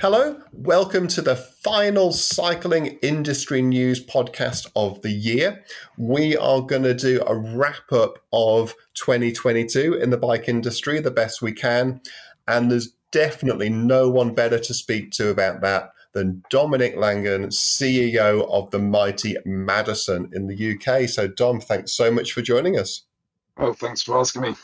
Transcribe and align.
Hello, 0.00 0.40
welcome 0.54 1.08
to 1.08 1.20
the 1.20 1.36
final 1.36 2.10
cycling 2.10 2.98
industry 3.02 3.60
news 3.60 4.02
podcast 4.02 4.66
of 4.74 5.02
the 5.02 5.10
year. 5.10 5.62
We 5.98 6.38
are 6.38 6.62
going 6.62 6.84
to 6.84 6.94
do 6.94 7.22
a 7.26 7.36
wrap 7.36 7.92
up 7.92 8.18
of 8.32 8.74
2022 8.94 9.92
in 9.92 10.08
the 10.08 10.16
bike 10.16 10.48
industry 10.48 11.00
the 11.00 11.10
best 11.10 11.42
we 11.42 11.52
can. 11.52 12.00
And 12.48 12.70
there's 12.70 12.94
definitely 13.12 13.68
no 13.68 14.08
one 14.08 14.32
better 14.32 14.58
to 14.58 14.72
speak 14.72 15.10
to 15.12 15.28
about 15.28 15.60
that 15.60 15.90
than 16.14 16.44
Dominic 16.48 16.96
Langan, 16.96 17.48
CEO 17.48 18.50
of 18.50 18.70
the 18.70 18.78
mighty 18.78 19.36
Madison 19.44 20.30
in 20.32 20.46
the 20.46 20.76
UK. 20.76 21.10
So, 21.10 21.28
Dom, 21.28 21.60
thanks 21.60 21.92
so 21.92 22.10
much 22.10 22.32
for 22.32 22.40
joining 22.40 22.78
us. 22.78 23.02
Oh, 23.58 23.74
thanks 23.74 24.00
for 24.00 24.18
asking 24.18 24.40
me. 24.40 24.54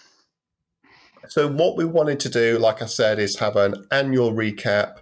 So, 1.29 1.49
what 1.49 1.77
we 1.77 1.85
wanted 1.85 2.21
to 2.21 2.29
do, 2.29 2.59
like 2.59 2.83
I 2.83 2.87
said, 2.87 3.19
is 3.19 3.39
have 3.39 3.57
an 3.57 3.87
annual 3.91 4.33
recap 4.33 4.99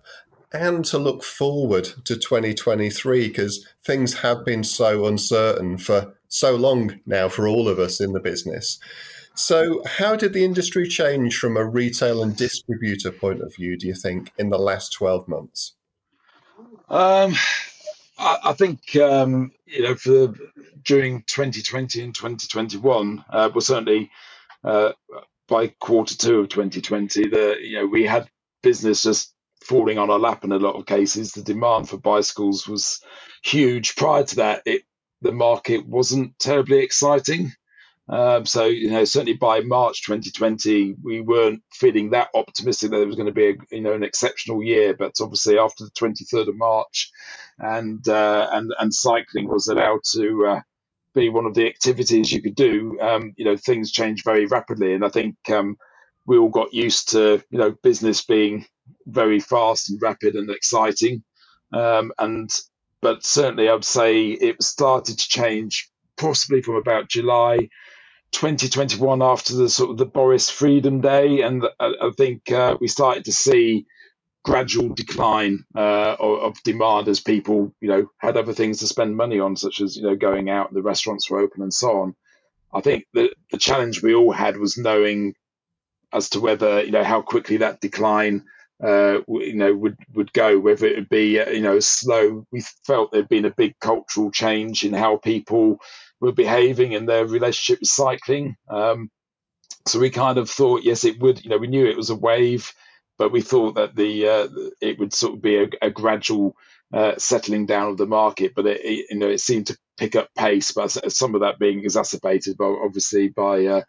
and 0.54 0.84
to 0.86 0.98
look 0.98 1.24
forward 1.24 1.84
to 2.04 2.16
2023 2.16 3.28
because 3.28 3.66
things 3.84 4.14
have 4.20 4.44
been 4.44 4.64
so 4.64 5.04
uncertain 5.06 5.77
for 5.77 6.14
so 6.28 6.54
long 6.54 7.00
now 7.04 7.28
for 7.28 7.46
all 7.46 7.68
of 7.68 7.78
us 7.78 8.00
in 8.00 8.12
the 8.12 8.20
business. 8.20 8.78
So, 9.36 9.82
how 9.84 10.14
did 10.14 10.32
the 10.32 10.44
industry 10.44 10.86
change 10.88 11.36
from 11.36 11.56
a 11.56 11.64
retail 11.64 12.22
and 12.22 12.36
distributor 12.36 13.10
point 13.10 13.42
of 13.42 13.54
view, 13.54 13.77
do 13.77 13.88
you 13.88 13.94
think, 13.94 14.30
in 14.38 14.50
the 14.50 14.58
last 14.58 14.92
12 14.92 15.27
months? 15.27 15.74
Um, 16.88 17.34
I, 18.16 18.38
I, 18.44 18.52
think, 18.52 18.94
um, 18.94 19.50
you 19.66 19.82
know, 19.82 19.96
for 19.96 20.34
during 20.84 21.22
2020 21.22 22.00
and 22.00 22.14
2021, 22.14 23.24
uh, 23.28 23.50
well, 23.52 23.60
certainly 23.60 24.12
uh, 24.62 24.92
by 25.48 25.68
quarter 25.80 26.16
two 26.16 26.41
of 26.41 26.48
2020, 26.48 27.28
the, 27.28 27.56
you 27.60 27.78
know, 27.78 27.86
we 27.86 28.05
had 28.06 28.28
business 28.62 29.02
just 29.02 29.33
falling 29.65 29.98
on 29.98 30.11
our 30.11 30.19
lap 30.19 30.45
in 30.45 30.53
a 30.53 30.59
lot 30.59 30.77
of 30.77 30.87
cases. 30.87 31.33
The 31.33 31.43
demand 31.43 31.89
for 31.89 31.98
bicycles 31.98 32.69
was 32.69 33.01
huge. 33.45 33.97
Prior 33.97 34.25
to 34.25 34.37
that, 34.37 34.62
it 34.67 34.83
the 35.23 35.33
market 35.33 35.87
wasn't 35.87 36.39
terribly 36.39 36.81
exciting. 36.81 37.53
Um, 38.09 38.47
so 38.47 38.67
you 38.67 38.91
know, 38.91 39.05
certainly 39.05 39.35
by 39.35 39.61
March 39.61 40.05
2020, 40.05 40.97
we 41.03 41.23
weren't 41.23 41.62
feeling 41.73 42.11
that 42.11 42.29
optimistic 42.35 42.91
that 42.91 43.01
it 43.03 43.07
was 43.07 43.17
going 43.17 43.27
to 43.29 43.33
be 43.33 43.51
a, 43.51 43.55
you 43.73 43.83
know 43.83 43.95
an 43.95 44.05
exceptional 44.05 44.62
year. 44.62 44.95
But 44.95 45.15
obviously, 45.20 45.59
after 45.59 45.85
the 45.85 45.91
23rd 45.92 46.48
of 46.48 46.57
March, 46.57 47.11
and 47.59 48.07
uh, 48.09 48.48
and 48.53 48.73
and 48.79 48.95
cycling 48.95 49.48
was 49.48 49.69
allowed 49.69 50.01
to 50.15 50.47
uh, 50.48 50.61
be 51.15 51.31
one 51.31 51.47
of 51.47 51.55
the 51.55 51.67
activities 51.67 52.33
you 52.33 52.42
could 52.42 52.57
do, 52.57 52.98
um, 53.01 53.33
you 53.37 53.45
know, 53.47 53.57
things 53.57 53.92
changed 53.92 54.25
very 54.25 54.47
rapidly. 54.47 54.95
And 54.95 55.05
I 55.05 55.09
think 55.09 55.37
um, 55.51 55.77
we 56.27 56.39
all 56.39 56.51
got 56.51 56.75
used 56.75 57.11
to 57.11 57.42
you 57.51 57.59
know 57.59 57.73
business 57.83 58.25
being 58.25 58.67
very 59.06 59.41
fast 59.41 59.91
and 59.91 60.00
rapid 60.00 60.34
and 60.34 60.50
exciting. 60.50 61.22
Um, 61.72 62.12
and 62.19 62.50
but 63.00 63.24
certainly, 63.24 63.69
I'd 63.69 63.84
say 63.84 64.28
it 64.28 64.62
started 64.62 65.19
to 65.19 65.28
change 65.28 65.91
possibly 66.16 66.62
from 66.62 66.77
about 66.77 67.08
July 67.08 67.69
2021 68.33 69.22
after 69.22 69.55
the 69.55 69.69
sort 69.69 69.91
of 69.91 69.96
the 69.96 70.06
Boris 70.06 70.50
Freedom 70.50 71.00
Day, 71.00 71.42
and 71.42 71.64
I, 71.78 71.92
I 72.00 72.11
think 72.16 72.50
uh, 72.50 72.77
we 72.80 72.88
started 72.88 73.27
to 73.27 73.33
see 73.33 73.86
gradual 74.44 74.91
decline 74.91 75.64
uh, 75.74 76.16
of, 76.18 76.39
of, 76.42 76.62
demand 76.64 77.08
as 77.08 77.20
people, 77.20 77.74
you 77.80 77.89
know, 77.89 78.06
had 78.18 78.36
other 78.36 78.52
things 78.52 78.78
to 78.78 78.86
spend 78.86 79.16
money 79.16 79.41
on, 79.41 79.56
such 79.56 79.80
as 79.80 79.96
you 79.96 80.02
know 80.02 80.16
going 80.16 80.50
out, 80.50 80.72
the 80.72 80.83
restaurants 80.83 81.30
were 81.30 81.41
open, 81.41 81.62
and 81.62 81.72
so 81.72 82.00
on. 82.00 82.14
I 82.72 82.80
think 82.80 83.06
the 83.12 83.30
the 83.50 83.58
challenge 83.58 84.02
we 84.02 84.14
all 84.14 84.33
had 84.33 84.56
was 84.56 84.77
knowing 84.77 85.34
as 86.12 86.30
to 86.30 86.41
whether 86.41 86.83
you 86.83 86.91
know 86.91 87.05
how 87.05 87.22
quickly 87.22 87.58
that 87.58 87.80
decline 87.80 88.44
uh, 88.84 89.20
you 89.28 89.54
know 89.54 89.74
would 89.74 89.96
would 90.14 90.32
go 90.32 90.58
whether 90.58 90.86
it 90.86 90.96
would 90.96 91.08
be 91.08 91.40
uh, 91.40 91.50
you 91.50 91.62
know 91.62 91.80
slow. 91.80 92.46
We 92.50 92.62
felt 92.86 93.12
there'd 93.12 93.28
been 93.28 93.45
a 93.45 93.50
big 93.50 93.78
cultural 93.80 94.30
change 94.30 94.84
in 94.84 94.92
how 94.92 95.17
people 95.17 95.78
were 96.20 96.33
behaving 96.33 96.92
in 96.92 97.06
their 97.06 97.27
relationship 97.27 97.80
with 97.80 97.89
cycling. 97.89 98.56
Um, 98.68 99.11
so 99.86 99.98
we 99.98 100.11
kind 100.11 100.39
of 100.39 100.50
thought 100.50 100.83
yes 100.83 101.05
it 101.05 101.18
would 101.20 101.44
you 101.44 101.50
know 101.50 101.58
we 101.58 101.67
knew 101.67 101.86
it 101.86 101.96
was 101.96 102.11
a 102.11 102.14
wave 102.14 102.73
but 103.18 103.33
we 103.33 103.40
thought 103.40 103.77
that 103.77 103.94
the 103.94 104.28
uh, 104.28 104.48
it 104.80 104.98
would 104.98 105.12
sort 105.12 105.34
of 105.34 105.42
be 105.42 105.56
a, 105.56 105.68
a 105.83 105.90
gradual 105.90 106.56
uh, 106.92 107.14
settling 107.18 107.67
down 107.67 107.90
of 107.90 107.96
the 107.96 108.06
market. 108.06 108.52
But 108.55 108.67
it, 108.67 108.80
it, 108.84 109.06
you 109.11 109.18
know 109.18 109.28
it 109.28 109.40
seemed 109.40 109.68
to 109.68 109.78
pick 109.96 110.17
up 110.17 110.28
pace 110.36 110.73
but 110.73 110.90
some 111.12 111.36
of 111.36 111.42
that 111.42 111.58
being 111.58 111.78
exacerbated 111.78 112.56
by 112.56 112.64
obviously 112.64 113.28
by 113.28 113.64
uh, 113.67 113.83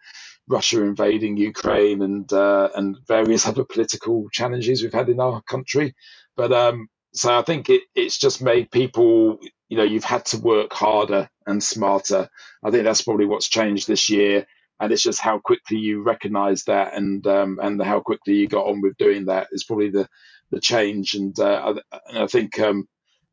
Russia 0.48 0.82
invading 0.84 1.38
Ukraine 1.38 2.02
and 2.02 2.32
uh, 2.32 2.70
and 2.76 2.98
various 3.08 3.48
other 3.48 3.64
political 3.64 4.28
challenges 4.32 4.82
we've 4.82 4.94
had 4.94 5.10
in 5.10 5.20
our 5.20 5.42
country. 5.42 5.96
But 6.36 6.52
um, 6.52 6.88
so 7.14 7.38
I 7.38 7.42
think 7.42 7.70
it, 7.70 7.84
it's 7.96 8.18
just 8.18 8.42
made 8.42 8.70
people, 8.72 9.40
you 9.70 9.78
know, 9.78 9.84
you've 9.84 10.04
had 10.04 10.26
to 10.28 10.38
work 10.38 10.74
harder 10.74 11.30
and 11.48 11.64
smarter. 11.64 12.30
I 12.64 12.72
think 12.72 12.84
that's 12.84 13.02
probably 13.02 13.26
what's 13.26 13.48
changed 13.50 13.88
this 13.88 14.10
year, 14.10 14.46
and 14.80 14.92
it's 14.92 15.04
just 15.04 15.22
how 15.22 15.40
quickly 15.40 15.78
you 15.78 16.04
recognise 16.04 16.64
that 16.66 16.94
and 16.94 17.26
um, 17.28 17.60
and 17.62 17.82
how 17.82 18.00
quickly 18.02 18.36
you 18.36 18.48
got 18.48 18.68
on 18.68 18.82
with 18.82 18.98
doing 18.98 19.26
that 19.26 19.48
is 19.52 19.64
probably 19.64 19.90
the 19.90 20.08
the 20.52 20.60
change. 20.60 21.16
And, 21.16 21.38
uh, 21.40 21.76
I, 21.92 22.24
I 22.24 22.28
think 22.28 22.60
um, 22.60 22.88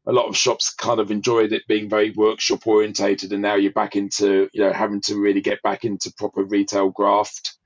a 0.06 0.12
lot 0.12 0.26
of 0.26 0.36
shops 0.36 0.74
kind 0.74 1.00
of 1.00 1.10
enjoyed 1.10 1.52
it 1.52 1.66
being 1.68 1.88
very 1.88 2.10
workshop 2.10 2.66
orientated, 2.66 3.32
and 3.32 3.42
now 3.42 3.54
you're 3.54 3.72
back 3.72 3.96
into 3.96 4.48
you 4.52 4.62
know 4.62 4.72
having 4.72 5.00
to 5.02 5.16
really 5.16 5.40
get 5.40 5.62
back 5.62 5.84
into 5.84 6.12
proper 6.16 6.42
retail 6.42 6.90
graft 6.90 7.56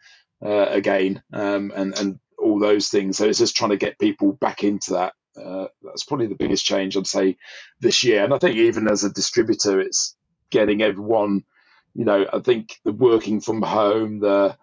uh, 0.44 0.66
again, 0.66 1.22
um, 1.32 1.72
and 1.74 1.98
and 1.98 2.18
all 2.38 2.58
those 2.58 2.88
things. 2.88 3.16
So 3.16 3.26
it's 3.26 3.38
just 3.38 3.56
trying 3.56 3.70
to 3.70 3.76
get 3.76 3.98
people 3.98 4.32
back 4.32 4.64
into 4.64 4.94
that. 4.94 5.14
Uh, 5.40 5.66
that's 5.82 6.04
probably 6.04 6.28
the 6.28 6.34
biggest 6.34 6.64
change 6.64 6.96
I'd 6.96 7.06
say 7.06 7.36
this 7.80 8.04
year, 8.04 8.24
and 8.24 8.34
I 8.34 8.38
think 8.38 8.56
even 8.56 8.88
as 8.88 9.04
a 9.04 9.12
distributor, 9.12 9.80
it's 9.80 10.16
getting 10.50 10.82
everyone. 10.82 11.44
You 11.94 12.04
know, 12.04 12.26
I 12.30 12.40
think 12.40 12.78
the 12.84 12.92
working 12.92 13.40
from 13.40 13.62
home, 13.62 14.20
the 14.20 14.56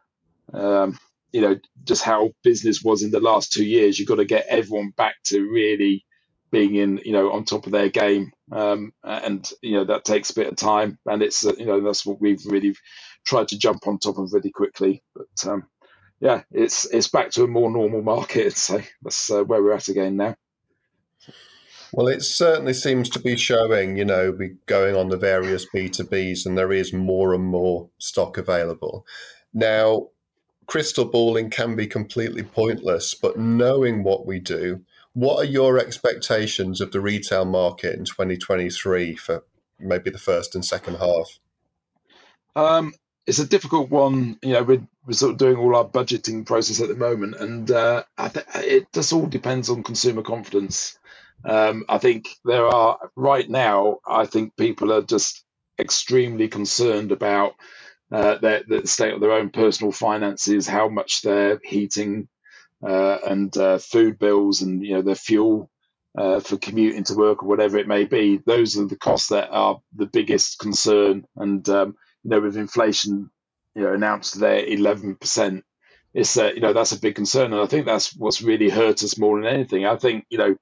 um, 0.53 0.99
you 1.31 1.41
know, 1.41 1.59
just 1.83 2.03
how 2.03 2.31
business 2.43 2.83
was 2.83 3.01
in 3.01 3.09
the 3.09 3.19
last 3.19 3.51
two 3.51 3.65
years. 3.65 3.97
You've 3.97 4.07
got 4.07 4.15
to 4.15 4.25
get 4.25 4.45
everyone 4.47 4.91
back 4.95 5.15
to 5.25 5.41
really 5.41 6.05
being 6.53 6.75
in 6.75 7.01
you 7.03 7.11
know 7.11 7.31
on 7.31 7.43
top 7.43 7.65
of 7.65 7.73
their 7.73 7.89
game. 7.89 8.31
Um, 8.51 8.93
and 9.03 9.49
you 9.61 9.73
know 9.73 9.85
that 9.85 10.05
takes 10.05 10.29
a 10.29 10.35
bit 10.35 10.47
of 10.47 10.55
time. 10.55 10.99
And 11.05 11.21
it's 11.21 11.45
uh, 11.45 11.53
you 11.57 11.65
know 11.65 11.81
that's 11.81 12.05
what 12.05 12.21
we've 12.21 12.45
really 12.45 12.75
tried 13.25 13.49
to 13.49 13.57
jump 13.57 13.87
on 13.87 13.97
top 13.97 14.19
of 14.19 14.31
really 14.31 14.51
quickly. 14.51 15.03
But 15.13 15.51
um, 15.51 15.67
yeah 16.21 16.43
it's 16.51 16.85
it's 16.85 17.09
back 17.09 17.31
to 17.31 17.43
a 17.43 17.47
more 17.47 17.69
normal 17.69 18.01
market. 18.01 18.53
So 18.57 18.81
that's 19.01 19.29
uh, 19.29 19.43
where 19.43 19.61
we're 19.61 19.73
at 19.73 19.89
again 19.89 20.15
now. 20.15 20.35
Well, 21.91 22.07
it 22.07 22.23
certainly 22.23 22.73
seems 22.73 23.07
to 23.09 23.19
be 23.19 23.35
showing, 23.35 23.97
you 23.97 24.05
know, 24.05 24.31
we 24.31 24.55
going 24.65 24.95
on 24.95 25.09
the 25.09 25.17
various 25.17 25.67
B2Bs 25.75 26.47
and 26.47 26.57
there 26.57 26.73
is 26.73 26.91
more 26.91 27.35
and 27.35 27.43
more 27.43 27.89
stock 27.99 28.39
available. 28.39 29.05
Now, 29.53 30.07
crystal 30.65 31.05
balling 31.05 31.51
can 31.51 31.75
be 31.75 31.85
completely 31.85 32.41
pointless, 32.41 33.13
but 33.13 33.37
knowing 33.37 34.03
what 34.03 34.25
we 34.25 34.39
do, 34.39 34.81
what 35.13 35.37
are 35.37 35.49
your 35.49 35.77
expectations 35.77 36.81
of 36.81 36.91
the 36.91 37.01
retail 37.01 37.45
market 37.45 37.97
in 37.97 38.05
2023 38.05 39.15
for 39.15 39.43
maybe 39.79 40.09
the 40.09 40.17
first 40.17 40.55
and 40.55 40.65
second 40.65 40.95
half? 40.95 41.39
Um, 42.55 42.93
it's 43.25 43.39
a 43.39 43.47
difficult 43.47 43.89
one. 43.89 44.37
You 44.41 44.53
know, 44.53 44.63
we're, 44.63 44.87
we're 45.05 45.13
sort 45.13 45.33
of 45.33 45.37
doing 45.37 45.57
all 45.57 45.75
our 45.75 45.85
budgeting 45.85 46.45
process 46.45 46.81
at 46.81 46.89
the 46.89 46.95
moment, 46.95 47.35
and 47.35 47.69
uh, 47.69 48.03
th- 48.19 48.45
it 48.55 48.87
just 48.93 49.13
all 49.13 49.27
depends 49.27 49.69
on 49.69 49.83
consumer 49.83 50.23
confidence. 50.23 50.97
Um, 51.45 51.85
I 51.89 51.97
think 51.99 52.27
there 52.45 52.65
are 52.65 52.97
right 53.15 53.49
now. 53.49 53.99
I 54.07 54.25
think 54.25 54.55
people 54.57 54.91
are 54.91 55.01
just 55.01 55.43
extremely 55.79 56.47
concerned 56.47 57.11
about 57.11 57.53
uh, 58.11 58.37
their, 58.37 58.63
the 58.67 58.87
state 58.87 59.13
of 59.13 59.21
their 59.21 59.31
own 59.31 59.49
personal 59.49 59.91
finances, 59.91 60.67
how 60.67 60.87
much 60.89 61.21
they're 61.21 61.59
heating 61.63 62.27
and 62.85 63.55
uh, 63.57 63.77
food 63.77 64.19
bills 64.19 64.61
and 64.61 64.83
you 64.85 64.93
know 64.95 65.01
their 65.01 65.15
fuel 65.15 65.69
uh, 66.17 66.39
for 66.39 66.57
commuting 66.57 67.03
to 67.05 67.15
work 67.15 67.43
or 67.43 67.47
whatever 67.49 67.77
it 67.77 67.87
may 67.87 68.05
be. 68.05 68.39
Those 68.45 68.77
are 68.77 68.85
the 68.85 68.97
costs 68.97 69.29
that 69.29 69.49
are 69.51 69.79
the 69.95 70.05
biggest 70.05 70.59
concern. 70.59 71.25
And 71.35 71.67
um, 71.69 71.95
you 72.23 72.29
know, 72.31 72.41
with 72.41 72.57
inflation, 72.57 73.29
you 73.75 73.83
know, 73.83 73.93
announced 73.93 74.39
there 74.39 74.65
eleven 74.65 75.15
percent, 75.15 75.63
it's 76.13 76.37
uh, 76.37 76.51
you 76.53 76.61
know 76.61 76.73
that's 76.73 76.91
a 76.91 76.99
big 76.99 77.15
concern. 77.15 77.53
And 77.53 77.61
I 77.61 77.65
think 77.67 77.85
that's 77.85 78.15
what's 78.15 78.41
really 78.41 78.69
hurt 78.69 79.03
us 79.03 79.17
more 79.17 79.39
than 79.41 79.53
anything. 79.53 79.85
I 79.85 79.97
think 79.97 80.25
you 80.29 80.37
know. 80.37 80.55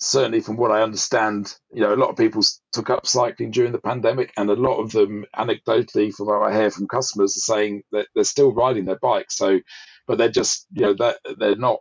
Certainly, 0.00 0.40
from 0.40 0.56
what 0.56 0.72
I 0.72 0.82
understand, 0.82 1.54
you 1.72 1.80
know, 1.80 1.94
a 1.94 1.96
lot 1.96 2.10
of 2.10 2.16
people 2.16 2.42
took 2.72 2.90
up 2.90 3.06
cycling 3.06 3.52
during 3.52 3.70
the 3.72 3.78
pandemic, 3.78 4.32
and 4.36 4.50
a 4.50 4.54
lot 4.54 4.80
of 4.80 4.90
them, 4.90 5.24
anecdotally, 5.34 6.12
from 6.12 6.26
what 6.26 6.42
I 6.42 6.52
hear 6.52 6.70
from 6.70 6.88
customers, 6.88 7.36
are 7.36 7.54
saying 7.54 7.84
that 7.92 8.08
they're 8.12 8.24
still 8.24 8.52
riding 8.52 8.84
their 8.86 8.98
bikes. 8.98 9.36
So, 9.36 9.60
but 10.06 10.18
they're 10.18 10.28
just 10.30 10.66
you 10.72 10.82
know 10.82 10.94
that 10.94 11.18
they're 11.38 11.56
not 11.56 11.80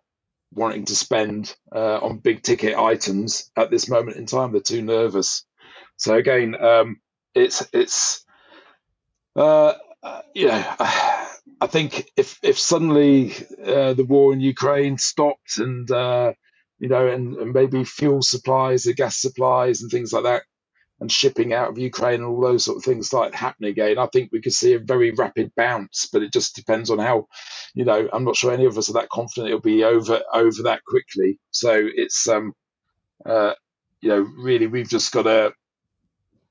wanting 0.53 0.85
to 0.85 0.95
spend 0.95 1.55
uh, 1.75 1.97
on 1.99 2.19
big 2.19 2.43
ticket 2.43 2.77
items 2.77 3.49
at 3.57 3.71
this 3.71 3.89
moment 3.89 4.17
in 4.17 4.25
time. 4.25 4.51
They're 4.51 4.61
too 4.61 4.81
nervous. 4.81 5.45
So 5.97 6.15
again, 6.15 6.55
um, 6.61 6.97
it's 7.33 7.67
it's 7.73 8.25
uh, 9.35 9.73
yeah. 10.33 10.75
I 11.61 11.67
think 11.67 12.09
if 12.17 12.39
if 12.43 12.59
suddenly 12.59 13.33
uh, 13.65 13.93
the 13.93 14.05
war 14.05 14.33
in 14.33 14.41
Ukraine 14.41 14.97
stopped 14.97 15.57
and 15.57 15.89
uh, 15.89 16.33
you 16.83 16.89
know, 16.89 17.07
and, 17.07 17.35
and 17.37 17.53
maybe 17.53 17.85
fuel 17.85 18.21
supplies, 18.21 18.83
the 18.83 18.93
gas 18.93 19.21
supplies, 19.21 19.81
and 19.81 19.89
things 19.89 20.11
like 20.11 20.23
that, 20.23 20.43
and 21.03 21.11
shipping 21.11 21.53
out 21.53 21.67
of 21.69 21.77
Ukraine 21.77 22.21
and 22.21 22.25
all 22.25 22.39
those 22.39 22.63
sort 22.63 22.77
of 22.77 22.83
things 22.85 23.07
start 23.07 23.35
happening 23.35 23.71
again, 23.71 23.97
I 23.97 24.07
think 24.07 24.31
we 24.31 24.41
could 24.41 24.53
see 24.53 24.73
a 24.73 24.79
very 24.79 25.11
rapid 25.11 25.51
bounce. 25.53 26.07
But 26.11 26.23
it 26.23 26.31
just 26.31 26.55
depends 26.55 26.89
on 26.89 26.97
how, 26.97 27.27
you 27.75 27.83
know, 27.83 28.07
I'm 28.13 28.23
not 28.23 28.37
sure 28.37 28.53
any 28.53 28.63
of 28.63 28.77
us 28.77 28.89
are 28.89 28.93
that 28.93 29.09
confident 29.09 29.49
it'll 29.49 29.59
be 29.59 29.83
over 29.83 30.21
over 30.33 30.63
that 30.63 30.85
quickly. 30.87 31.39
So 31.51 31.73
it's 31.93 32.25
um, 32.29 32.53
uh, 33.25 33.53
you 33.99 34.09
know, 34.09 34.21
really 34.37 34.67
we've 34.67 34.89
just 34.89 35.11
got 35.11 35.23
to 35.23 35.53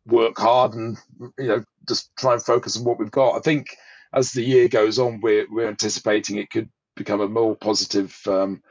work 0.04 0.37
hard 0.37 0.75
and 0.75 0.98
you 1.38 1.46
know 1.46 1.64
just 1.88 2.10
try 2.19 2.34
and 2.34 2.43
focus 2.43 2.76
on 2.76 2.84
what 2.84 2.98
we've 2.98 3.10
got. 3.10 3.37
I 3.37 3.40
think 3.40 3.69
as 4.12 4.32
the 4.32 4.43
year 4.43 4.69
goes 4.69 4.98
on, 4.98 5.22
we're 5.22 5.46
we're 5.50 5.69
anticipating 5.69 6.37
it 6.37 6.50
could 6.50 6.69
become 6.94 7.22
a 7.22 7.28
more 7.28 7.56
positive. 7.56 8.14
Um, 8.26 8.62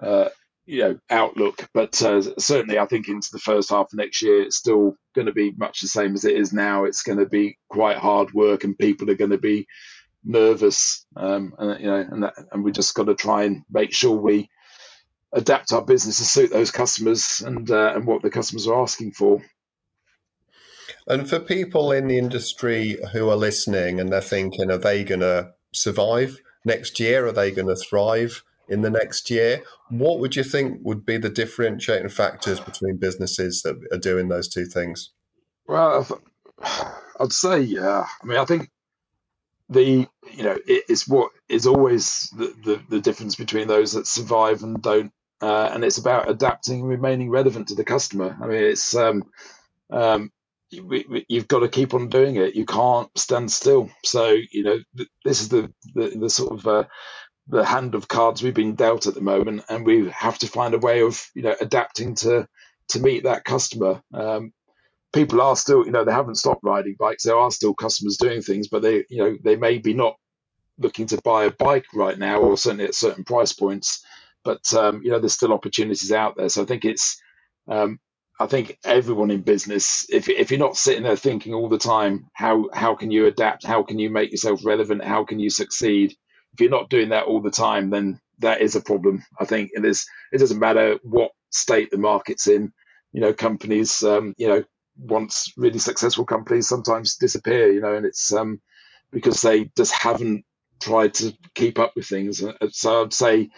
uh, 0.00 0.28
you 0.68 0.80
know 0.80 0.98
outlook. 1.10 1.68
But 1.72 2.00
uh, 2.02 2.22
certainly, 2.38 2.78
I 2.78 2.86
think 2.86 3.08
into 3.08 3.30
the 3.32 3.38
first 3.38 3.70
half 3.70 3.86
of 3.92 3.96
next 3.96 4.22
year, 4.22 4.42
it's 4.42 4.56
still 4.56 4.94
going 5.14 5.26
to 5.26 5.32
be 5.32 5.52
much 5.56 5.80
the 5.80 5.88
same 5.88 6.14
as 6.14 6.24
it 6.24 6.36
is 6.36 6.52
now. 6.52 6.84
It's 6.84 7.02
going 7.02 7.18
to 7.18 7.26
be 7.26 7.58
quite 7.68 7.96
hard 7.96 8.32
work, 8.32 8.64
and 8.64 8.78
people 8.78 9.10
are 9.10 9.16
going 9.16 9.30
to 9.30 9.38
be 9.38 9.66
nervous. 10.24 11.06
Um, 11.16 11.54
and 11.58 11.80
you 11.80 11.86
know, 11.86 12.06
and 12.10 12.22
that, 12.22 12.34
and 12.52 12.62
we 12.62 12.70
just 12.70 12.94
got 12.94 13.06
to 13.06 13.14
try 13.14 13.44
and 13.44 13.62
make 13.70 13.94
sure 13.94 14.14
we 14.14 14.50
adapt 15.32 15.72
our 15.72 15.82
business 15.82 16.18
to 16.18 16.24
suit 16.24 16.50
those 16.50 16.70
customers 16.70 17.40
and 17.40 17.70
uh, 17.70 17.94
and 17.94 18.06
what 18.06 18.22
the 18.22 18.30
customers 18.30 18.68
are 18.68 18.80
asking 18.80 19.12
for. 19.12 19.42
And 21.06 21.28
for 21.28 21.40
people 21.40 21.92
in 21.92 22.08
the 22.08 22.18
industry 22.18 22.98
who 23.12 23.30
are 23.30 23.36
listening 23.36 23.98
and 23.98 24.12
they're 24.12 24.20
thinking, 24.20 24.70
are 24.70 24.78
they 24.78 25.04
going 25.04 25.20
to 25.20 25.52
survive 25.72 26.38
next 26.66 27.00
year? 27.00 27.26
Are 27.26 27.32
they 27.32 27.50
going 27.50 27.68
to 27.68 27.76
thrive? 27.76 28.42
In 28.68 28.82
the 28.82 28.90
next 28.90 29.30
year. 29.30 29.62
What 29.88 30.18
would 30.20 30.36
you 30.36 30.44
think 30.44 30.80
would 30.82 31.04
be 31.04 31.16
the 31.16 31.30
differentiating 31.30 32.10
factors 32.10 32.60
between 32.60 32.96
businesses 32.96 33.62
that 33.62 33.76
are 33.92 33.98
doing 33.98 34.28
those 34.28 34.48
two 34.48 34.66
things? 34.66 35.10
Well, 35.66 36.06
I'd 37.20 37.32
say, 37.32 37.60
yeah. 37.60 38.06
I 38.22 38.26
mean, 38.26 38.38
I 38.38 38.44
think 38.44 38.70
the 39.68 40.08
you 40.32 40.42
know 40.42 40.56
it 40.66 40.84
is 40.88 41.06
what 41.06 41.30
is 41.48 41.66
always 41.66 42.30
the, 42.36 42.54
the, 42.64 42.82
the 42.88 43.00
difference 43.00 43.34
between 43.34 43.68
those 43.68 43.92
that 43.92 44.06
survive 44.06 44.62
and 44.62 44.80
don't, 44.80 45.12
uh, 45.42 45.70
and 45.72 45.84
it's 45.84 45.98
about 45.98 46.30
adapting 46.30 46.80
and 46.80 46.88
remaining 46.88 47.30
relevant 47.30 47.68
to 47.68 47.74
the 47.74 47.84
customer. 47.84 48.36
I 48.40 48.46
mean, 48.46 48.64
it's 48.64 48.94
um, 48.94 49.24
um, 49.90 50.32
you, 50.70 51.24
you've 51.28 51.48
got 51.48 51.60
to 51.60 51.68
keep 51.68 51.94
on 51.94 52.08
doing 52.08 52.36
it. 52.36 52.54
You 52.54 52.64
can't 52.64 53.10
stand 53.18 53.50
still. 53.50 53.90
So 54.04 54.36
you 54.50 54.62
know 54.62 54.78
this 55.24 55.40
is 55.40 55.48
the 55.48 55.72
the, 55.94 56.08
the 56.18 56.30
sort 56.30 56.52
of 56.58 56.66
uh, 56.66 56.84
the 57.48 57.64
hand 57.64 57.94
of 57.94 58.08
cards 58.08 58.42
we've 58.42 58.54
been 58.54 58.74
dealt 58.76 59.06
at 59.06 59.14
the 59.14 59.20
moment, 59.20 59.64
and 59.68 59.86
we 59.86 60.10
have 60.10 60.38
to 60.40 60.46
find 60.48 60.74
a 60.74 60.78
way 60.78 61.02
of 61.02 61.22
you 61.34 61.42
know 61.42 61.56
adapting 61.60 62.14
to 62.16 62.48
to 62.90 63.00
meet 63.00 63.24
that 63.24 63.44
customer. 63.44 64.02
Um, 64.14 64.52
people 65.12 65.40
are 65.40 65.56
still, 65.56 65.84
you 65.86 65.92
know, 65.92 66.04
they 66.04 66.12
haven't 66.12 66.36
stopped 66.36 66.64
riding 66.64 66.96
bikes. 66.98 67.24
There 67.24 67.36
are 67.36 67.50
still 67.50 67.74
customers 67.74 68.16
doing 68.16 68.42
things, 68.42 68.68
but 68.68 68.82
they, 68.82 69.04
you 69.08 69.18
know, 69.22 69.36
they 69.42 69.56
may 69.56 69.78
be 69.78 69.94
not 69.94 70.16
looking 70.78 71.06
to 71.06 71.20
buy 71.22 71.44
a 71.44 71.50
bike 71.50 71.86
right 71.94 72.18
now, 72.18 72.38
or 72.40 72.56
certainly 72.56 72.84
at 72.84 72.94
certain 72.94 73.24
price 73.24 73.52
points. 73.52 74.04
But 74.44 74.72
um, 74.74 75.02
you 75.02 75.10
know, 75.10 75.18
there's 75.18 75.34
still 75.34 75.52
opportunities 75.52 76.12
out 76.12 76.36
there. 76.36 76.48
So 76.48 76.62
I 76.62 76.66
think 76.66 76.84
it's, 76.84 77.20
um, 77.68 77.98
I 78.40 78.46
think 78.46 78.78
everyone 78.84 79.30
in 79.30 79.42
business, 79.42 80.06
if 80.10 80.28
if 80.28 80.50
you're 80.50 80.60
not 80.60 80.76
sitting 80.76 81.02
there 81.02 81.16
thinking 81.16 81.54
all 81.54 81.68
the 81.68 81.78
time, 81.78 82.28
how 82.34 82.68
how 82.72 82.94
can 82.94 83.10
you 83.10 83.26
adapt? 83.26 83.66
How 83.66 83.82
can 83.82 83.98
you 83.98 84.10
make 84.10 84.30
yourself 84.30 84.64
relevant? 84.64 85.04
How 85.04 85.24
can 85.24 85.40
you 85.40 85.50
succeed? 85.50 86.16
If 86.58 86.62
you're 86.62 86.70
not 86.70 86.90
doing 86.90 87.10
that 87.10 87.26
all 87.26 87.40
the 87.40 87.52
time, 87.52 87.90
then 87.90 88.20
that 88.40 88.60
is 88.60 88.74
a 88.74 88.80
problem. 88.80 89.24
I 89.38 89.44
think 89.44 89.70
And 89.76 89.84
it 89.84 89.90
is. 89.90 90.06
It 90.32 90.38
doesn't 90.38 90.58
matter 90.58 90.98
what 91.04 91.30
state 91.50 91.92
the 91.92 91.98
market's 91.98 92.48
in. 92.48 92.72
You 93.12 93.20
know, 93.20 93.32
companies. 93.32 94.02
Um, 94.02 94.34
you 94.38 94.48
know, 94.48 94.64
once 94.98 95.52
really 95.56 95.78
successful 95.78 96.24
companies 96.24 96.68
sometimes 96.68 97.14
disappear. 97.14 97.70
You 97.70 97.80
know, 97.80 97.94
and 97.94 98.04
it's 98.04 98.32
um, 98.32 98.60
because 99.12 99.40
they 99.40 99.70
just 99.76 99.94
haven't 99.94 100.44
tried 100.82 101.14
to 101.14 101.32
keep 101.54 101.78
up 101.78 101.92
with 101.94 102.06
things. 102.06 102.42
Uh, 102.42 102.54
so 102.70 103.04
I'd 103.04 103.12
say 103.12 103.50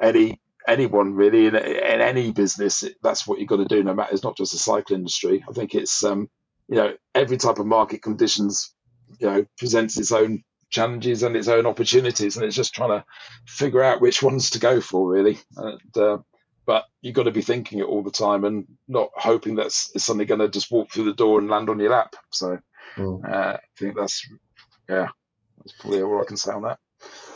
any 0.00 0.38
anyone 0.68 1.14
really 1.14 1.46
in, 1.46 1.56
in 1.56 2.00
any 2.02 2.32
business, 2.32 2.84
that's 3.02 3.26
what 3.26 3.38
you've 3.38 3.48
got 3.48 3.56
to 3.56 3.64
do. 3.64 3.82
No 3.82 3.94
matter 3.94 4.12
it's 4.12 4.24
not 4.24 4.36
just 4.36 4.52
the 4.52 4.58
cycle 4.58 4.94
industry. 4.94 5.42
I 5.48 5.52
think 5.54 5.74
it's 5.74 6.04
um, 6.04 6.28
you 6.68 6.76
know 6.76 6.92
every 7.14 7.38
type 7.38 7.60
of 7.60 7.66
market 7.66 8.02
conditions 8.02 8.74
you 9.18 9.26
know 9.26 9.46
presents 9.56 9.98
its 9.98 10.12
own 10.12 10.42
challenges 10.72 11.22
and 11.22 11.36
its 11.36 11.48
own 11.48 11.66
opportunities, 11.66 12.36
and 12.36 12.44
it's 12.44 12.56
just 12.56 12.74
trying 12.74 12.90
to 12.90 13.04
figure 13.46 13.82
out 13.82 14.00
which 14.00 14.22
ones 14.22 14.50
to 14.50 14.58
go 14.58 14.80
for, 14.80 15.08
really. 15.08 15.38
And, 15.56 15.96
uh, 15.96 16.18
but 16.66 16.84
you've 17.00 17.14
got 17.14 17.24
to 17.24 17.30
be 17.30 17.42
thinking 17.42 17.78
it 17.78 17.86
all 17.86 18.02
the 18.02 18.10
time 18.10 18.44
and 18.44 18.66
not 18.88 19.10
hoping 19.14 19.56
that 19.56 19.66
it's 19.66 19.92
suddenly 20.02 20.24
going 20.24 20.40
to 20.40 20.48
just 20.48 20.70
walk 20.70 20.90
through 20.90 21.04
the 21.04 21.14
door 21.14 21.38
and 21.38 21.48
land 21.48 21.68
on 21.68 21.78
your 21.78 21.90
lap. 21.90 22.16
So 22.30 22.58
mm. 22.96 23.24
uh, 23.24 23.56
I 23.56 23.60
think 23.78 23.96
that's 23.96 24.26
yeah, 24.88 25.08
that's 25.58 25.72
probably 25.78 26.02
all 26.02 26.20
I 26.20 26.24
can 26.24 26.36
say 26.36 26.52
on 26.52 26.62
that. 26.62 26.78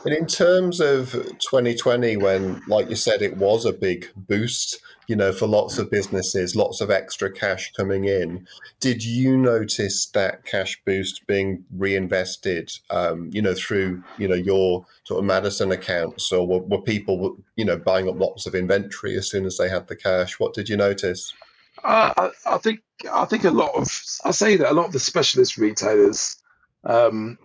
And 0.06 0.14
in 0.14 0.26
terms 0.26 0.78
of 0.78 1.10
2020, 1.10 2.16
when, 2.18 2.62
like 2.68 2.88
you 2.88 2.94
said, 2.94 3.22
it 3.22 3.36
was 3.38 3.64
a 3.64 3.72
big 3.72 4.08
boost, 4.14 4.78
you 5.08 5.16
know, 5.16 5.32
for 5.32 5.48
lots 5.48 5.78
of 5.78 5.90
businesses, 5.90 6.54
lots 6.54 6.80
of 6.80 6.92
extra 6.92 7.28
cash 7.28 7.72
coming 7.72 8.04
in, 8.04 8.46
did 8.78 9.04
you 9.04 9.36
notice 9.36 10.06
that 10.10 10.44
cash 10.44 10.80
boost 10.86 11.26
being 11.26 11.64
reinvested, 11.76 12.70
um, 12.90 13.30
you 13.32 13.42
know, 13.42 13.52
through, 13.52 14.00
you 14.16 14.28
know, 14.28 14.36
your 14.36 14.86
sort 15.02 15.18
of 15.18 15.24
Madison 15.24 15.72
accounts, 15.72 16.30
or 16.30 16.46
were, 16.46 16.60
were, 16.60 16.82
people, 16.82 17.36
you 17.56 17.64
know, 17.64 17.76
buying 17.76 18.08
up 18.08 18.20
lots 18.20 18.46
of 18.46 18.54
inventory 18.54 19.16
as 19.16 19.28
soon 19.28 19.44
as 19.44 19.56
they 19.56 19.68
had 19.68 19.88
the 19.88 19.96
cash? 19.96 20.38
What 20.38 20.54
did 20.54 20.68
you 20.68 20.76
notice? 20.76 21.34
Uh, 21.82 22.30
I, 22.46 22.58
think 22.58 22.80
I 23.12 23.24
think 23.24 23.42
a 23.42 23.50
lot 23.50 23.74
of 23.74 23.88
I 24.24 24.30
say 24.30 24.56
that 24.56 24.70
a 24.70 24.74
lot 24.74 24.86
of 24.86 24.92
the 24.92 25.00
specialist 25.00 25.58
retailers 25.58 26.36
um, 26.84 27.38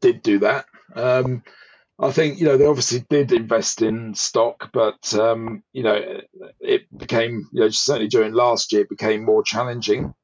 did 0.00 0.20
do 0.24 0.40
that. 0.40 0.66
Um, 0.96 1.44
I 2.00 2.12
think 2.12 2.38
you 2.38 2.46
know 2.46 2.56
they 2.56 2.66
obviously 2.66 3.04
did 3.10 3.32
invest 3.32 3.82
in 3.82 4.14
stock, 4.14 4.70
but 4.72 5.14
um, 5.14 5.62
you 5.72 5.82
know 5.82 6.20
it 6.60 6.82
became 6.96 7.48
you 7.52 7.62
know 7.62 7.68
certainly 7.70 8.08
during 8.08 8.32
last 8.32 8.72
year 8.72 8.82
it 8.82 8.88
became 8.88 9.24
more 9.24 9.42
challenging 9.42 10.14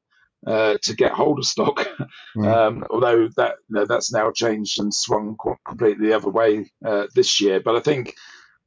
uh, 0.47 0.77
to 0.83 0.95
get 0.95 1.11
hold 1.11 1.39
of 1.39 1.45
stock. 1.45 1.87
Mm. 2.35 2.53
Um, 2.53 2.85
although 2.89 3.29
that 3.37 3.55
you 3.69 3.75
know, 3.75 3.85
that's 3.85 4.11
now 4.11 4.29
changed 4.29 4.77
and 4.79 4.93
swung 4.93 5.37
completely 5.65 6.07
the 6.07 6.15
other 6.15 6.29
way 6.29 6.69
uh, 6.85 7.07
this 7.15 7.39
year. 7.39 7.61
But 7.61 7.77
I 7.77 7.79
think 7.79 8.13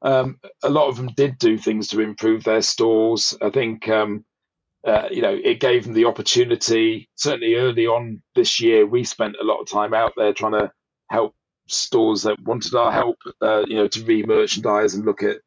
um, 0.00 0.38
a 0.62 0.70
lot 0.70 0.88
of 0.88 0.96
them 0.96 1.08
did 1.14 1.38
do 1.38 1.58
things 1.58 1.88
to 1.88 2.00
improve 2.00 2.44
their 2.44 2.62
stores. 2.62 3.36
I 3.42 3.50
think 3.50 3.88
um, 3.88 4.24
uh, 4.86 5.08
you 5.10 5.20
know 5.20 5.38
it 5.42 5.60
gave 5.60 5.84
them 5.84 5.92
the 5.92 6.06
opportunity. 6.06 7.10
Certainly 7.16 7.56
early 7.56 7.86
on 7.86 8.22
this 8.34 8.60
year, 8.60 8.86
we 8.86 9.04
spent 9.04 9.36
a 9.40 9.44
lot 9.44 9.60
of 9.60 9.68
time 9.68 9.92
out 9.92 10.14
there 10.16 10.32
trying 10.32 10.52
to 10.52 10.72
help 11.10 11.34
stores 11.68 12.22
that 12.22 12.40
wanted 12.42 12.74
our 12.74 12.92
help, 12.92 13.18
uh, 13.40 13.64
you 13.66 13.76
know, 13.76 13.88
to 13.88 14.04
re-merchandise 14.04 14.94
and 14.94 15.04
look 15.04 15.22
at 15.22 15.38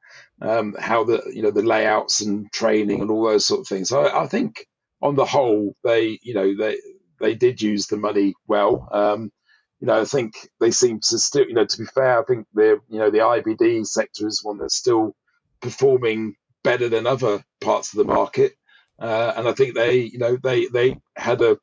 um, 0.42 0.76
how 0.80 1.04
the 1.04 1.22
you 1.34 1.44
know 1.44 1.52
the 1.52 1.62
layouts 1.62 2.22
and 2.22 2.52
training 2.52 3.02
and 3.02 3.12
all 3.12 3.24
those 3.26 3.46
sort 3.46 3.62
of 3.62 3.68
things. 3.68 3.90
So 3.90 4.02
I, 4.02 4.24
I 4.24 4.28
think 4.28 4.66
on 5.02 5.16
the 5.16 5.26
whole, 5.26 5.76
they 5.84 6.20
you 6.22 6.34
know 6.34 6.56
they 6.58 6.78
they 7.20 7.36
did 7.36 7.62
use 7.62 7.88
the 7.88 7.98
money 7.98 8.34
well. 8.48 8.88
Um, 8.92 9.32
you 9.80 9.88
know, 9.88 10.02
I 10.02 10.06
think 10.06 10.34
they 10.60 10.72
seem 10.72 11.00
to 11.00 11.20
still, 11.20 11.48
you 11.48 11.54
know, 11.54 11.66
to 11.66 11.78
be 11.78 11.86
fair, 11.86 12.20
I 12.20 12.24
think 12.24 12.48
the 12.54 12.80
you 12.90 13.00
know 13.00 13.10
the 13.12 13.20
IBD 13.20 13.86
sector 13.86 14.28
is 14.28 14.44
one 14.44 14.58
that's 14.58 14.76
still 14.76 15.16
performing 15.62 16.36
better 16.64 16.90
than 16.90 17.08
other 17.08 17.44
parts 17.62 17.94
of 17.94 17.98
the 17.98 18.14
market, 18.14 18.54
uh, 19.00 19.34
and 19.36 19.48
I 19.48 19.54
think 19.54 19.76
they, 19.76 20.02
you 20.02 20.20
know, 20.20 20.38
they 20.42 20.68
they 20.68 20.98
had 21.16 21.42
a 21.42 21.58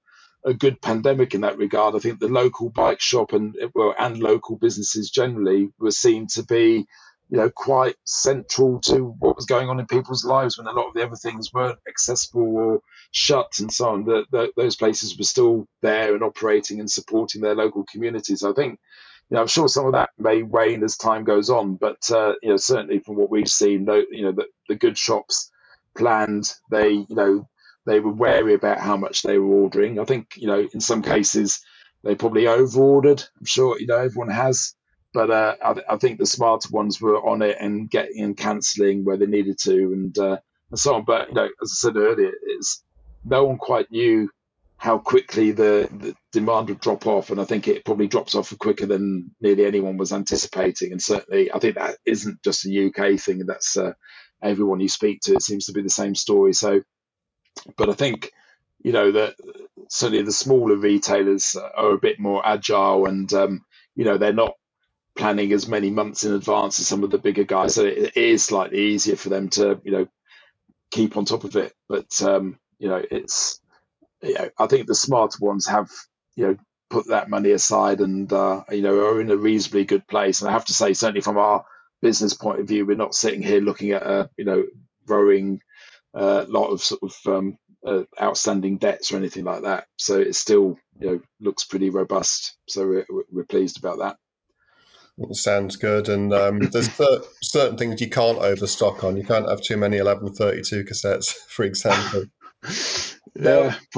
a 0.44 0.54
good 0.54 0.80
pandemic 0.80 1.34
in 1.34 1.42
that 1.42 1.58
regard. 1.58 1.94
I 1.94 1.98
think 1.98 2.20
the 2.20 2.28
local 2.28 2.70
bike 2.70 3.00
shop 3.00 3.32
and 3.32 3.56
well 3.74 3.94
and 3.98 4.18
local 4.18 4.56
businesses 4.56 5.10
generally 5.10 5.70
were 5.78 5.90
seen 5.90 6.26
to 6.28 6.42
be, 6.42 6.86
you 7.28 7.36
know, 7.36 7.50
quite 7.50 7.96
central 8.06 8.80
to 8.82 9.14
what 9.18 9.36
was 9.36 9.46
going 9.46 9.68
on 9.68 9.80
in 9.80 9.86
people's 9.86 10.24
lives 10.24 10.56
when 10.56 10.66
a 10.66 10.72
lot 10.72 10.88
of 10.88 10.94
the 10.94 11.04
other 11.04 11.16
things 11.16 11.52
weren't 11.52 11.78
accessible 11.88 12.56
or 12.56 12.80
shut 13.10 13.52
and 13.58 13.72
so 13.72 13.88
on. 13.90 14.04
That 14.04 14.52
those 14.56 14.76
places 14.76 15.18
were 15.18 15.24
still 15.24 15.66
there 15.82 16.14
and 16.14 16.22
operating 16.22 16.80
and 16.80 16.90
supporting 16.90 17.40
their 17.42 17.54
local 17.54 17.84
communities. 17.90 18.42
I 18.42 18.52
think. 18.52 18.78
You 19.30 19.34
know, 19.34 19.42
I'm 19.42 19.48
sure 19.48 19.68
some 19.68 19.84
of 19.84 19.92
that 19.92 20.08
may 20.18 20.42
wane 20.42 20.82
as 20.82 20.96
time 20.96 21.24
goes 21.24 21.50
on, 21.50 21.74
but 21.74 21.98
uh, 22.10 22.32
you 22.42 22.48
know, 22.48 22.56
certainly 22.56 23.00
from 23.00 23.16
what 23.16 23.28
we've 23.28 23.46
seen, 23.46 23.80
you 24.10 24.22
know, 24.22 24.32
the, 24.32 24.46
the 24.70 24.74
good 24.74 24.96
shops 24.96 25.50
planned. 25.94 26.50
They, 26.70 26.92
you 26.92 27.06
know, 27.10 27.48
they 27.88 28.00
were 28.00 28.12
wary 28.12 28.54
about 28.54 28.78
how 28.78 28.96
much 28.96 29.22
they 29.22 29.38
were 29.38 29.54
ordering. 29.54 29.98
I 29.98 30.04
think, 30.04 30.36
you 30.36 30.46
know, 30.46 30.68
in 30.72 30.80
some 30.80 31.02
cases 31.02 31.60
they 32.04 32.14
probably 32.14 32.46
over-ordered. 32.46 33.22
I'm 33.38 33.46
sure, 33.46 33.80
you 33.80 33.86
know, 33.86 33.96
everyone 33.96 34.30
has. 34.30 34.74
But 35.14 35.30
uh, 35.30 35.56
I, 35.64 35.72
th- 35.72 35.86
I, 35.88 35.96
think 35.96 36.18
the 36.18 36.26
smarter 36.26 36.68
ones 36.70 37.00
were 37.00 37.16
on 37.16 37.40
it 37.40 37.56
and 37.58 37.90
getting 37.90 38.22
and 38.22 38.36
cancelling 38.36 39.04
where 39.04 39.16
they 39.16 39.26
needed 39.26 39.58
to 39.60 39.72
and, 39.72 40.18
uh, 40.18 40.36
and 40.70 40.78
so 40.78 40.96
on. 40.96 41.04
But, 41.04 41.28
you 41.28 41.34
know, 41.34 41.48
as 41.62 41.72
I 41.72 41.76
said 41.88 41.96
earlier, 41.96 42.30
it's, 42.42 42.84
no 43.24 43.44
one 43.44 43.56
quite 43.56 43.90
knew 43.90 44.30
how 44.76 44.98
quickly 44.98 45.50
the, 45.50 45.88
the 45.90 46.14
demand 46.30 46.68
would 46.68 46.80
drop 46.80 47.06
off. 47.06 47.30
And 47.30 47.40
I 47.40 47.44
think 47.44 47.68
it 47.68 47.86
probably 47.86 48.06
drops 48.06 48.34
off 48.34 48.56
quicker 48.58 48.86
than 48.86 49.34
nearly 49.40 49.64
anyone 49.64 49.96
was 49.96 50.12
anticipating. 50.12 50.92
And 50.92 51.02
certainly, 51.02 51.50
I 51.50 51.58
think 51.58 51.76
that 51.76 51.96
isn't 52.04 52.42
just 52.44 52.66
a 52.66 52.86
UK 52.86 53.18
thing. 53.18 53.44
That's 53.46 53.78
uh, 53.78 53.94
everyone 54.42 54.80
you 54.80 54.88
speak 54.88 55.20
to, 55.22 55.34
it 55.34 55.42
seems 55.42 55.66
to 55.66 55.72
be 55.72 55.82
the 55.82 55.90
same 55.90 56.14
story. 56.14 56.52
So, 56.52 56.82
but 57.76 57.88
I 57.90 57.94
think 57.94 58.32
you 58.82 58.92
know 58.92 59.12
that 59.12 59.36
certainly 59.88 60.22
the 60.24 60.32
smaller 60.32 60.76
retailers 60.76 61.56
are 61.56 61.92
a 61.92 61.98
bit 61.98 62.18
more 62.20 62.46
agile, 62.46 63.06
and 63.06 63.32
um, 63.34 63.64
you 63.96 64.04
know 64.04 64.18
they're 64.18 64.32
not 64.32 64.54
planning 65.16 65.52
as 65.52 65.68
many 65.68 65.90
months 65.90 66.24
in 66.24 66.32
advance 66.32 66.80
as 66.80 66.88
some 66.88 67.04
of 67.04 67.10
the 67.10 67.18
bigger 67.18 67.44
guys. 67.44 67.74
So 67.76 67.84
it 67.84 68.16
is 68.16 68.44
slightly 68.44 68.80
easier 68.80 69.16
for 69.16 69.28
them 69.30 69.48
to 69.50 69.80
you 69.84 69.92
know 69.92 70.08
keep 70.90 71.16
on 71.16 71.24
top 71.26 71.44
of 71.44 71.56
it. 71.56 71.74
But 71.88 72.22
um, 72.22 72.58
you 72.78 72.88
know 72.88 73.02
it's 73.10 73.60
you 74.22 74.34
know, 74.34 74.50
I 74.58 74.66
think 74.66 74.86
the 74.86 74.94
smarter 74.94 75.38
ones 75.44 75.66
have 75.68 75.90
you 76.36 76.46
know 76.46 76.56
put 76.90 77.08
that 77.08 77.30
money 77.30 77.50
aside 77.52 78.00
and 78.00 78.32
uh, 78.32 78.64
you 78.70 78.82
know 78.82 78.96
are 78.98 79.20
in 79.20 79.30
a 79.30 79.36
reasonably 79.36 79.84
good 79.84 80.06
place. 80.06 80.40
And 80.40 80.50
I 80.50 80.52
have 80.52 80.66
to 80.66 80.74
say, 80.74 80.94
certainly 80.94 81.20
from 81.20 81.38
our 81.38 81.64
business 82.02 82.34
point 82.34 82.60
of 82.60 82.68
view, 82.68 82.86
we're 82.86 82.96
not 82.96 83.14
sitting 83.14 83.42
here 83.42 83.60
looking 83.60 83.92
at 83.92 84.02
a 84.02 84.30
you 84.36 84.44
know 84.44 84.64
growing 85.06 85.60
uh, 86.14 86.44
lot 86.48 86.70
of 86.70 86.82
sort 86.82 87.02
of 87.02 87.14
um, 87.26 87.58
uh, 87.86 88.02
outstanding 88.20 88.78
debts 88.78 89.12
or 89.12 89.16
anything 89.16 89.44
like 89.44 89.62
that. 89.62 89.86
So 89.96 90.18
it 90.18 90.34
still 90.34 90.78
you 91.00 91.06
know 91.06 91.20
looks 91.40 91.64
pretty 91.64 91.90
robust. 91.90 92.56
So 92.68 92.86
we're, 92.86 93.06
we're 93.30 93.44
pleased 93.44 93.78
about 93.78 93.98
that. 93.98 94.16
Sounds 95.32 95.76
good. 95.76 96.08
And 96.08 96.32
um, 96.32 96.60
there's 96.60 96.92
cer- 96.92 97.22
certain 97.42 97.76
things 97.76 98.00
you 98.00 98.08
can't 98.08 98.38
overstock 98.38 99.02
on. 99.02 99.16
You 99.16 99.24
can't 99.24 99.48
have 99.48 99.60
too 99.60 99.76
many 99.76 100.00
1132 100.00 100.84
cassettes, 100.84 101.34
for 101.48 101.64
example. 101.64 102.24
Yeah, 103.34 103.74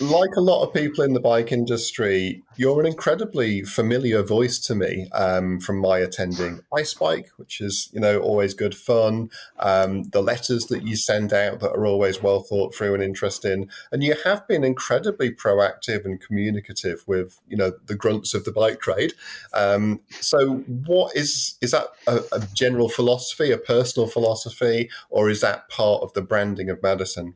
like 0.00 0.36
a 0.36 0.40
lot 0.40 0.64
of 0.64 0.74
people 0.74 1.04
in 1.04 1.12
the 1.12 1.20
bike 1.20 1.52
industry, 1.52 2.42
you're 2.56 2.80
an 2.80 2.86
incredibly 2.86 3.62
familiar 3.62 4.22
voice 4.22 4.58
to 4.60 4.74
me 4.74 5.08
um, 5.12 5.60
from 5.60 5.78
my 5.78 5.98
attending 5.98 6.60
Ice 6.76 6.94
Bike, 6.94 7.30
which 7.36 7.60
is 7.60 7.88
you 7.92 8.00
know 8.00 8.20
always 8.20 8.54
good 8.54 8.74
fun. 8.74 9.30
Um, 9.58 10.04
the 10.04 10.22
letters 10.22 10.66
that 10.66 10.82
you 10.82 10.96
send 10.96 11.32
out 11.32 11.60
that 11.60 11.72
are 11.72 11.86
always 11.86 12.22
well 12.22 12.40
thought 12.40 12.74
through 12.74 12.94
and 12.94 13.02
interesting, 13.02 13.68
and 13.90 14.02
you 14.02 14.16
have 14.24 14.46
been 14.48 14.64
incredibly 14.64 15.30
proactive 15.30 16.04
and 16.04 16.20
communicative 16.20 17.04
with 17.06 17.38
you 17.48 17.56
know 17.56 17.72
the 17.86 17.96
grunts 17.96 18.34
of 18.34 18.44
the 18.44 18.52
bike 18.52 18.80
trade. 18.80 19.12
Um, 19.54 20.00
so, 20.20 20.56
what 20.86 21.16
is 21.16 21.56
is 21.60 21.70
that 21.72 21.86
a, 22.06 22.20
a 22.32 22.40
general 22.54 22.88
philosophy, 22.88 23.50
a 23.50 23.58
personal 23.58 24.08
philosophy, 24.08 24.90
or 25.10 25.30
is 25.30 25.40
that 25.40 25.68
part 25.68 26.02
of 26.02 26.12
the 26.12 26.22
branding 26.22 26.70
of 26.70 26.82
Madison? 26.82 27.34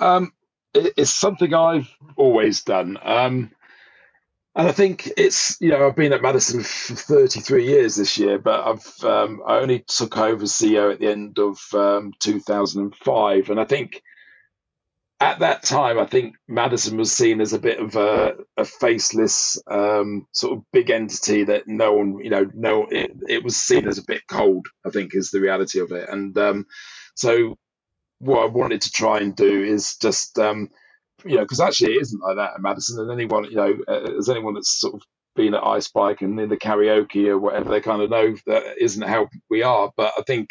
Um, 0.00 0.32
it's 0.74 1.12
something 1.12 1.52
I've 1.54 1.88
always 2.16 2.62
done. 2.62 2.98
Um, 3.02 3.50
and 4.54 4.66
I 4.66 4.72
think 4.72 5.08
it's 5.16 5.60
you 5.60 5.70
know 5.70 5.86
I've 5.86 5.96
been 5.96 6.12
at 6.12 6.22
Madison 6.22 6.62
for 6.62 6.94
33 6.94 7.66
years 7.66 7.96
this 7.96 8.18
year, 8.18 8.38
but 8.38 8.66
I've 8.66 9.04
um, 9.04 9.42
I 9.46 9.58
only 9.58 9.84
took 9.86 10.16
over 10.18 10.44
CEO 10.44 10.92
at 10.92 11.00
the 11.00 11.08
end 11.08 11.38
of 11.38 11.58
um, 11.72 12.12
2005, 12.18 13.50
and 13.50 13.60
I 13.60 13.64
think 13.64 14.02
at 15.20 15.40
that 15.40 15.62
time 15.62 15.98
I 15.98 16.06
think 16.06 16.34
Madison 16.48 16.96
was 16.96 17.12
seen 17.12 17.40
as 17.40 17.52
a 17.52 17.58
bit 17.58 17.78
of 17.78 17.94
a, 17.94 18.36
a 18.56 18.64
faceless 18.64 19.62
um, 19.70 20.26
sort 20.32 20.58
of 20.58 20.64
big 20.72 20.90
entity 20.90 21.44
that 21.44 21.68
no 21.68 21.92
one 21.92 22.18
you 22.18 22.30
know 22.30 22.50
no 22.52 22.86
it, 22.90 23.12
it 23.28 23.44
was 23.44 23.56
seen 23.56 23.86
as 23.86 23.98
a 23.98 24.04
bit 24.04 24.22
cold. 24.28 24.66
I 24.84 24.90
think 24.90 25.14
is 25.14 25.30
the 25.30 25.40
reality 25.40 25.78
of 25.78 25.92
it, 25.92 26.08
and 26.08 26.36
um, 26.36 26.66
so 27.14 27.56
what 28.20 28.42
I 28.42 28.46
wanted 28.46 28.82
to 28.82 28.90
try 28.90 29.18
and 29.18 29.34
do 29.34 29.62
is 29.64 29.96
just, 29.96 30.38
um, 30.38 30.68
you 31.24 31.36
know, 31.36 31.42
because 31.42 31.60
actually 31.60 31.94
it 31.94 32.02
isn't 32.02 32.20
like 32.22 32.36
that 32.36 32.54
at 32.54 32.62
Madison. 32.62 33.00
And 33.00 33.10
anyone, 33.10 33.44
you 33.44 33.56
know, 33.56 33.74
uh, 33.88 34.16
as 34.18 34.28
anyone 34.28 34.54
that's 34.54 34.78
sort 34.78 34.94
of 34.94 35.02
been 35.34 35.54
at 35.54 35.64
Ice 35.66 35.88
Bike 35.88 36.20
and 36.22 36.38
in 36.38 36.48
the 36.48 36.56
karaoke 36.56 37.28
or 37.28 37.38
whatever, 37.38 37.70
they 37.70 37.80
kind 37.80 38.02
of 38.02 38.10
know 38.10 38.36
that 38.46 38.78
isn't 38.78 39.08
how 39.08 39.28
we 39.48 39.62
are. 39.62 39.90
But 39.96 40.12
I 40.18 40.22
think 40.22 40.50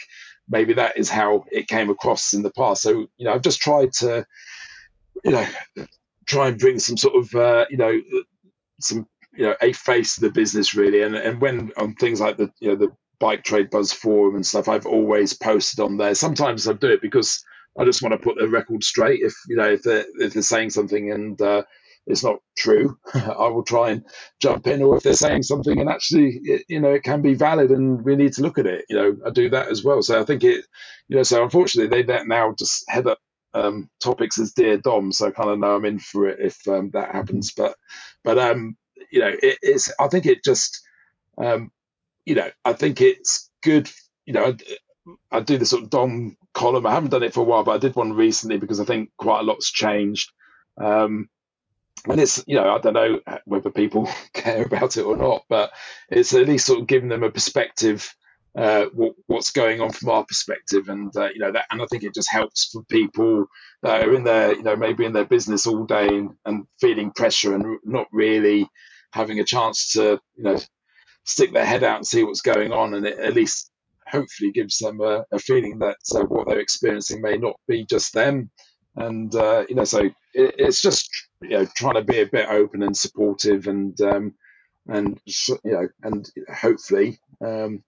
maybe 0.50 0.74
that 0.74 0.98
is 0.98 1.10
how 1.10 1.46
it 1.52 1.68
came 1.68 1.90
across 1.90 2.34
in 2.34 2.42
the 2.42 2.52
past. 2.52 2.82
So, 2.82 3.08
you 3.18 3.26
know, 3.26 3.34
I've 3.34 3.44
just 3.44 3.62
tried 3.62 3.94
to, 4.00 4.26
you 5.24 5.32
know, 5.32 5.46
try 6.26 6.48
and 6.48 6.60
bring 6.60 6.80
some 6.80 6.98
sort 6.98 7.16
of, 7.16 7.36
uh, 7.36 7.66
you 7.70 7.78
know, 7.78 8.00
some, 8.82 9.08
you 9.34 9.46
know, 9.46 9.56
a 9.62 9.74
face 9.74 10.16
to 10.16 10.22
the 10.22 10.32
business 10.32 10.74
really. 10.76 11.04
And 11.04 11.16
and 11.16 11.40
when 11.40 11.72
on 11.78 11.94
things 11.96 12.20
like 12.20 12.38
the, 12.38 12.52
you 12.60 12.70
know, 12.70 12.76
the 12.76 12.90
bike 13.20 13.44
trade 13.44 13.70
buzz 13.70 13.94
forum 13.94 14.36
and 14.36 14.46
stuff, 14.46 14.68
I've 14.68 14.88
always 14.88 15.34
posted 15.34 15.80
on 15.82 15.98
there. 15.98 16.16
Sometimes 16.16 16.68
I 16.68 16.74
do 16.74 16.88
it 16.88 17.02
because 17.02 17.44
I 17.80 17.86
just 17.86 18.02
want 18.02 18.14
to 18.14 18.20
put 18.20 18.38
the 18.38 18.50
record 18.50 18.84
straight. 18.84 19.22
If 19.24 19.34
you 19.48 19.56
know 19.56 19.70
if 19.72 19.84
they're 19.84 20.06
if 20.20 20.34
they're 20.34 20.44
saying 20.44 20.72
something 20.72 21.12
and 21.12 21.42
uh, 21.42 21.64
it's 22.06 22.24
not 22.24 22.38
true, 22.58 22.98
I 23.14 23.48
will 23.48 23.64
try 23.64 23.92
and 23.92 24.06
jump 24.42 24.68
in. 24.68 24.82
Or 24.82 24.98
if 24.98 25.04
they're 25.04 25.14
saying 25.14 25.44
something 25.44 25.80
and 25.80 25.90
actually 25.90 26.40
it, 26.44 26.64
you 26.68 26.80
know 26.82 26.92
it 26.92 27.04
can 27.04 27.22
be 27.22 27.36
valid 27.36 27.72
and 27.72 28.04
we 28.04 28.16
need 28.16 28.34
to 28.34 28.42
look 28.42 28.58
at 28.58 28.68
it, 28.68 28.86
you 28.90 28.98
know, 28.98 29.18
I 29.26 29.30
do 29.30 29.50
that 29.52 29.70
as 29.70 29.84
well. 29.84 30.02
So 30.02 30.20
I 30.20 30.26
think 30.26 30.44
it, 30.44 30.66
you 31.08 31.16
know, 31.18 31.24
so 31.24 31.44
unfortunately 31.44 32.04
they 32.04 32.24
now 32.26 32.54
just 32.58 32.84
head 32.90 33.08
up 33.08 33.20
um, 33.54 33.90
topics 34.02 34.40
as 34.40 34.54
dear 34.54 34.78
Dom, 34.78 35.12
so 35.12 35.28
I 35.28 35.32
kind 35.32 35.50
of 35.50 35.60
know 35.60 35.76
I'm 35.76 35.86
in 35.86 36.00
for 36.00 36.28
it 36.28 36.40
if 36.40 36.68
um, 36.68 36.92
that 36.94 37.14
happens. 37.16 37.54
But 37.56 37.76
but 38.24 38.38
um, 38.38 38.78
you 39.12 39.22
know, 39.22 39.34
it, 39.42 39.58
it's 39.62 39.92
I 40.00 40.08
think 40.08 40.26
it 40.26 40.44
just 40.44 40.82
um, 41.38 41.72
you 42.26 42.36
know 42.36 42.50
I 42.66 42.74
think 42.74 43.02
it's 43.02 43.50
good. 43.64 43.90
You 44.26 44.34
know, 44.34 44.56
I, 45.32 45.40
do 45.42 45.58
the 45.58 45.66
sort 45.66 45.84
of 45.84 45.90
Dom 45.90 46.38
column. 46.54 46.86
I 46.86 46.92
haven't 46.92 47.12
done 47.12 47.24
it 47.24 47.34
for 47.34 47.42
a 47.42 47.44
while, 47.44 47.64
but 47.64 47.72
I 47.72 47.78
did 47.78 47.96
one 47.96 48.14
recently 48.14 48.58
because 48.58 48.80
I 48.80 48.86
think 48.86 49.12
quite 49.18 49.42
a 49.42 49.44
lot's 49.44 49.72
changed. 49.72 50.32
Um, 50.78 51.30
and 52.08 52.20
it's 52.20 52.44
you 52.48 52.56
know 52.56 52.74
I 52.74 52.80
don't 52.80 52.94
know 52.94 53.20
whether 53.46 53.70
people 53.72 54.10
care 54.34 54.64
about 54.64 54.98
it 54.98 55.04
or 55.04 55.18
not, 55.18 55.44
but 55.50 55.72
it's 56.10 56.34
at 56.34 56.48
least 56.48 56.66
sort 56.66 56.80
of 56.80 56.88
giving 56.88 57.10
them 57.10 57.24
a 57.24 57.32
perspective 57.32 58.14
uh, 58.58 58.86
what, 58.94 59.14
what's 59.28 59.52
going 59.52 59.80
on 59.80 59.92
from 59.92 60.10
our 60.10 60.26
perspective, 60.26 60.90
and 60.90 61.16
uh, 61.16 61.30
you 61.34 61.40
know 61.40 61.52
that, 61.52 61.66
and 61.72 61.82
I 61.82 61.86
think 61.86 62.04
it 62.04 62.16
just 62.16 62.32
helps 62.32 62.70
for 62.72 62.84
people 62.84 63.46
that 63.84 64.04
are 64.04 64.14
in 64.14 64.24
their 64.24 64.54
you 64.56 64.64
know 64.64 64.76
maybe 64.76 65.06
in 65.06 65.14
their 65.14 65.26
business 65.26 65.68
all 65.68 65.86
day 65.86 66.08
and, 66.08 66.32
and 66.46 66.66
feeling 66.82 67.12
pressure 67.12 67.54
and 67.54 67.80
not 67.84 68.08
really 68.12 68.68
having 69.12 69.40
a 69.40 69.44
chance 69.44 69.94
to 69.94 70.20
you 70.36 70.44
know 70.44 70.58
stick 71.26 71.54
their 71.54 71.66
head 71.66 71.84
out 71.84 71.98
and 71.98 72.08
see 72.08 72.24
what's 72.24 72.42
going 72.42 72.74
on, 72.74 72.94
and 72.96 73.06
it 73.06 73.20
at 73.20 73.36
least 73.36 73.72
hopefully 74.10 74.52
gives 74.52 74.80
them 74.80 75.02
a, 75.02 75.26
a 75.32 75.40
feeling 75.40 75.80
that 75.80 75.98
uh, 76.16 76.24
what 76.24 76.48
they're 76.48 76.60
experiencing 76.60 77.22
may 77.22 77.38
not 77.38 77.56
be 77.68 77.86
just 77.86 78.14
them. 78.14 78.50
And 78.96 79.34
uh, 79.36 79.66
you 79.70 79.76
know, 79.76 79.84
so 79.84 80.00
it, 80.00 80.14
it's 80.34 80.82
just 80.82 81.10
you 81.42 81.50
know 81.50 81.68
trying 81.76 81.96
to 81.96 82.04
be 82.04 82.20
a 82.22 82.26
bit 82.26 82.50
open 82.50 82.84
and 82.84 82.96
supportive, 82.96 83.68
and 83.68 84.00
um, 84.02 84.34
and 84.88 85.20
you 85.26 85.58
know, 85.66 85.88
and 86.04 86.30
hopefully 86.54 87.20
um, 87.46 87.84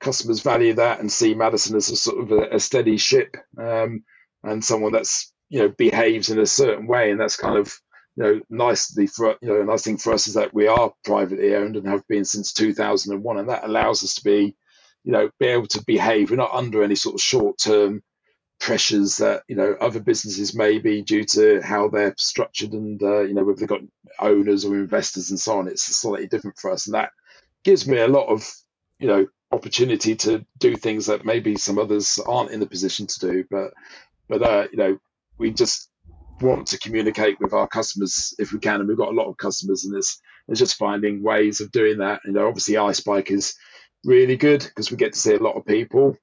customers 0.00 0.40
value 0.40 0.74
that 0.74 1.00
and 1.00 1.10
see 1.10 1.34
Madison 1.34 1.76
as 1.76 1.90
a 1.90 1.96
sort 1.96 2.22
of 2.22 2.32
a, 2.32 2.56
a 2.56 2.60
steady 2.60 2.96
ship 2.96 3.36
um, 3.58 4.04
and 4.42 4.64
someone 4.64 4.92
that's 4.92 5.32
you 5.48 5.60
know 5.60 5.68
behaves 5.68 6.30
in 6.30 6.38
a 6.38 6.46
certain 6.46 6.86
way, 6.86 7.10
and 7.10 7.20
that's 7.20 7.36
kind 7.36 7.58
of 7.58 7.74
you 8.16 8.22
know 8.22 8.40
nicely 8.48 9.06
for 9.06 9.36
you 9.42 9.48
know 9.48 9.60
a 9.60 9.64
nice 9.64 9.82
thing 9.82 9.98
for 9.98 10.12
us 10.12 10.28
is 10.28 10.34
that 10.34 10.54
we 10.54 10.68
are 10.68 10.92
privately 11.04 11.54
owned 11.54 11.76
and 11.76 11.88
have 11.88 12.06
been 12.08 12.24
since 12.24 12.52
2001, 12.52 13.38
and 13.38 13.48
that 13.48 13.64
allows 13.64 14.04
us 14.04 14.14
to 14.14 14.24
be 14.24 14.56
you 15.04 15.12
know, 15.12 15.30
be 15.38 15.46
able 15.46 15.66
to 15.68 15.84
behave. 15.86 16.30
We're 16.30 16.36
not 16.36 16.54
under 16.54 16.82
any 16.82 16.94
sort 16.94 17.14
of 17.14 17.20
short 17.20 17.58
term 17.58 18.02
pressures 18.60 19.18
that 19.18 19.42
you 19.48 19.56
know 19.56 19.76
other 19.80 20.00
businesses 20.00 20.54
may 20.54 20.78
be 20.78 21.02
due 21.02 21.24
to 21.24 21.60
how 21.60 21.88
they're 21.88 22.14
structured 22.16 22.72
and 22.72 23.02
uh, 23.02 23.20
you 23.20 23.34
know 23.34 23.44
whether 23.44 23.58
they've 23.58 23.68
got 23.68 23.82
owners 24.18 24.64
or 24.64 24.76
investors 24.76 25.30
and 25.30 25.38
so 25.38 25.58
on. 25.58 25.68
It's 25.68 25.84
slightly 25.84 26.26
different 26.26 26.58
for 26.58 26.70
us, 26.70 26.86
and 26.86 26.94
that 26.94 27.10
gives 27.64 27.86
me 27.86 27.98
a 27.98 28.08
lot 28.08 28.28
of 28.28 28.50
you 28.98 29.08
know 29.08 29.26
opportunity 29.52 30.16
to 30.16 30.44
do 30.58 30.76
things 30.76 31.06
that 31.06 31.24
maybe 31.24 31.56
some 31.56 31.78
others 31.78 32.18
aren't 32.26 32.50
in 32.50 32.60
the 32.60 32.66
position 32.66 33.06
to 33.06 33.20
do. 33.20 33.44
But 33.50 33.72
but 34.28 34.42
uh, 34.42 34.66
you 34.72 34.78
know 34.78 34.98
we 35.36 35.50
just 35.50 35.90
want 36.40 36.68
to 36.68 36.78
communicate 36.78 37.40
with 37.40 37.52
our 37.52 37.68
customers 37.68 38.34
if 38.38 38.52
we 38.52 38.58
can, 38.58 38.80
and 38.80 38.88
we've 38.88 38.96
got 38.96 39.12
a 39.12 39.16
lot 39.16 39.28
of 39.28 39.36
customers, 39.36 39.84
and 39.84 39.94
it's 39.96 40.20
it's 40.48 40.60
just 40.60 40.76
finding 40.76 41.22
ways 41.22 41.60
of 41.60 41.72
doing 41.72 41.98
that. 41.98 42.20
You 42.24 42.32
know, 42.32 42.46
obviously, 42.48 42.76
Ice 42.76 43.00
Bike 43.00 43.30
is 43.30 43.54
really 44.04 44.36
good 44.36 44.62
because 44.62 44.90
we 44.90 44.96
get 44.98 45.14
to 45.14 45.18
see 45.20 45.34
a 45.34 45.38
lot 45.42 45.56
of 45.56 45.66
people 45.66 46.16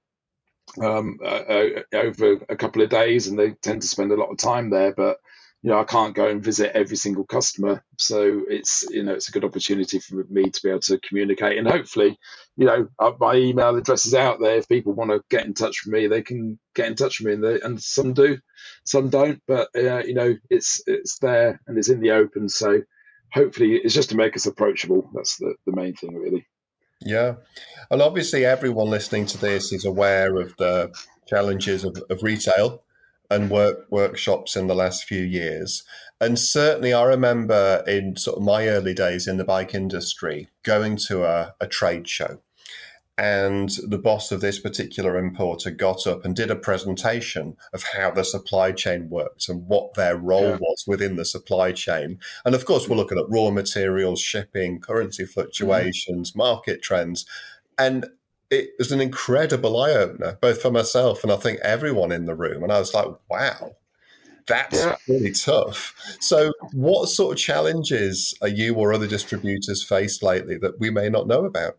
um, 0.82 1.20
uh, 1.24 1.28
uh, 1.28 1.70
over 1.96 2.40
a 2.50 2.56
couple 2.56 2.82
of 2.82 2.90
days, 2.90 3.28
and 3.28 3.38
they 3.40 3.52
tend 3.52 3.82
to 3.82 3.88
spend 3.88 4.12
a 4.12 4.16
lot 4.18 4.32
of 4.32 4.38
time 4.38 4.70
there. 4.70 4.94
But 4.94 5.18
you 5.64 5.72
know, 5.72 5.80
I 5.80 5.86
can't 5.86 6.16
go 6.16 6.28
and 6.28 6.44
visit 6.44 6.76
every 6.76 6.98
single 6.98 7.26
customer, 7.26 7.84
so 7.98 8.44
it's 8.50 8.86
you 8.92 9.04
know 9.04 9.14
it's 9.14 9.30
a 9.30 9.32
good 9.32 9.46
opportunity 9.46 10.00
for 10.00 10.26
me 10.30 10.46
to 10.50 10.62
be 10.64 10.70
able 10.70 10.80
to 10.82 11.00
communicate, 11.00 11.58
and 11.58 11.68
hopefully, 11.68 12.18
you 12.58 12.66
know, 12.66 12.88
uh, 13.00 13.14
my 13.20 13.36
email 13.36 13.76
address 13.76 14.06
is 14.06 14.14
out 14.16 14.40
there. 14.40 14.58
If 14.58 14.70
people 14.70 14.94
want 14.94 15.12
to 15.12 15.24
get 15.30 15.46
in 15.46 15.54
touch 15.54 15.84
with 15.86 15.94
me, 15.94 16.08
they 16.08 16.22
can 16.24 16.60
get 16.76 16.88
in 16.88 16.96
touch 16.96 17.20
with 17.20 17.28
me, 17.28 17.34
and, 17.34 17.44
they, 17.44 17.62
and 17.66 17.82
some 17.82 18.14
do, 18.14 18.38
some 18.86 19.10
don't, 19.10 19.42
but 19.48 19.70
uh, 19.76 20.04
you 20.06 20.14
know, 20.14 20.36
it's 20.50 20.84
it's 20.88 21.20
there 21.20 21.62
and 21.68 21.78
it's 21.78 21.90
in 21.90 22.02
the 22.02 22.12
open. 22.12 22.50
So 22.50 22.82
hopefully, 23.34 23.76
it's 23.84 23.96
just 23.96 24.12
to 24.12 24.18
make 24.18 24.36
us 24.38 24.48
approachable. 24.48 25.10
That's 25.16 25.38
the 25.38 25.56
the 25.66 25.76
main 25.76 25.96
thing, 25.96 26.16
really. 26.16 26.48
Yeah. 27.02 27.36
And 27.90 28.02
obviously, 28.02 28.46
everyone 28.46 28.90
listening 28.90 29.26
to 29.28 29.38
this 29.38 29.74
is 29.74 29.86
aware 29.86 30.36
of 30.40 30.56
the 30.58 30.94
challenges 31.28 31.84
of, 31.84 32.02
of 32.10 32.24
retail 32.24 32.84
and 33.30 33.50
work 33.50 33.86
workshops 33.90 34.56
in 34.56 34.68
the 34.68 34.76
last 34.76 35.06
few 35.06 35.24
years. 35.24 35.84
And 36.20 36.38
certainly, 36.38 36.94
I 36.94 37.04
remember 37.04 37.84
in 37.88 38.16
sort 38.16 38.38
of 38.38 38.44
my 38.44 38.68
early 38.68 38.94
days 38.94 39.28
in 39.28 39.38
the 39.38 39.44
bike 39.44 39.74
industry 39.74 40.50
going 40.64 40.98
to 41.08 41.24
a, 41.24 41.56
a 41.60 41.68
trade 41.68 42.08
show 42.08 42.40
and 43.22 43.70
the 43.88 44.00
boss 44.00 44.32
of 44.32 44.42
this 44.42 44.60
particular 44.60 45.16
importer 45.16 45.70
got 45.70 46.08
up 46.08 46.26
and 46.26 46.36
did 46.36 46.50
a 46.50 46.56
presentation 46.56 47.56
of 47.72 47.84
how 47.84 48.10
the 48.10 48.24
supply 48.24 48.72
chain 48.72 49.12
worked 49.12 49.48
and 49.48 49.68
what 49.68 49.94
their 49.94 50.18
role 50.18 50.50
yeah. 50.50 50.58
was 50.60 50.86
within 50.88 51.18
the 51.18 51.24
supply 51.24 51.72
chain. 51.72 52.18
And 52.46 52.56
of 52.56 52.66
course, 52.66 52.90
we're 52.90 52.96
looking 52.96 53.20
at 53.20 53.30
raw 53.30 53.52
materials, 53.52 54.20
shipping, 54.20 54.80
currency 54.80 55.24
fluctuations, 55.26 56.32
mm. 56.32 56.38
market 56.38 56.82
trends. 56.82 57.28
And 57.78 58.08
it 58.50 58.72
was 58.80 58.92
an 58.92 59.00
incredible 59.00 59.80
eye 59.80 59.92
opener, 59.92 60.40
both 60.42 60.60
for 60.60 60.72
myself 60.72 61.22
and 61.22 61.32
I 61.32 61.36
think 61.36 61.60
everyone 61.60 62.12
in 62.12 62.26
the 62.26 62.34
room. 62.34 62.64
And 62.64 62.74
I 62.74 62.80
was 62.80 62.96
like, 62.96 63.06
wow, 63.30 63.76
that's 64.48 64.84
yeah. 64.84 64.96
really 65.08 65.32
tough. 65.32 65.94
So, 66.20 66.54
what 66.74 67.08
sort 67.08 67.34
of 67.34 67.38
challenges 67.38 68.34
are 68.42 68.48
you 68.48 68.74
or 68.74 68.94
other 68.94 69.06
distributors 69.06 69.84
faced 69.84 70.24
lately 70.24 70.58
that 70.58 70.80
we 70.80 70.90
may 70.90 71.08
not 71.08 71.28
know 71.28 71.46
about? 71.46 71.78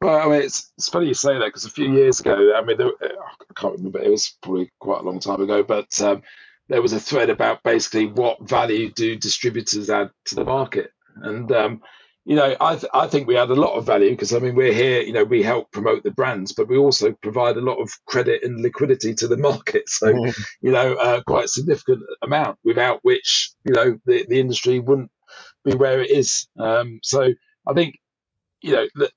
Well, 0.00 0.16
I 0.16 0.30
mean, 0.30 0.42
it's, 0.42 0.72
it's 0.78 0.88
funny 0.88 1.08
you 1.08 1.14
say 1.14 1.34
that 1.34 1.44
because 1.44 1.64
a 1.64 1.70
few 1.70 1.92
years 1.92 2.20
ago, 2.20 2.54
I 2.56 2.64
mean, 2.64 2.76
there, 2.76 2.92
I 3.02 3.54
can't 3.56 3.76
remember, 3.76 4.00
it 4.00 4.10
was 4.10 4.36
probably 4.42 4.70
quite 4.78 5.00
a 5.00 5.04
long 5.04 5.18
time 5.18 5.40
ago, 5.40 5.62
but 5.64 6.00
um, 6.00 6.22
there 6.68 6.82
was 6.82 6.92
a 6.92 7.00
thread 7.00 7.30
about 7.30 7.62
basically 7.64 8.06
what 8.06 8.48
value 8.48 8.92
do 8.92 9.16
distributors 9.16 9.90
add 9.90 10.10
to 10.26 10.36
the 10.36 10.44
market. 10.44 10.92
And 11.16 11.50
um, 11.50 11.82
you 12.24 12.36
know, 12.36 12.54
I, 12.60 12.76
th- 12.76 12.90
I 12.92 13.06
think 13.06 13.26
we 13.26 13.38
add 13.38 13.48
a 13.50 13.54
lot 13.54 13.74
of 13.74 13.86
value 13.86 14.10
because 14.10 14.34
I 14.34 14.38
mean 14.38 14.54
we're 14.54 14.72
here, 14.72 15.00
you 15.00 15.14
know, 15.14 15.24
we 15.24 15.42
help 15.42 15.72
promote 15.72 16.02
the 16.04 16.10
brands, 16.10 16.52
but 16.52 16.68
we 16.68 16.76
also 16.76 17.12
provide 17.22 17.56
a 17.56 17.62
lot 17.62 17.78
of 17.80 17.90
credit 18.06 18.44
and 18.44 18.60
liquidity 18.60 19.14
to 19.14 19.26
the 19.28 19.36
market. 19.38 19.84
So, 19.88 20.12
mm. 20.12 20.38
you 20.60 20.70
know, 20.70 20.94
uh, 20.94 21.22
quite 21.26 21.46
a 21.46 21.48
significant 21.48 22.02
amount 22.22 22.58
without 22.62 23.00
which, 23.02 23.50
you 23.64 23.72
know, 23.72 23.98
the, 24.04 24.26
the 24.28 24.38
industry 24.38 24.78
wouldn't 24.78 25.10
be 25.64 25.74
where 25.74 26.00
it 26.02 26.10
is. 26.10 26.46
Um, 26.58 27.00
so 27.02 27.32
I 27.66 27.72
think, 27.72 27.96
you 28.62 28.72
know, 28.72 28.86
the, 28.94 29.10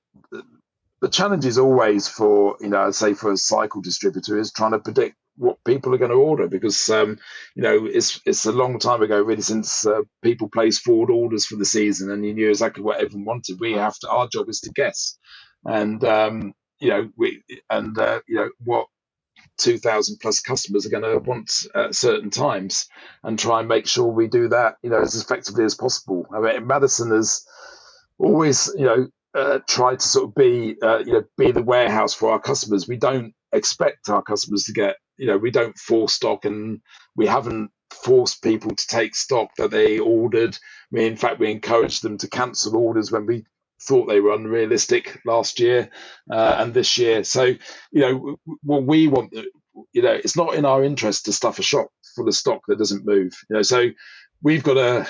the 1.02 1.08
challenge 1.08 1.44
is 1.44 1.58
always 1.58 2.08
for, 2.08 2.56
you 2.60 2.68
know, 2.68 2.92
say 2.92 3.14
for 3.14 3.32
a 3.32 3.36
cycle 3.36 3.82
distributor 3.82 4.38
is 4.38 4.52
trying 4.52 4.70
to 4.70 4.78
predict 4.78 5.16
what 5.36 5.58
people 5.64 5.92
are 5.94 5.98
going 5.98 6.12
to 6.12 6.16
order 6.16 6.46
because 6.46 6.90
um, 6.90 7.18
you 7.56 7.62
know 7.62 7.86
it's 7.86 8.20
it's 8.26 8.44
a 8.44 8.52
long 8.52 8.78
time 8.78 9.02
ago 9.02 9.20
really 9.20 9.42
since 9.42 9.86
uh, 9.86 10.02
people 10.22 10.48
placed 10.48 10.82
forward 10.82 11.10
orders 11.10 11.46
for 11.46 11.56
the 11.56 11.64
season 11.64 12.10
and 12.10 12.24
you 12.24 12.34
knew 12.34 12.50
exactly 12.50 12.84
what 12.84 13.00
everyone 13.00 13.24
wanted. 13.24 13.58
We 13.58 13.72
have 13.72 13.98
to 14.00 14.10
our 14.10 14.28
job 14.28 14.48
is 14.50 14.60
to 14.60 14.70
guess, 14.74 15.18
and 15.64 16.04
um, 16.04 16.52
you 16.80 16.90
know 16.90 17.10
we 17.18 17.42
and 17.70 17.98
uh, 17.98 18.20
you 18.28 18.36
know 18.36 18.50
what. 18.64 18.86
2000 19.58 20.18
plus 20.20 20.40
customers 20.40 20.86
are 20.86 20.90
going 20.90 21.02
to 21.02 21.18
want 21.18 21.52
at 21.74 21.94
certain 21.94 22.30
times 22.30 22.88
and 23.24 23.38
try 23.38 23.60
and 23.60 23.68
make 23.68 23.86
sure 23.86 24.06
we 24.06 24.28
do 24.28 24.48
that 24.48 24.76
you 24.82 24.90
know 24.90 25.00
as 25.00 25.14
effectively 25.20 25.64
as 25.64 25.74
possible 25.74 26.26
i 26.34 26.40
mean 26.40 26.66
madison 26.66 27.10
has 27.10 27.44
always 28.18 28.72
you 28.76 28.84
know 28.86 29.08
uh, 29.34 29.60
tried 29.68 30.00
to 30.00 30.08
sort 30.08 30.28
of 30.28 30.34
be 30.34 30.76
uh, 30.82 30.98
you 30.98 31.12
know 31.12 31.24
be 31.38 31.52
the 31.52 31.62
warehouse 31.62 32.14
for 32.14 32.30
our 32.32 32.40
customers 32.40 32.88
we 32.88 32.96
don't 32.96 33.34
expect 33.52 34.08
our 34.08 34.22
customers 34.22 34.64
to 34.64 34.72
get 34.72 34.96
you 35.22 35.28
know, 35.28 35.38
we 35.38 35.52
don't 35.52 35.78
force 35.78 36.14
stock 36.14 36.44
and 36.44 36.80
we 37.16 37.26
haven't 37.26 37.70
forced 37.92 38.42
people 38.42 38.74
to 38.74 38.86
take 38.88 39.14
stock 39.14 39.50
that 39.56 39.70
they 39.70 40.00
ordered. 40.00 40.58
We, 40.90 41.06
in 41.06 41.16
fact, 41.16 41.38
we 41.38 41.50
encouraged 41.50 42.02
them 42.02 42.18
to 42.18 42.28
cancel 42.28 42.76
orders 42.76 43.12
when 43.12 43.26
we 43.26 43.44
thought 43.82 44.08
they 44.08 44.20
were 44.20 44.34
unrealistic 44.34 45.20
last 45.24 45.60
year 45.60 45.90
uh, 46.28 46.56
and 46.58 46.74
this 46.74 46.98
year. 46.98 47.24
So, 47.24 47.44
you 47.44 47.58
know, 47.92 48.36
what 48.64 48.84
we 48.84 49.06
want, 49.06 49.32
you 49.92 50.02
know, 50.02 50.12
it's 50.12 50.36
not 50.36 50.54
in 50.54 50.64
our 50.64 50.82
interest 50.82 51.26
to 51.26 51.32
stuff 51.32 51.60
a 51.60 51.62
shop 51.62 51.88
full 52.16 52.28
of 52.28 52.34
stock 52.34 52.62
that 52.68 52.78
doesn't 52.78 53.06
move. 53.06 53.32
You 53.48 53.56
know, 53.56 53.62
so 53.62 53.90
we've 54.42 54.64
got 54.64 54.74
to, 54.74 55.08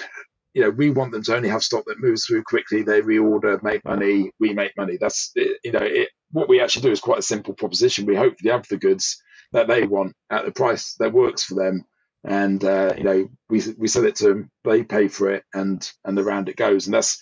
you 0.54 0.62
know, 0.62 0.70
we 0.70 0.90
want 0.90 1.12
them 1.12 1.22
to 1.22 1.36
only 1.36 1.48
have 1.48 1.62
stock 1.62 1.84
that 1.86 2.00
moves 2.00 2.26
through 2.26 2.42
quickly. 2.44 2.82
They 2.82 3.00
reorder, 3.00 3.62
make 3.62 3.84
money, 3.84 4.30
we 4.38 4.52
make 4.52 4.76
money. 4.76 4.98
That's, 5.00 5.32
you 5.34 5.72
know, 5.72 5.80
it, 5.82 6.10
what 6.30 6.48
we 6.48 6.60
actually 6.60 6.82
do 6.82 6.90
is 6.90 7.00
quite 7.00 7.18
a 7.18 7.22
simple 7.22 7.54
proposition. 7.54 8.06
We 8.06 8.16
hopefully 8.16 8.52
have 8.52 8.66
the 8.68 8.76
goods 8.76 9.22
that 9.52 9.68
they 9.68 9.86
want 9.86 10.14
at 10.30 10.44
the 10.44 10.52
price 10.52 10.94
that 10.98 11.12
works 11.12 11.44
for 11.44 11.54
them. 11.54 11.84
And 12.24 12.62
uh, 12.64 12.94
you 12.96 13.04
know, 13.04 13.28
we 13.50 13.62
we 13.78 13.88
sell 13.88 14.04
it 14.04 14.16
to 14.16 14.28
them, 14.28 14.50
they 14.64 14.84
pay 14.84 15.08
for 15.08 15.30
it, 15.30 15.42
and 15.52 15.90
and 16.04 16.18
around 16.18 16.48
it 16.48 16.56
goes. 16.56 16.86
And 16.86 16.94
that's 16.94 17.20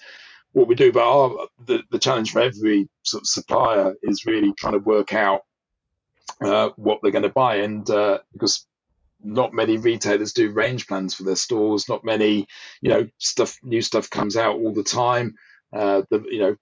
what 0.53 0.69
we 0.69 0.75
do. 0.75 0.93
But 0.93 1.05
our 1.05 1.47
the, 1.67 1.83
the 1.91 1.99
challenge 1.99 2.33
for 2.33 2.41
every 2.41 2.89
sort 3.03 3.23
of 3.23 3.27
supplier 3.27 3.95
is 4.03 4.27
really 4.27 4.53
trying 4.59 4.75
to 4.75 4.79
work 4.79 5.15
out 5.15 5.41
uh, 6.43 6.71
what 6.77 6.99
they're 7.03 7.13
going 7.13 7.23
to 7.23 7.31
buy, 7.31 7.57
and 7.57 7.89
uh, 7.89 8.19
because 8.33 8.67
not 9.23 9.55
many 9.55 9.77
retailers 9.79 10.33
do 10.33 10.53
range 10.53 10.87
plans 10.87 11.15
for 11.15 11.25
their 11.25 11.37
stores. 11.37 11.89
Not 11.89 12.05
many, 12.05 12.47
you 12.81 12.91
know, 12.91 13.09
stuff 13.19 13.57
new 13.63 13.83
stuff 13.83 14.11
comes 14.11 14.37
out 14.37 14.57
all 14.57 14.73
the 14.75 14.85
time. 14.85 15.35
Uh, 15.73 16.03
the 16.11 16.25
you 16.31 16.41
know 16.41 16.57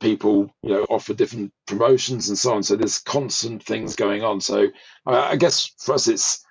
people 0.00 0.50
you 0.62 0.70
know 0.70 0.84
offer 0.90 1.14
different 1.14 1.52
promotions 1.66 2.28
and 2.28 2.38
so 2.38 2.54
on. 2.54 2.62
So 2.62 2.76
there's 2.76 2.98
constant 2.98 3.62
things 3.64 3.96
going 3.96 4.22
on. 4.24 4.40
So 4.40 4.68
i 5.06 5.36
guess 5.36 5.72
for 5.78 5.94
us 5.94 6.08
it's 6.08 6.44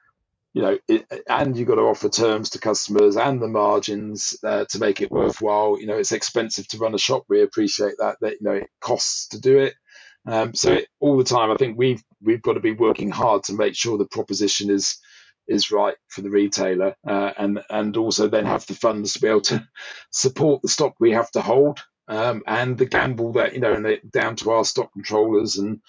you 0.53 0.61
know 0.61 0.77
it, 0.87 1.05
and 1.29 1.57
you've 1.57 1.67
got 1.67 1.75
to 1.75 1.81
offer 1.81 2.09
terms 2.09 2.51
to 2.51 2.59
customers 2.59 3.17
and 3.17 3.41
the 3.41 3.47
margins 3.47 4.35
uh, 4.43 4.65
to 4.69 4.79
make 4.79 5.01
it 5.01 5.11
worthwhile. 5.11 5.79
You 5.79 5.87
know 5.87 5.97
it's 5.97 6.11
expensive 6.13 6.67
to 6.69 6.77
run 6.77 6.95
a 6.95 6.99
shop. 6.99 7.23
We 7.29 7.41
appreciate 7.43 7.95
that 7.99 8.17
that 8.21 8.33
you 8.41 8.47
know 8.47 8.53
it 8.53 8.69
costs 8.81 9.29
to 9.29 9.39
do 9.39 9.59
it. 9.59 9.75
Um, 10.25 10.53
so 10.53 10.73
it, 10.73 10.87
all 10.99 11.17
the 11.17 11.23
time 11.23 11.49
i 11.49 11.55
think 11.55 11.79
we've 11.79 12.03
we've 12.21 12.43
got 12.43 12.53
to 12.53 12.59
be 12.59 12.73
working 12.73 13.09
hard 13.09 13.43
to 13.45 13.53
make 13.53 13.75
sure 13.75 13.97
the 13.97 14.05
proposition 14.05 14.69
is 14.69 14.99
is 15.47 15.71
right 15.71 15.95
for 16.07 16.21
the 16.21 16.29
retailer 16.29 16.95
uh, 17.07 17.31
and 17.37 17.61
and 17.69 17.97
also 17.97 18.27
then 18.27 18.45
have 18.45 18.65
the 18.67 18.75
funds 18.75 19.13
to 19.13 19.21
be 19.21 19.27
able 19.27 19.41
to 19.41 19.67
support 20.11 20.61
the 20.61 20.69
stock 20.69 20.95
we 20.99 21.11
have 21.11 21.31
to 21.31 21.41
hold 21.41 21.79
um, 22.11 22.43
and 22.45 22.77
the 22.77 22.85
gamble 22.85 23.31
that 23.33 23.53
you 23.53 23.61
know, 23.61 23.73
and 23.73 24.11
down 24.11 24.35
to 24.37 24.51
our 24.51 24.65
stock 24.65 24.91
controllers 24.91 25.57
and 25.57 25.79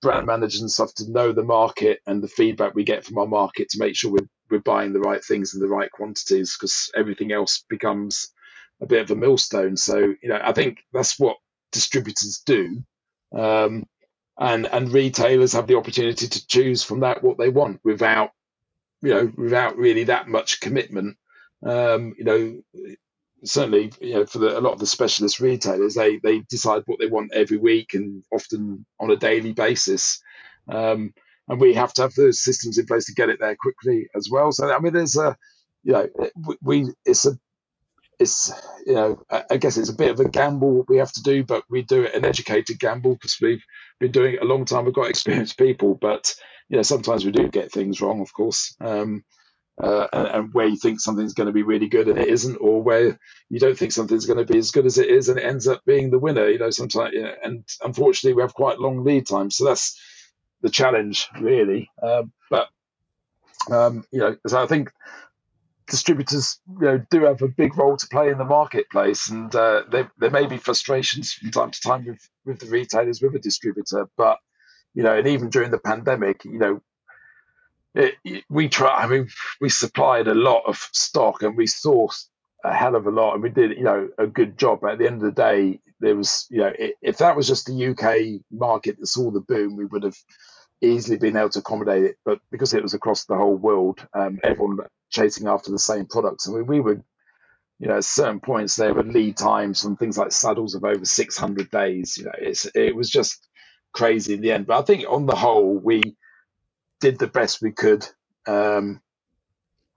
brand 0.00 0.26
managers 0.26 0.60
and 0.60 0.70
stuff 0.70 0.94
to 0.94 1.10
know 1.10 1.32
the 1.32 1.42
market 1.42 2.00
and 2.06 2.22
the 2.22 2.28
feedback 2.28 2.74
we 2.74 2.84
get 2.84 3.04
from 3.04 3.18
our 3.18 3.26
market 3.26 3.70
to 3.70 3.80
make 3.80 3.96
sure 3.96 4.12
we're 4.12 4.28
we're 4.48 4.60
buying 4.60 4.92
the 4.92 5.00
right 5.00 5.24
things 5.24 5.54
in 5.54 5.60
the 5.60 5.68
right 5.68 5.90
quantities 5.90 6.56
because 6.56 6.90
everything 6.94 7.32
else 7.32 7.64
becomes 7.68 8.28
a 8.80 8.86
bit 8.86 9.02
of 9.02 9.10
a 9.10 9.16
millstone. 9.16 9.76
So 9.76 9.98
you 9.98 10.28
know, 10.28 10.40
I 10.40 10.52
think 10.52 10.78
that's 10.92 11.18
what 11.18 11.36
distributors 11.72 12.42
do. 12.46 12.84
Um, 13.36 13.84
and 14.38 14.66
and 14.66 14.92
retailers 14.92 15.54
have 15.54 15.66
the 15.66 15.78
opportunity 15.78 16.28
to 16.28 16.46
choose 16.46 16.84
from 16.84 17.00
that 17.00 17.24
what 17.24 17.38
they 17.38 17.48
want 17.48 17.80
without 17.82 18.30
you 19.02 19.10
know 19.10 19.32
without 19.36 19.76
really 19.76 20.04
that 20.04 20.28
much 20.28 20.60
commitment 20.60 21.16
um, 21.66 22.14
you 22.18 22.24
know 22.24 22.62
certainly 23.44 23.92
you 24.00 24.14
know 24.14 24.26
for 24.26 24.38
the, 24.38 24.58
a 24.58 24.60
lot 24.60 24.72
of 24.72 24.78
the 24.78 24.86
specialist 24.86 25.40
retailers 25.40 25.94
they 25.94 26.18
they 26.18 26.40
decide 26.50 26.82
what 26.86 26.98
they 26.98 27.06
want 27.06 27.32
every 27.34 27.56
week 27.56 27.94
and 27.94 28.24
often 28.32 28.86
on 29.00 29.10
a 29.10 29.16
daily 29.16 29.52
basis. 29.52 30.20
Um, 30.68 31.12
and 31.48 31.60
we 31.60 31.74
have 31.74 31.92
to 31.94 32.02
have 32.02 32.14
those 32.14 32.38
systems 32.38 32.78
in 32.78 32.86
place 32.86 33.06
to 33.06 33.14
get 33.14 33.28
it 33.28 33.38
there 33.40 33.56
quickly 33.56 34.08
as 34.14 34.28
well. 34.30 34.52
So 34.52 34.72
i 34.72 34.78
mean 34.78 34.92
there's 34.92 35.16
a 35.16 35.36
you 35.82 35.92
know 35.92 36.08
we 36.62 36.92
it's 37.04 37.26
a 37.26 37.32
it's 38.20 38.52
you 38.86 38.94
know 38.94 39.22
i 39.50 39.56
guess 39.56 39.76
it's 39.76 39.88
a 39.88 39.96
bit 39.96 40.12
of 40.12 40.20
a 40.20 40.28
gamble 40.28 40.70
what 40.70 40.88
we 40.88 40.98
have 40.98 41.10
to 41.10 41.22
do 41.22 41.42
but 41.42 41.64
we 41.68 41.82
do 41.82 42.02
it 42.04 42.14
an 42.14 42.24
educated 42.24 42.78
gamble 42.78 43.14
because 43.14 43.36
we've 43.42 43.64
been 43.98 44.12
doing 44.12 44.34
it 44.34 44.42
a 44.42 44.44
long 44.44 44.64
time. 44.64 44.84
We've 44.84 44.94
got 44.94 45.10
experienced 45.10 45.58
people 45.58 45.96
but 46.00 46.32
you 46.72 46.78
know 46.78 46.82
sometimes 46.82 47.24
we 47.24 47.30
do 47.30 47.48
get 47.48 47.70
things 47.70 48.00
wrong 48.00 48.20
of 48.20 48.32
course 48.32 48.74
um, 48.80 49.22
uh, 49.80 50.06
and, 50.12 50.26
and, 50.28 50.54
where 50.54 50.66
you 50.66 50.76
think 50.76 51.00
something's 51.00 51.34
going 51.34 51.46
to 51.46 51.52
be 51.52 51.62
really 51.62 51.88
good 51.88 52.06
and 52.06 52.18
it 52.18 52.28
isn't, 52.28 52.56
or 52.56 52.82
where 52.82 53.18
you 53.48 53.58
don't 53.58 53.76
think 53.76 53.90
something's 53.90 54.26
going 54.26 54.38
to 54.38 54.52
be 54.52 54.58
as 54.58 54.70
good 54.70 54.84
as 54.84 54.98
it 54.98 55.08
is 55.08 55.28
and 55.28 55.38
it 55.38 55.44
ends 55.44 55.66
up 55.66 55.82
being 55.86 56.10
the 56.10 56.18
winner. 56.18 56.46
You 56.46 56.58
know, 56.58 56.68
sometimes, 56.70 57.14
you 57.14 57.22
know, 57.22 57.34
and 57.42 57.64
unfortunately, 57.82 58.34
we 58.34 58.42
have 58.42 58.52
quite 58.52 58.78
long 58.78 59.02
lead 59.02 59.26
times, 59.26 59.56
so 59.56 59.64
that's 59.64 59.98
the 60.60 60.68
challenge, 60.68 61.26
really. 61.40 61.90
Um, 62.02 62.32
but 62.50 62.68
um, 63.70 64.04
you 64.12 64.20
know, 64.20 64.36
so 64.46 64.62
I 64.62 64.66
think 64.66 64.92
distributors, 65.88 66.60
you 66.78 66.86
know, 66.86 67.06
do 67.10 67.24
have 67.24 67.40
a 67.40 67.48
big 67.48 67.76
role 67.76 67.96
to 67.96 68.06
play 68.08 68.28
in 68.28 68.36
the 68.36 68.44
marketplace, 68.44 69.30
and 69.30 69.54
uh, 69.56 69.84
there, 69.90 70.12
there 70.18 70.30
may 70.30 70.46
be 70.46 70.58
frustrations 70.58 71.32
from 71.32 71.50
time 71.50 71.70
to 71.70 71.80
time 71.80 72.04
with 72.04 72.28
with 72.44 72.58
the 72.58 72.66
retailers 72.66 73.22
with 73.22 73.34
a 73.34 73.40
distributor, 73.40 74.06
but 74.18 74.38
you 74.94 75.02
know, 75.02 75.16
and 75.16 75.26
even 75.26 75.50
during 75.50 75.70
the 75.70 75.78
pandemic, 75.78 76.44
you 76.44 76.58
know, 76.58 76.80
it, 77.94 78.14
we 78.48 78.68
try. 78.68 79.02
I 79.02 79.06
mean, 79.06 79.28
we 79.60 79.68
supplied 79.68 80.28
a 80.28 80.34
lot 80.34 80.64
of 80.66 80.76
stock 80.92 81.42
and 81.42 81.56
we 81.56 81.66
sourced 81.66 82.26
a 82.64 82.72
hell 82.72 82.94
of 82.94 83.06
a 83.06 83.10
lot, 83.10 83.34
and 83.34 83.42
we 83.42 83.50
did, 83.50 83.76
you 83.76 83.84
know, 83.84 84.08
a 84.18 84.26
good 84.26 84.56
job. 84.56 84.80
But 84.82 84.92
at 84.92 84.98
the 84.98 85.06
end 85.06 85.16
of 85.16 85.22
the 85.22 85.32
day, 85.32 85.80
there 86.00 86.16
was, 86.16 86.46
you 86.50 86.58
know, 86.58 86.72
if 87.00 87.18
that 87.18 87.36
was 87.36 87.48
just 87.48 87.66
the 87.66 87.88
UK 87.88 88.40
market 88.50 88.98
that 88.98 89.06
saw 89.06 89.30
the 89.30 89.40
boom, 89.40 89.76
we 89.76 89.84
would 89.84 90.04
have 90.04 90.16
easily 90.80 91.16
been 91.16 91.36
able 91.36 91.48
to 91.50 91.58
accommodate 91.58 92.04
it. 92.04 92.16
But 92.24 92.38
because 92.50 92.72
it 92.72 92.82
was 92.82 92.94
across 92.94 93.24
the 93.24 93.36
whole 93.36 93.56
world, 93.56 94.06
um, 94.14 94.38
everyone 94.44 94.78
chasing 95.10 95.48
after 95.48 95.70
the 95.70 95.78
same 95.78 96.06
products, 96.06 96.46
and 96.46 96.56
we, 96.56 96.62
we 96.62 96.80
would, 96.80 97.02
you 97.78 97.88
know, 97.88 97.96
at 97.96 98.04
certain 98.04 98.40
points 98.40 98.76
there 98.76 98.94
were 98.94 99.02
lead 99.02 99.36
times 99.36 99.84
on 99.84 99.96
things 99.96 100.16
like 100.16 100.30
saddles 100.32 100.74
of 100.74 100.84
over 100.84 101.04
600 101.04 101.70
days. 101.70 102.16
You 102.16 102.24
know, 102.26 102.32
it's 102.38 102.66
it 102.74 102.94
was 102.94 103.10
just 103.10 103.48
crazy 103.92 104.34
in 104.34 104.40
the 104.40 104.52
end. 104.52 104.66
But 104.66 104.78
I 104.78 104.82
think 104.82 105.04
on 105.08 105.26
the 105.26 105.36
whole, 105.36 105.74
we 105.76 106.02
did 107.00 107.18
the 107.18 107.26
best 107.26 107.62
we 107.62 107.72
could 107.72 108.06
um, 108.46 109.00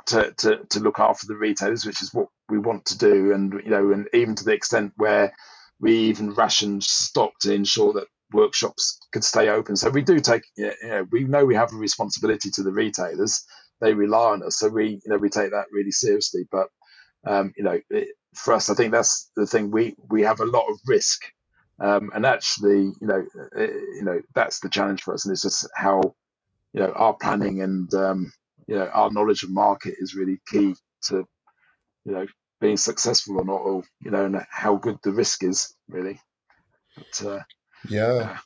to, 0.07 0.33
to 0.37 0.65
to 0.69 0.79
look 0.79 0.99
after 0.99 1.27
the 1.27 1.35
retailers, 1.35 1.85
which 1.85 2.01
is 2.01 2.13
what 2.13 2.27
we 2.49 2.59
want 2.59 2.85
to 2.85 2.97
do, 2.97 3.33
and 3.33 3.53
you 3.63 3.69
know, 3.69 3.91
and 3.91 4.07
even 4.13 4.35
to 4.35 4.43
the 4.45 4.53
extent 4.53 4.93
where 4.97 5.33
we 5.79 5.95
even 5.95 6.33
rationed 6.33 6.83
stock 6.83 7.31
to 7.41 7.53
ensure 7.53 7.93
that 7.93 8.07
workshops 8.31 8.99
could 9.11 9.23
stay 9.23 9.49
open. 9.49 9.75
So 9.75 9.89
we 9.89 10.01
do 10.01 10.19
take, 10.19 10.43
you 10.57 10.71
know, 10.83 11.05
we 11.11 11.23
know 11.25 11.45
we 11.45 11.55
have 11.55 11.73
a 11.73 11.77
responsibility 11.77 12.49
to 12.51 12.63
the 12.63 12.71
retailers. 12.71 13.45
They 13.81 13.93
rely 13.93 14.31
on 14.33 14.43
us, 14.43 14.57
so 14.59 14.69
we, 14.69 14.89
you 14.89 15.01
know, 15.07 15.17
we 15.17 15.29
take 15.29 15.51
that 15.51 15.67
really 15.71 15.91
seriously. 15.91 16.47
But 16.51 16.67
um, 17.25 17.53
you 17.57 17.63
know, 17.63 17.79
it, 17.89 18.09
for 18.33 18.53
us, 18.53 18.69
I 18.69 18.75
think 18.75 18.91
that's 18.91 19.29
the 19.35 19.45
thing. 19.47 19.71
We 19.71 19.95
we 20.09 20.21
have 20.23 20.39
a 20.39 20.45
lot 20.45 20.69
of 20.69 20.79
risk, 20.87 21.23
um, 21.79 22.11
and 22.13 22.25
actually, 22.25 22.81
you 22.81 23.07
know, 23.07 23.25
it, 23.55 23.71
you 23.95 24.03
know, 24.03 24.21
that's 24.33 24.59
the 24.59 24.69
challenge 24.69 25.03
for 25.03 25.13
us, 25.13 25.25
and 25.25 25.33
it's 25.33 25.41
just 25.41 25.67
how, 25.75 26.15
you 26.73 26.81
know, 26.81 26.91
our 26.91 27.13
planning 27.13 27.61
and 27.61 27.93
um, 27.93 28.31
you 28.67 28.75
know 28.75 28.87
our 28.87 29.11
knowledge 29.11 29.43
of 29.43 29.51
market 29.51 29.95
is 29.97 30.15
really 30.15 30.39
key 30.47 30.75
to, 31.03 31.27
you 32.05 32.11
know, 32.11 32.25
being 32.61 32.77
successful 32.77 33.39
or 33.39 33.45
not, 33.45 33.61
or 33.61 33.83
you 34.01 34.11
know, 34.11 34.25
and 34.25 34.45
how 34.49 34.75
good 34.75 34.97
the 35.03 35.11
risk 35.11 35.43
is 35.43 35.75
really. 35.89 36.19
But, 36.95 37.27
uh, 37.27 37.39
yeah. 37.89 38.37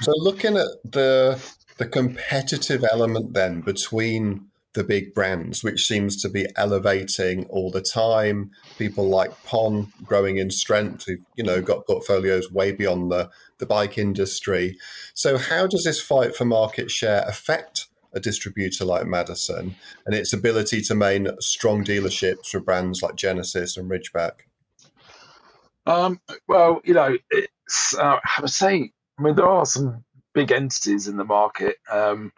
So 0.00 0.12
looking 0.16 0.56
at 0.56 0.68
the 0.84 1.42
the 1.76 1.86
competitive 1.86 2.84
element 2.90 3.34
then 3.34 3.60
between 3.60 4.47
the 4.78 4.84
big 4.84 5.12
brands, 5.12 5.64
which 5.64 5.88
seems 5.88 6.22
to 6.22 6.28
be 6.28 6.46
elevating 6.54 7.44
all 7.46 7.68
the 7.68 7.82
time. 7.82 8.52
People 8.78 9.08
like 9.08 9.32
Pon 9.42 9.92
growing 10.04 10.36
in 10.36 10.52
strength, 10.52 11.04
who 11.04 11.16
you 11.34 11.42
know 11.42 11.60
got 11.60 11.84
portfolios 11.84 12.52
way 12.52 12.70
beyond 12.70 13.10
the 13.10 13.28
the 13.58 13.66
bike 13.66 13.98
industry. 13.98 14.78
So 15.14 15.36
how 15.36 15.66
does 15.66 15.82
this 15.82 16.00
fight 16.00 16.36
for 16.36 16.44
market 16.44 16.92
share 16.92 17.24
affect 17.26 17.88
a 18.12 18.20
distributor 18.20 18.84
like 18.84 19.04
Madison 19.04 19.74
and 20.06 20.14
its 20.14 20.32
ability 20.32 20.80
to 20.82 20.94
maintain 20.94 21.34
strong 21.40 21.82
dealerships 21.82 22.46
for 22.46 22.60
brands 22.60 23.02
like 23.02 23.16
Genesis 23.16 23.76
and 23.76 23.90
Ridgeback? 23.90 24.44
Um, 25.86 26.20
well, 26.46 26.80
you 26.84 26.94
know, 26.94 27.16
it's 27.30 27.98
uh, 27.98 28.20
I 28.24 28.40
would 28.40 28.50
say, 28.50 28.92
I 29.18 29.22
mean, 29.22 29.34
there 29.34 29.48
are 29.48 29.66
some 29.66 30.04
big 30.34 30.52
entities 30.52 31.08
in 31.08 31.16
the 31.16 31.24
market, 31.24 31.78
um, 31.90 32.32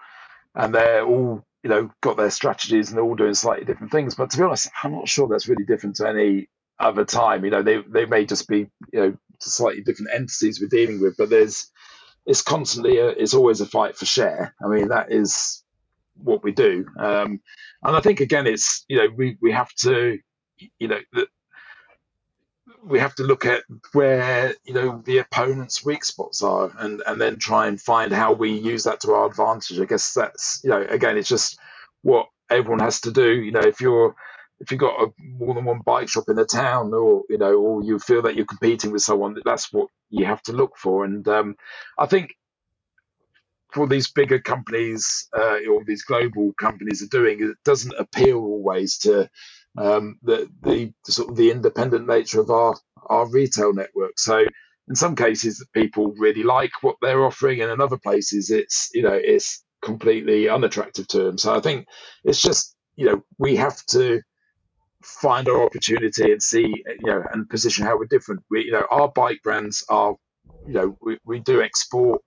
and 0.54 0.74
they're 0.74 1.04
all 1.04 1.44
you 1.62 1.70
know 1.70 1.90
got 2.00 2.16
their 2.16 2.30
strategies 2.30 2.88
and 2.88 2.96
they're 2.96 3.04
all 3.04 3.14
doing 3.14 3.34
slightly 3.34 3.64
different 3.64 3.92
things. 3.92 4.14
But 4.14 4.30
to 4.30 4.38
be 4.38 4.42
honest, 4.42 4.68
I'm 4.82 4.92
not 4.92 5.08
sure 5.08 5.28
that's 5.28 5.48
really 5.48 5.64
different 5.64 5.96
to 5.96 6.08
any 6.08 6.48
other 6.78 7.04
time. 7.04 7.44
You 7.44 7.50
know, 7.50 7.62
they 7.62 7.82
they 7.82 8.06
may 8.06 8.24
just 8.24 8.48
be 8.48 8.70
you 8.92 9.00
know 9.00 9.16
slightly 9.40 9.82
different 9.82 10.12
entities 10.14 10.60
we're 10.60 10.68
dealing 10.68 11.00
with, 11.00 11.16
but 11.16 11.30
there's 11.30 11.70
it's 12.26 12.42
constantly 12.42 12.98
a, 12.98 13.08
it's 13.08 13.34
always 13.34 13.60
a 13.60 13.66
fight 13.66 13.96
for 13.96 14.06
share. 14.06 14.54
I 14.64 14.68
mean, 14.68 14.88
that 14.88 15.12
is 15.12 15.62
what 16.22 16.42
we 16.42 16.52
do, 16.52 16.86
um, 16.98 17.40
and 17.82 17.96
I 17.96 18.00
think 18.00 18.20
again, 18.20 18.46
it's 18.46 18.84
you 18.88 18.96
know 18.96 19.08
we 19.14 19.36
we 19.40 19.52
have 19.52 19.72
to 19.82 20.18
you 20.78 20.88
know 20.88 21.00
we 22.84 22.98
have 23.00 23.14
to 23.16 23.24
look 23.24 23.46
at 23.46 23.64
where 23.92 24.54
you 24.64 24.74
know 24.74 25.02
the 25.04 25.18
opponent's 25.18 25.84
weak 25.84 26.04
spots 26.04 26.42
are 26.42 26.72
and 26.78 27.02
and 27.06 27.20
then 27.20 27.38
try 27.38 27.66
and 27.68 27.80
find 27.80 28.12
how 28.12 28.32
we 28.32 28.52
use 28.52 28.84
that 28.84 29.00
to 29.00 29.12
our 29.12 29.26
advantage. 29.26 29.80
I 29.80 29.84
guess 29.86 30.14
that's 30.14 30.60
you 30.64 30.70
know 30.70 30.82
again 30.88 31.18
it's 31.18 31.28
just 31.28 31.58
what 32.02 32.28
everyone 32.50 32.80
has 32.80 33.00
to 33.02 33.12
do. 33.12 33.30
You 33.32 33.52
know 33.52 33.60
if 33.60 33.80
you're 33.80 34.14
if 34.60 34.70
you've 34.70 34.80
got 34.80 35.00
a, 35.02 35.08
more 35.20 35.54
than 35.54 35.64
one 35.64 35.80
bike 35.84 36.08
shop 36.08 36.24
in 36.28 36.38
a 36.38 36.44
town 36.44 36.94
or 36.94 37.24
you 37.30 37.38
know 37.38 37.54
or 37.54 37.82
you 37.84 37.98
feel 37.98 38.22
that 38.22 38.36
you're 38.36 38.46
competing 38.46 38.92
with 38.92 39.02
someone 39.02 39.36
that's 39.44 39.72
what 39.72 39.88
you 40.10 40.26
have 40.26 40.42
to 40.44 40.52
look 40.52 40.76
for. 40.76 41.04
And 41.04 41.26
um, 41.28 41.56
i 41.98 42.06
think 42.06 42.30
for 43.72 43.86
these 43.86 44.10
bigger 44.10 44.40
companies 44.40 45.28
uh, 45.38 45.58
or 45.70 45.84
these 45.84 46.02
global 46.04 46.52
companies 46.60 47.02
are 47.02 47.08
doing 47.08 47.38
it 47.42 47.56
doesn't 47.64 47.94
appeal 47.98 48.38
always 48.38 48.98
to 48.98 49.28
um, 49.78 50.18
the, 50.22 50.48
the 50.62 50.92
sort 51.06 51.30
of 51.30 51.36
the 51.36 51.50
independent 51.50 52.06
nature 52.06 52.40
of 52.40 52.50
our 52.50 52.74
our 53.06 53.28
retail 53.28 53.72
network. 53.72 54.18
So 54.18 54.44
in 54.88 54.94
some 54.94 55.16
cases, 55.16 55.64
people 55.72 56.14
really 56.18 56.42
like 56.42 56.70
what 56.82 56.96
they're 57.00 57.24
offering, 57.24 57.60
and 57.60 57.70
in 57.70 57.80
other 57.80 57.98
places, 57.98 58.50
it's 58.50 58.90
you 58.92 59.02
know 59.02 59.12
it's 59.14 59.64
completely 59.82 60.48
unattractive 60.48 61.08
to 61.08 61.22
them. 61.22 61.38
So 61.38 61.54
I 61.54 61.60
think 61.60 61.86
it's 62.24 62.42
just 62.42 62.76
you 62.96 63.06
know 63.06 63.22
we 63.38 63.56
have 63.56 63.84
to 63.86 64.20
find 65.02 65.48
our 65.48 65.64
opportunity 65.64 66.30
and 66.30 66.42
see 66.42 66.66
you 66.66 67.06
know 67.06 67.24
and 67.32 67.48
position 67.48 67.84
how 67.86 67.98
we're 67.98 68.06
different. 68.06 68.42
We 68.50 68.64
you 68.64 68.72
know 68.72 68.86
our 68.90 69.08
bike 69.08 69.40
brands 69.42 69.84
are 69.88 70.14
you 70.66 70.74
know 70.74 70.98
we, 71.00 71.18
we 71.24 71.40
do 71.40 71.62
export 71.62 72.22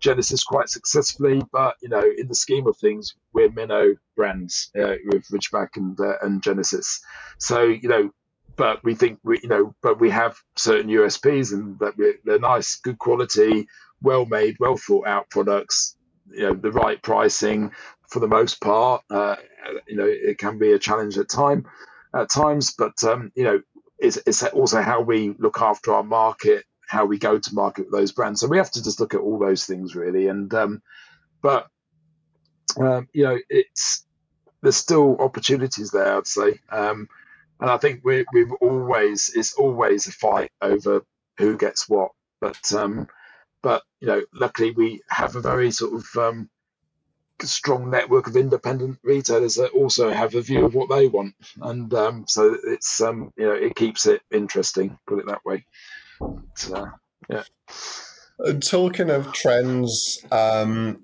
Genesis 0.00 0.44
quite 0.44 0.68
successfully, 0.68 1.42
but 1.52 1.76
you 1.82 1.88
know, 1.88 2.02
in 2.16 2.28
the 2.28 2.34
scheme 2.34 2.66
of 2.66 2.76
things, 2.76 3.14
we're 3.32 3.50
minnow 3.50 3.94
brands 4.16 4.70
uh, 4.78 4.94
with 5.06 5.26
Ridgeback 5.28 5.76
and 5.76 5.98
uh, 6.00 6.14
and 6.22 6.42
Genesis. 6.42 7.00
So 7.38 7.62
you 7.62 7.88
know, 7.88 8.10
but 8.56 8.82
we 8.84 8.94
think 8.94 9.18
we 9.24 9.40
you 9.42 9.48
know, 9.48 9.74
but 9.82 10.00
we 10.00 10.10
have 10.10 10.36
certain 10.56 10.90
USPs 10.90 11.52
and 11.52 11.78
that 11.80 11.94
they're 12.24 12.38
nice, 12.38 12.76
good 12.76 12.98
quality, 12.98 13.66
well 14.02 14.26
made, 14.26 14.56
well 14.60 14.76
thought 14.76 15.06
out 15.06 15.30
products. 15.30 15.96
You 16.30 16.42
know, 16.42 16.54
the 16.54 16.72
right 16.72 17.02
pricing 17.02 17.72
for 18.08 18.20
the 18.20 18.28
most 18.28 18.60
part. 18.60 19.02
Uh, 19.10 19.36
you 19.86 19.96
know, 19.96 20.06
it 20.06 20.38
can 20.38 20.58
be 20.58 20.72
a 20.72 20.78
challenge 20.78 21.16
at 21.18 21.28
time 21.28 21.66
at 22.14 22.30
times, 22.30 22.74
but 22.76 23.02
um, 23.04 23.32
you 23.34 23.44
know, 23.44 23.60
it's, 23.98 24.18
it's 24.26 24.42
also 24.44 24.80
how 24.82 25.00
we 25.00 25.34
look 25.38 25.60
after 25.60 25.92
our 25.92 26.04
market 26.04 26.64
how 26.88 27.06
we 27.06 27.18
go 27.18 27.38
to 27.38 27.54
market 27.54 27.86
with 27.86 27.92
those 27.94 28.12
brands. 28.12 28.40
So 28.40 28.48
we 28.48 28.58
have 28.58 28.72
to 28.72 28.84
just 28.84 29.00
look 29.00 29.14
at 29.14 29.20
all 29.20 29.38
those 29.38 29.66
things 29.66 29.96
really. 29.96 30.28
And 30.28 30.52
um, 30.54 30.82
but 31.42 31.68
um, 32.80 33.08
you 33.12 33.24
know, 33.24 33.38
it's 33.50 34.06
there's 34.62 34.76
still 34.76 35.16
opportunities 35.20 35.90
there. 35.90 36.16
I'd 36.16 36.26
say, 36.26 36.60
um, 36.70 37.08
and 37.60 37.70
I 37.70 37.78
think 37.78 38.02
we, 38.04 38.24
we've 38.32 38.52
always 38.60 39.32
it's 39.34 39.54
always 39.54 40.06
a 40.06 40.12
fight 40.12 40.50
over 40.62 41.04
who 41.38 41.56
gets 41.58 41.88
what. 41.88 42.12
But 42.40 42.72
um, 42.74 43.08
but 43.62 43.82
you 44.00 44.08
know, 44.08 44.22
luckily 44.34 44.72
we 44.72 45.02
have 45.08 45.36
a 45.36 45.40
very 45.40 45.70
sort 45.70 45.94
of 45.94 46.06
um, 46.16 46.50
strong 47.42 47.90
network 47.90 48.26
of 48.28 48.36
independent 48.36 48.98
retailers 49.04 49.56
that 49.56 49.72
also 49.72 50.10
have 50.10 50.34
a 50.34 50.42
view 50.42 50.64
of 50.66 50.74
what 50.74 50.90
they 50.90 51.08
want, 51.08 51.34
and 51.62 51.92
um, 51.94 52.26
so 52.28 52.56
it's 52.64 53.00
um, 53.00 53.32
you 53.36 53.46
know 53.46 53.54
it 53.54 53.76
keeps 53.76 54.06
it 54.06 54.22
interesting. 54.32 54.98
Put 55.06 55.20
it 55.20 55.26
that 55.26 55.44
way. 55.44 55.64
So, 56.54 56.88
yeah. 57.28 57.42
And 58.40 58.62
talking 58.62 59.10
of 59.10 59.32
trends, 59.32 60.24
um, 60.30 61.02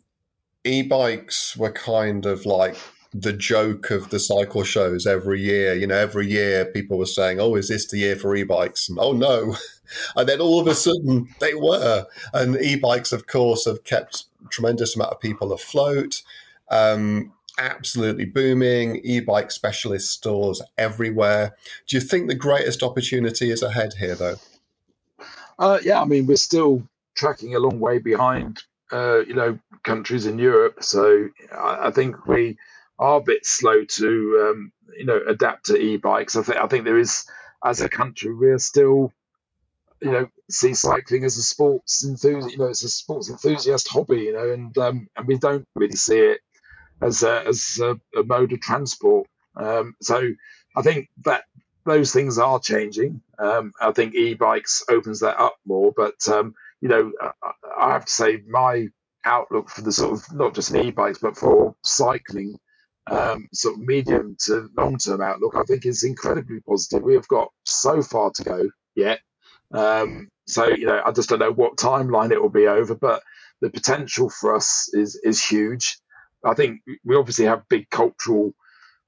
e-bikes 0.65 1.57
were 1.57 1.73
kind 1.73 2.27
of 2.27 2.47
like 2.47 2.77
the 3.13 3.33
joke 3.33 3.91
of 3.91 4.11
the 4.11 4.19
cycle 4.19 4.65
shows 4.65 5.07
every 5.07 5.41
year. 5.41 5.75
You 5.75 5.87
know, 5.87 5.97
every 5.97 6.27
year 6.27 6.65
people 6.65 6.99
were 6.99 7.07
saying, 7.07 7.41
"Oh, 7.41 7.55
is 7.55 7.69
this 7.69 7.87
the 7.87 7.99
year 7.99 8.17
for 8.17 8.35
e-bikes?" 8.35 8.89
And 8.89 8.99
oh 9.01 9.13
no, 9.13 9.57
and 10.17 10.29
then 10.29 10.41
all 10.41 10.61
of 10.61 10.67
a 10.67 10.75
sudden 10.75 11.29
they 11.41 11.55
were. 11.55 12.07
And 12.33 12.57
e-bikes, 12.57 13.13
of 13.13 13.27
course, 13.27 13.65
have 13.67 13.85
kept 13.85 14.25
tremendous 14.51 14.97
amount 14.97 15.13
of 15.13 15.21
people 15.21 15.53
afloat. 15.53 16.23
Um, 16.71 17.33
absolutely 17.59 18.25
booming. 18.25 18.97
E-bike 19.05 19.51
specialist 19.53 20.11
stores 20.11 20.61
everywhere. 20.77 21.55
Do 21.87 21.97
you 21.97 22.01
think 22.01 22.27
the 22.27 22.35
greatest 22.35 22.83
opportunity 22.83 23.51
is 23.51 23.63
ahead 23.63 23.95
here, 23.99 24.17
though? 24.17 24.37
Uh, 25.59 25.79
yeah, 25.83 26.01
I 26.01 26.05
mean, 26.05 26.27
we're 26.27 26.37
still 26.37 26.83
tracking 27.15 27.55
a 27.55 27.59
long 27.59 27.81
way 27.81 27.99
behind, 27.99 28.63
uh, 28.93 29.21
you 29.21 29.35
know, 29.35 29.59
countries 29.83 30.27
in 30.27 30.39
Europe. 30.39 30.83
So 30.83 31.29
I, 31.53 31.89
I, 31.89 31.91
think 31.91 32.27
we 32.27 32.59
are 32.99 33.19
a 33.19 33.23
bit 33.23 33.47
slow 33.47 33.85
to, 33.85 34.51
um, 34.51 34.73
you 34.97 35.05
know, 35.05 35.21
adapt 35.27 35.67
to 35.67 35.77
e-bikes. 35.77 36.37
I 36.37 36.43
think 36.43 36.59
I 36.59 36.67
think 36.67 36.85
there 36.85 36.99
is, 36.99 37.25
as 37.65 37.81
a 37.81 37.89
country, 37.89 38.35
we're 38.35 38.59
still, 38.59 39.13
you 40.03 40.11
know, 40.11 40.29
see 40.51 40.75
cycling 40.75 41.25
as 41.25 41.37
a 41.37 41.43
sports 41.43 42.05
enthusiast. 42.05 42.53
You 42.53 42.59
know, 42.59 42.67
it's 42.67 42.85
a 42.85 42.89
sports 42.89 43.31
enthusiast 43.31 43.89
hobby. 43.89 44.23
You 44.23 44.33
know, 44.35 44.53
and 44.53 44.77
um, 44.79 45.09
and 45.17 45.27
we 45.27 45.39
don't 45.39 45.67
really 45.75 45.97
see 45.97 46.19
it 46.19 46.41
as 47.01 47.23
a, 47.23 47.47
as 47.47 47.79
a, 47.83 47.99
a 48.19 48.25
mode 48.25 48.53
of 48.53 48.61
transport. 48.61 49.27
Um, 49.57 49.95
so 50.03 50.31
I 50.77 50.83
think 50.83 51.09
that 51.25 51.45
those 51.85 52.13
things 52.13 52.39
are 52.39 52.61
changing. 52.61 53.21
Um, 53.39 53.73
I 53.81 53.93
think 53.93 54.15
e-bikes 54.15 54.85
opens 54.89 55.21
that 55.21 55.39
up 55.39 55.57
more, 55.67 55.93
but 55.97 56.29
um, 56.29 56.55
you 56.81 56.89
know, 56.89 57.13
I 57.79 57.93
have 57.93 58.05
to 58.05 58.13
say 58.13 58.43
my 58.49 58.89
outlook 59.25 59.71
for 59.71 59.83
the 59.83 59.93
sort 59.93 60.13
of 60.13 60.35
not 60.35 60.55
just 60.55 60.75
e-bikes 60.75 61.19
but 61.19 61.37
for 61.37 61.75
cycling, 61.83 62.59
um, 63.11 63.49
sort 63.53 63.77
of 63.77 63.81
medium 63.83 64.37
to 64.47 64.69
long-term 64.77 65.21
outlook, 65.21 65.55
I 65.57 65.63
think 65.63 65.87
is 65.87 66.05
incredibly 66.05 66.61
positive. 66.61 67.03
We 67.03 67.15
have 67.15 67.29
got 67.29 67.51
so 67.65 68.03
far 68.03 68.31
to 68.33 68.45
go 68.45 68.71
yet. 68.95 69.21
Um, 69.73 70.31
so 70.47 70.69
you 70.69 70.87
know, 70.87 71.03
I 71.05 71.13
just 71.13 71.29
don't 71.29 71.39
know 71.39 71.53
what 71.53 71.77
timeline 71.77 72.31
it 72.31 72.41
will 72.41 72.51
be 72.51 72.67
over, 72.67 72.95
but 72.95 73.23
the 73.61 73.71
potential 73.71 74.31
for 74.31 74.55
us 74.55 74.91
is 74.93 75.17
is 75.23 75.43
huge. 75.43 75.99
I 76.45 76.55
think 76.55 76.83
we 77.05 77.17
obviously 77.17 77.47
have 77.47 77.69
big 77.69 77.89
cultural 77.91 78.53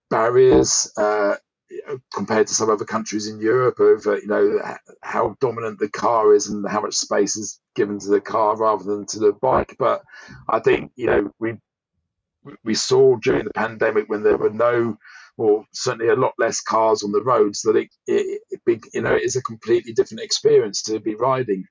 barriers. 0.08 0.90
Uh, 0.96 1.36
compared 2.12 2.46
to 2.46 2.54
some 2.54 2.70
other 2.70 2.84
countries 2.84 3.28
in 3.28 3.40
Europe 3.40 3.80
over 3.80 4.18
you 4.18 4.26
know 4.26 4.60
how 5.02 5.36
dominant 5.40 5.78
the 5.78 5.88
car 5.88 6.34
is 6.34 6.48
and 6.48 6.68
how 6.68 6.80
much 6.80 6.94
space 6.94 7.36
is 7.36 7.60
given 7.74 7.98
to 7.98 8.08
the 8.08 8.20
car 8.20 8.56
rather 8.56 8.84
than 8.84 9.06
to 9.06 9.18
the 9.18 9.32
bike. 9.32 9.76
But 9.78 10.02
I 10.48 10.60
think 10.60 10.92
you 10.96 11.06
know 11.06 11.30
we 11.38 11.54
we 12.64 12.74
saw 12.74 13.16
during 13.16 13.44
the 13.44 13.52
pandemic 13.52 14.08
when 14.08 14.22
there 14.22 14.36
were 14.36 14.50
no 14.50 14.96
or 15.38 15.64
certainly 15.72 16.08
a 16.08 16.16
lot 16.16 16.32
less 16.38 16.60
cars 16.60 17.02
on 17.02 17.12
the 17.12 17.22
roads 17.22 17.62
that 17.62 17.76
it, 17.76 17.90
it, 18.06 18.40
it 18.66 18.84
you 18.94 19.02
know 19.02 19.14
is 19.14 19.36
a 19.36 19.42
completely 19.42 19.92
different 19.92 20.22
experience 20.22 20.82
to 20.82 21.00
be 21.00 21.14
riding. 21.14 21.66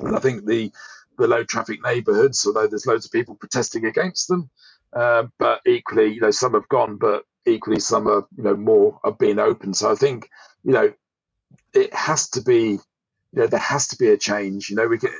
And 0.00 0.14
I 0.14 0.20
think 0.20 0.46
the 0.46 0.70
the 1.18 1.26
low 1.26 1.44
traffic 1.44 1.78
neighbourhoods, 1.82 2.46
although 2.46 2.66
there's 2.66 2.86
loads 2.86 3.06
of 3.06 3.12
people 3.12 3.34
protesting 3.34 3.86
against 3.86 4.28
them. 4.28 4.50
Uh, 4.92 5.24
but 5.38 5.60
equally, 5.66 6.12
you 6.12 6.20
know, 6.20 6.30
some 6.30 6.54
have 6.54 6.68
gone, 6.68 6.96
but 6.96 7.24
equally 7.46 7.80
some 7.80 8.08
are, 8.08 8.26
you 8.36 8.44
know, 8.44 8.56
more 8.56 9.00
are 9.04 9.12
being 9.12 9.38
open. 9.38 9.74
So 9.74 9.90
I 9.90 9.94
think, 9.94 10.28
you 10.64 10.72
know, 10.72 10.92
it 11.72 11.94
has 11.94 12.30
to 12.30 12.42
be, 12.42 12.70
you 12.70 12.80
know, 13.32 13.46
there 13.46 13.60
has 13.60 13.88
to 13.88 13.96
be 13.96 14.08
a 14.08 14.16
change. 14.16 14.70
You 14.70 14.76
know, 14.76 14.88
we 14.88 14.98
get 14.98 15.12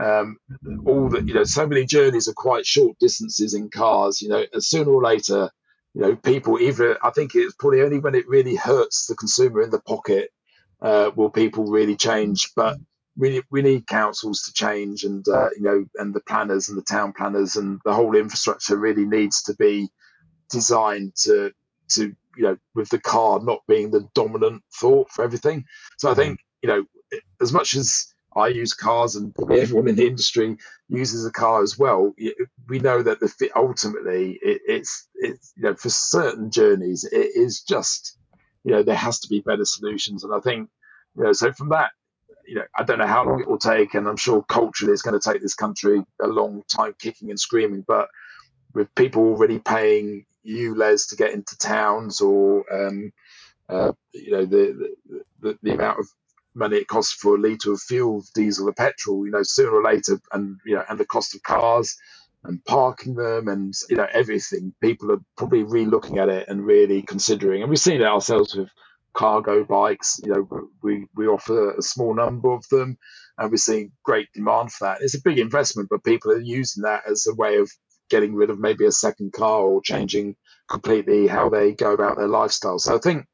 um, 0.00 0.38
all 0.86 1.08
the, 1.08 1.22
you 1.22 1.34
know, 1.34 1.44
so 1.44 1.66
many 1.66 1.84
journeys 1.86 2.28
are 2.28 2.34
quite 2.34 2.66
short 2.66 2.98
distances 2.98 3.54
in 3.54 3.70
cars. 3.70 4.22
You 4.22 4.28
know, 4.28 4.44
sooner 4.58 4.90
or 4.90 5.02
later, 5.02 5.50
you 5.94 6.02
know, 6.02 6.16
people 6.16 6.58
either 6.58 6.98
I 7.04 7.10
think 7.10 7.34
it's 7.34 7.54
probably 7.54 7.82
only 7.82 7.98
when 7.98 8.14
it 8.14 8.28
really 8.28 8.56
hurts 8.56 9.06
the 9.06 9.14
consumer 9.14 9.62
in 9.62 9.70
the 9.70 9.80
pocket 9.80 10.30
uh, 10.80 11.10
will 11.14 11.30
people 11.30 11.66
really 11.66 11.96
change. 11.96 12.52
But 12.56 12.78
we 13.16 13.42
we 13.50 13.62
need 13.62 13.86
councils 13.86 14.42
to 14.42 14.52
change, 14.52 15.04
and 15.04 15.26
uh, 15.28 15.50
you 15.56 15.62
know, 15.62 15.84
and 15.96 16.14
the 16.14 16.20
planners 16.20 16.68
and 16.68 16.78
the 16.78 16.82
town 16.82 17.12
planners 17.12 17.56
and 17.56 17.80
the 17.84 17.92
whole 17.92 18.16
infrastructure 18.16 18.76
really 18.76 19.04
needs 19.04 19.42
to 19.44 19.54
be 19.54 19.90
designed 20.52 21.16
to 21.16 21.52
to 21.88 22.14
you 22.36 22.42
know 22.42 22.56
with 22.74 22.88
the 22.90 23.00
car 23.00 23.40
not 23.40 23.62
being 23.66 23.90
the 23.90 24.08
dominant 24.14 24.62
thought 24.72 25.10
for 25.10 25.24
everything. 25.24 25.64
So 25.98 26.10
I 26.10 26.12
mm. 26.12 26.16
think 26.16 26.40
you 26.62 26.68
know 26.68 26.84
as 27.40 27.52
much 27.52 27.74
as 27.74 28.12
I 28.34 28.48
use 28.48 28.72
cars 28.72 29.16
and 29.16 29.34
everyone 29.50 29.88
in 29.88 29.96
the 29.96 30.06
industry 30.06 30.56
uses 30.88 31.26
a 31.26 31.32
car 31.32 31.62
as 31.62 31.78
well. 31.78 32.14
We 32.68 32.78
know 32.78 33.02
that 33.02 33.20
the 33.20 33.28
fit 33.28 33.52
ultimately 33.56 34.38
it, 34.42 34.62
it's 34.66 35.08
it's 35.14 35.52
you 35.56 35.64
know 35.64 35.74
for 35.74 35.90
certain 35.90 36.50
journeys 36.50 37.04
it 37.04 37.30
is 37.34 37.62
just 37.62 38.18
you 38.64 38.72
know 38.72 38.82
there 38.82 38.96
has 38.96 39.20
to 39.20 39.28
be 39.28 39.40
better 39.40 39.64
solutions, 39.64 40.24
and 40.24 40.34
I 40.34 40.40
think 40.40 40.68
you 41.16 41.24
know 41.24 41.32
so 41.32 41.52
from 41.52 41.70
that 41.70 41.90
you 42.46 42.56
know 42.56 42.64
I 42.76 42.84
don't 42.84 42.98
know 42.98 43.06
how 43.06 43.24
long 43.24 43.40
it 43.40 43.48
will 43.48 43.58
take, 43.58 43.94
and 43.94 44.08
I'm 44.08 44.16
sure 44.16 44.42
culturally 44.42 44.92
it's 44.92 45.02
going 45.02 45.18
to 45.18 45.32
take 45.32 45.42
this 45.42 45.54
country 45.54 46.02
a 46.22 46.26
long 46.26 46.62
time 46.68 46.94
kicking 46.98 47.30
and 47.30 47.40
screaming, 47.40 47.84
but 47.86 48.08
with 48.74 48.94
people 48.94 49.22
already 49.22 49.58
paying 49.58 50.24
ULEZ 50.46 51.08
to 51.08 51.16
get 51.16 51.32
into 51.32 51.56
towns 51.58 52.20
or 52.20 52.64
um, 52.72 53.12
uh, 53.68 53.92
you 54.12 54.32
know 54.32 54.44
the, 54.44 54.94
the 55.40 55.58
the 55.62 55.74
amount 55.74 56.00
of 56.00 56.06
money 56.54 56.76
it 56.76 56.88
costs 56.88 57.12
for 57.14 57.36
a 57.36 57.40
litre 57.40 57.72
of 57.72 57.80
fuel, 57.80 58.22
diesel 58.34 58.68
or 58.68 58.72
petrol, 58.72 59.24
you 59.24 59.32
know, 59.32 59.42
sooner 59.42 59.72
or 59.72 59.82
later, 59.82 60.20
and 60.32 60.58
you 60.66 60.74
know, 60.74 60.84
and 60.88 60.98
the 60.98 61.06
cost 61.06 61.34
of 61.34 61.42
cars 61.42 61.96
and 62.44 62.64
parking 62.64 63.14
them 63.14 63.48
and 63.48 63.74
you 63.88 63.96
know 63.96 64.06
everything, 64.12 64.74
people 64.80 65.12
are 65.12 65.20
probably 65.36 65.62
re-looking 65.62 66.18
at 66.18 66.28
it 66.28 66.48
and 66.48 66.64
really 66.66 67.02
considering. 67.02 67.62
And 67.62 67.70
we've 67.70 67.78
seen 67.78 68.00
it 68.00 68.06
ourselves 68.06 68.54
with 68.54 68.68
cargo 69.12 69.64
bikes. 69.64 70.20
You 70.24 70.32
know, 70.32 70.68
we 70.82 71.06
we 71.14 71.26
offer 71.26 71.72
a 71.72 71.82
small 71.82 72.14
number 72.14 72.52
of 72.52 72.68
them, 72.68 72.98
and 73.38 73.50
we're 73.50 73.56
seeing 73.56 73.92
great 74.02 74.28
demand 74.34 74.72
for 74.72 74.86
that. 74.86 75.02
It's 75.02 75.14
a 75.14 75.22
big 75.22 75.38
investment, 75.38 75.88
but 75.90 76.04
people 76.04 76.32
are 76.32 76.40
using 76.40 76.82
that 76.82 77.02
as 77.08 77.26
a 77.26 77.34
way 77.34 77.56
of 77.56 77.70
getting 78.12 78.34
rid 78.34 78.50
of 78.50 78.60
maybe 78.60 78.86
a 78.86 78.92
second 78.92 79.32
car 79.32 79.62
or 79.62 79.82
changing 79.82 80.36
completely 80.68 81.26
how 81.26 81.48
they 81.48 81.72
go 81.72 81.92
about 81.92 82.16
their 82.16 82.28
lifestyle. 82.28 82.78
So 82.78 82.94
I 82.94 82.98
think 82.98 83.26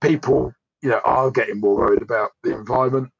people 0.00 0.52
you 0.82 0.90
know, 0.90 1.00
are 1.04 1.30
getting 1.30 1.60
more 1.60 1.76
worried 1.76 2.02
about 2.02 2.30
the 2.44 2.54
environment 2.54 3.10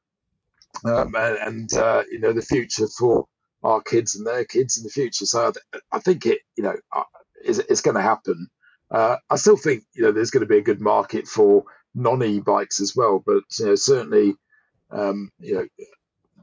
um, 0.85 1.13
and, 1.15 1.37
and 1.37 1.73
uh, 1.73 2.03
you 2.09 2.19
know 2.19 2.33
the 2.33 2.41
future 2.41 2.87
for 2.97 3.25
our 3.63 3.81
kids 3.81 4.15
and 4.15 4.25
their 4.25 4.45
kids 4.45 4.77
in 4.77 4.83
the 4.83 4.89
future. 4.89 5.25
So 5.25 5.51
I, 5.73 5.79
I 5.91 5.99
think 5.99 6.25
it, 6.25 6.39
you 6.55 6.63
know, 6.63 6.75
uh, 6.95 7.03
is 7.43 7.59
it's 7.59 7.81
going 7.81 7.95
to 7.95 8.01
happen. 8.01 8.47
Uh, 8.89 9.17
I 9.29 9.35
still 9.35 9.57
think 9.57 9.83
you 9.93 10.03
know 10.03 10.11
there's 10.11 10.31
going 10.31 10.47
to 10.47 10.53
be 10.53 10.59
a 10.59 10.69
good 10.69 10.79
market 10.79 11.27
for 11.27 11.63
non-e-bikes 11.95 12.79
as 12.79 12.95
well, 12.95 13.21
but 13.25 13.43
you 13.59 13.65
know 13.65 13.75
certainly 13.75 14.35
um, 14.91 15.29
you 15.39 15.55
know 15.55 15.67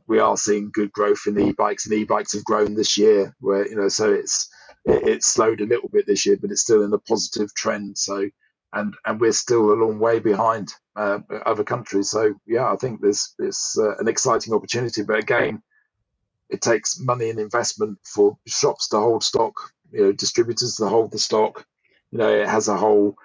we 0.06 0.18
are 0.18 0.36
seeing 0.36 0.70
good 0.72 0.92
growth 0.92 1.26
in 1.26 1.38
e-bikes, 1.38 1.86
and 1.86 1.94
e-bikes 1.94 2.34
have 2.34 2.44
grown 2.44 2.74
this 2.74 2.98
year. 2.98 3.34
Where 3.40 3.66
you 3.66 3.76
know 3.76 3.88
so 3.88 4.12
it's 4.12 4.48
it, 4.84 5.08
it's 5.08 5.26
slowed 5.26 5.60
a 5.60 5.66
little 5.66 5.88
bit 5.88 6.06
this 6.06 6.26
year, 6.26 6.36
but 6.40 6.50
it's 6.50 6.62
still 6.62 6.82
in 6.82 6.92
a 6.92 6.98
positive 6.98 7.54
trend. 7.54 7.98
So 7.98 8.28
and 8.72 8.94
and 9.04 9.20
we're 9.20 9.32
still 9.32 9.72
a 9.72 9.74
long 9.74 9.98
way 9.98 10.18
behind 10.18 10.72
uh, 10.96 11.20
other 11.46 11.64
countries. 11.64 12.10
So 12.10 12.34
yeah, 12.46 12.70
I 12.70 12.76
think 12.76 13.00
there's 13.00 13.34
there's 13.38 13.78
uh, 13.78 13.96
an 13.96 14.08
exciting 14.08 14.52
opportunity, 14.52 15.02
but 15.02 15.18
again, 15.18 15.62
it 16.50 16.60
takes 16.60 16.98
money 16.98 17.30
and 17.30 17.38
investment 17.38 17.98
for 18.04 18.36
shops 18.46 18.88
to 18.88 18.98
hold 18.98 19.24
stock, 19.24 19.54
you 19.90 20.02
know, 20.02 20.12
distributors 20.12 20.76
to 20.76 20.88
hold 20.88 21.12
the 21.12 21.18
stock. 21.18 21.66
You 22.10 22.18
know, 22.18 22.28
it 22.28 22.48
has 22.48 22.68
a 22.68 22.76
whole 22.76 23.16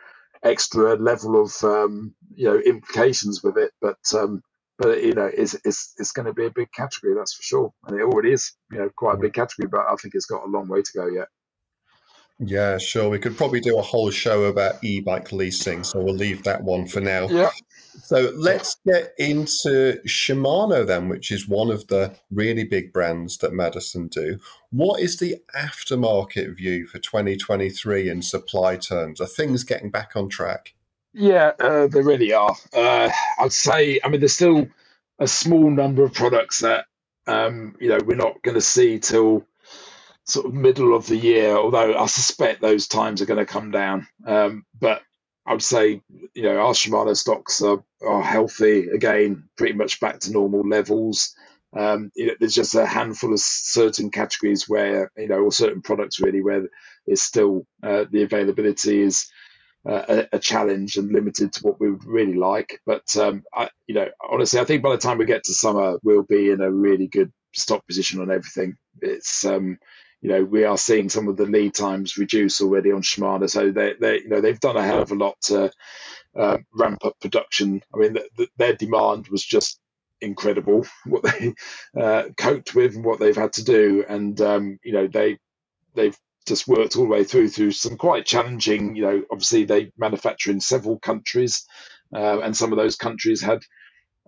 extra 0.42 0.96
level 0.96 1.42
of 1.42 1.54
um, 1.64 2.14
you 2.36 2.46
know 2.46 2.60
implications 2.60 3.44
with 3.44 3.58
it, 3.58 3.72
but 3.82 4.00
um, 4.16 4.44
but 4.80 5.04
you 5.04 5.14
know, 5.14 5.30
it's 5.32 5.56
it's 5.66 5.94
it's 5.98 6.14
going 6.14 6.26
to 6.26 6.34
be 6.34 6.46
a 6.46 6.52
big 6.52 6.72
category, 6.72 7.14
that's 7.14 7.34
for 7.34 7.44
sure, 7.44 7.74
and 7.86 8.00
it 8.00 8.04
already 8.04 8.32
is, 8.32 8.54
you 8.72 8.80
know, 8.80 8.90
quite 8.96 9.16
a 9.16 9.20
big 9.20 9.34
category, 9.34 9.68
but 9.68 9.82
I 9.82 9.96
think 10.02 10.16
it's 10.16 10.26
got 10.26 10.46
a 10.46 10.48
long 10.48 10.70
way 10.70 10.82
to 10.82 10.92
go 10.96 11.08
yet. 11.08 11.28
Yeah, 12.42 12.78
sure. 12.78 13.10
We 13.10 13.20
could 13.20 13.36
probably 13.36 13.60
do 13.60 13.78
a 13.78 13.82
whole 13.82 14.12
show 14.12 14.46
about 14.46 14.82
e-bike 14.82 15.34
leasing, 15.34 15.84
so 15.84 16.02
we'll 16.02 16.16
leave 16.16 16.44
that 16.46 16.64
one 16.64 16.88
for 16.88 17.02
now. 17.02 17.28
Yeah. 17.28 17.50
So 18.02 18.32
let's 18.34 18.78
get 18.88 19.14
into 19.18 20.00
Shimano 20.08 20.88
then, 20.88 21.10
which 21.10 21.32
is 21.32 21.50
one 21.50 21.70
of 21.70 21.88
the 21.88 22.16
really 22.32 22.64
big 22.64 22.94
brands 22.94 23.40
that 23.40 23.52
Madison 23.52 24.08
do. 24.08 24.40
What 24.70 25.02
is 25.02 25.18
the 25.18 25.36
aftermarket 25.54 26.56
view 26.56 26.88
for 26.88 27.00
2023 27.00 28.10
in 28.10 28.22
supply 28.22 28.78
terms? 28.78 29.20
Are 29.20 29.28
things 29.28 29.66
getting 29.66 29.92
back 29.92 30.12
on 30.16 30.30
track? 30.30 30.76
Yeah, 31.14 31.52
uh, 31.60 31.88
they 31.88 32.02
really 32.02 32.34
are. 32.34 32.56
Uh, 32.74 33.10
I'd 33.40 33.54
say, 33.54 34.00
I 34.04 34.10
mean, 34.10 34.22
there's 34.22 34.34
still 34.36 34.68
a 35.20 35.28
small 35.28 35.70
number 35.70 36.04
of 36.04 36.14
products 36.14 36.60
that 36.60 36.86
um, 37.28 37.76
you 37.80 37.90
know 37.90 38.00
we're 38.06 38.16
not 38.16 38.42
going 38.42 38.56
to 38.56 38.62
see 38.62 39.00
till 39.00 39.46
sort 40.26 40.46
of 40.48 40.54
middle 40.54 40.96
of 40.96 41.08
the 41.08 41.18
year, 41.18 41.56
although 41.56 41.98
I 41.98 42.06
suspect 42.08 42.62
those 42.62 42.88
times 42.88 43.22
are 43.22 43.26
going 43.26 43.40
to 43.40 43.52
come 43.52 43.72
down. 43.72 44.08
Um, 44.26 44.66
but 44.80 45.02
I 45.46 45.54
would 45.54 45.64
say, 45.64 46.02
you 46.36 46.44
know, 46.44 46.58
our 46.60 46.74
Shimano 46.74 47.16
stocks 47.18 47.62
are, 47.62 47.84
are 48.06 48.22
healthy 48.24 48.90
again, 48.90 49.50
pretty 49.58 49.74
much 49.74 50.00
back 50.00 50.20
to 50.22 50.32
normal 50.32 50.68
levels. 50.68 51.36
Um, 51.76 52.12
you 52.16 52.28
know, 52.28 52.34
there's 52.40 52.56
just 52.56 52.76
a 52.76 52.86
handful 52.86 53.34
of 53.34 53.40
certain 53.40 54.12
categories 54.12 54.70
where, 54.70 55.12
you 55.18 55.28
know, 55.28 55.40
or 55.40 55.52
certain 55.52 55.82
products 55.82 56.20
really 56.20 56.42
where 56.44 56.68
it's 57.08 57.24
still 57.24 57.66
uh, 57.84 58.06
the 58.12 58.24
availability 58.24 59.02
is 59.02 59.30
a, 59.86 60.28
a, 60.34 60.40
challenge 60.40 60.98
and 60.98 61.12
limited 61.12 61.54
to 61.54 61.62
what 61.62 61.80
we 61.80 61.90
would 61.90 62.06
really 62.06 62.34
like. 62.34 62.82
But 62.86 63.16
um, 63.18 63.44
I, 63.54 63.70
you 63.88 63.96
know, 63.96 64.10
honestly, 64.30 64.60
I 64.60 64.66
think 64.66 64.84
by 64.84 64.92
the 64.92 64.98
time 64.98 65.18
we 65.18 65.26
get 65.26 65.44
to 65.46 65.54
summer, 65.54 65.98
we'll 66.04 66.24
be 66.24 66.52
in 66.52 66.62
a 66.62 66.72
really 66.72 67.08
good 67.08 67.32
stock 67.54 67.86
position 67.88 68.22
on 68.22 68.30
everything. 68.30 68.78
It's 69.02 69.46
um, 69.46 69.78
you 70.22 70.30
know, 70.30 70.44
we 70.44 70.66
are 70.66 70.78
seeing 70.78 71.10
some 71.10 71.28
of 71.28 71.38
the 71.38 71.46
lead 71.46 71.74
times 71.74 72.18
reduce 72.18 72.62
already 72.62 72.92
on 72.92 73.02
Shimano. 73.02 73.50
So 73.50 73.72
they, 73.72 73.94
they 74.00 74.20
you 74.20 74.30
know, 74.30 74.42
they've 74.42 74.60
done 74.60 74.76
a 74.76 74.84
hell 74.84 75.02
of 75.02 75.12
a 75.12 75.16
lot 75.16 75.40
to 75.44 75.72
uh, 76.36 76.58
ramp 76.74 77.06
up 77.06 77.20
production. 77.22 77.82
I 77.94 77.98
mean, 77.98 78.14
the, 78.14 78.30
the, 78.36 78.48
their 78.58 78.76
demand 78.76 79.30
was 79.30 79.44
just 79.44 79.80
incredible 80.22 80.86
what 81.06 81.24
they 81.24 81.54
uh, 81.98 82.24
coped 82.38 82.76
with 82.76 82.96
and 82.96 83.06
what 83.06 83.20
they've 83.20 83.36
had 83.36 83.54
to 83.54 83.64
do, 83.64 84.04
and 84.08 84.40
um, 84.42 84.80
you 84.84 84.92
know, 84.92 85.08
they 85.08 85.38
they've 85.96 86.18
just 86.50 86.68
worked 86.68 86.98
all 86.98 87.04
the 87.04 87.10
way 87.10 87.24
through 87.24 87.50
through 87.50 87.72
some 87.72 87.98
quite 87.98 88.26
challenging. 88.26 88.96
You 88.98 89.04
know, 89.04 89.24
obviously 89.32 89.64
they 89.64 89.92
manufacture 89.98 90.52
in 90.52 90.60
several 90.60 91.00
countries, 91.00 91.66
uh, 92.14 92.42
and 92.42 92.58
some 92.58 92.74
of 92.74 92.78
those 92.78 92.98
countries 92.98 93.42
had 93.42 93.60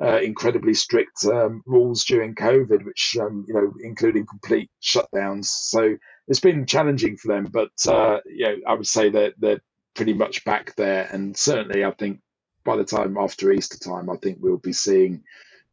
uh, 0.01 0.19
incredibly 0.21 0.73
strict 0.73 1.25
um, 1.25 1.61
rules 1.65 2.05
during 2.05 2.35
COVID, 2.35 2.85
which 2.85 3.17
um, 3.19 3.45
you 3.47 3.53
know, 3.53 3.73
including 3.83 4.25
complete 4.25 4.69
shutdowns. 4.81 5.45
So 5.47 5.97
it's 6.29 6.39
been 6.39 6.65
challenging 6.65 7.17
for 7.17 7.27
them, 7.27 7.49
but 7.51 7.71
uh, 7.87 8.19
you 8.25 8.45
know, 8.45 8.55
I 8.67 8.75
would 8.75 8.87
say 8.87 9.09
that 9.09 9.33
they're 9.37 9.61
pretty 9.95 10.13
much 10.13 10.45
back 10.45 10.75
there, 10.77 11.09
and 11.11 11.35
certainly, 11.35 11.83
I 11.83 11.91
think 11.91 12.21
by 12.63 12.77
the 12.77 12.85
time 12.85 13.17
after 13.17 13.51
Easter 13.51 13.79
time, 13.79 14.09
I 14.09 14.15
think 14.17 14.37
we'll 14.39 14.57
be 14.57 14.73
seeing 14.73 15.23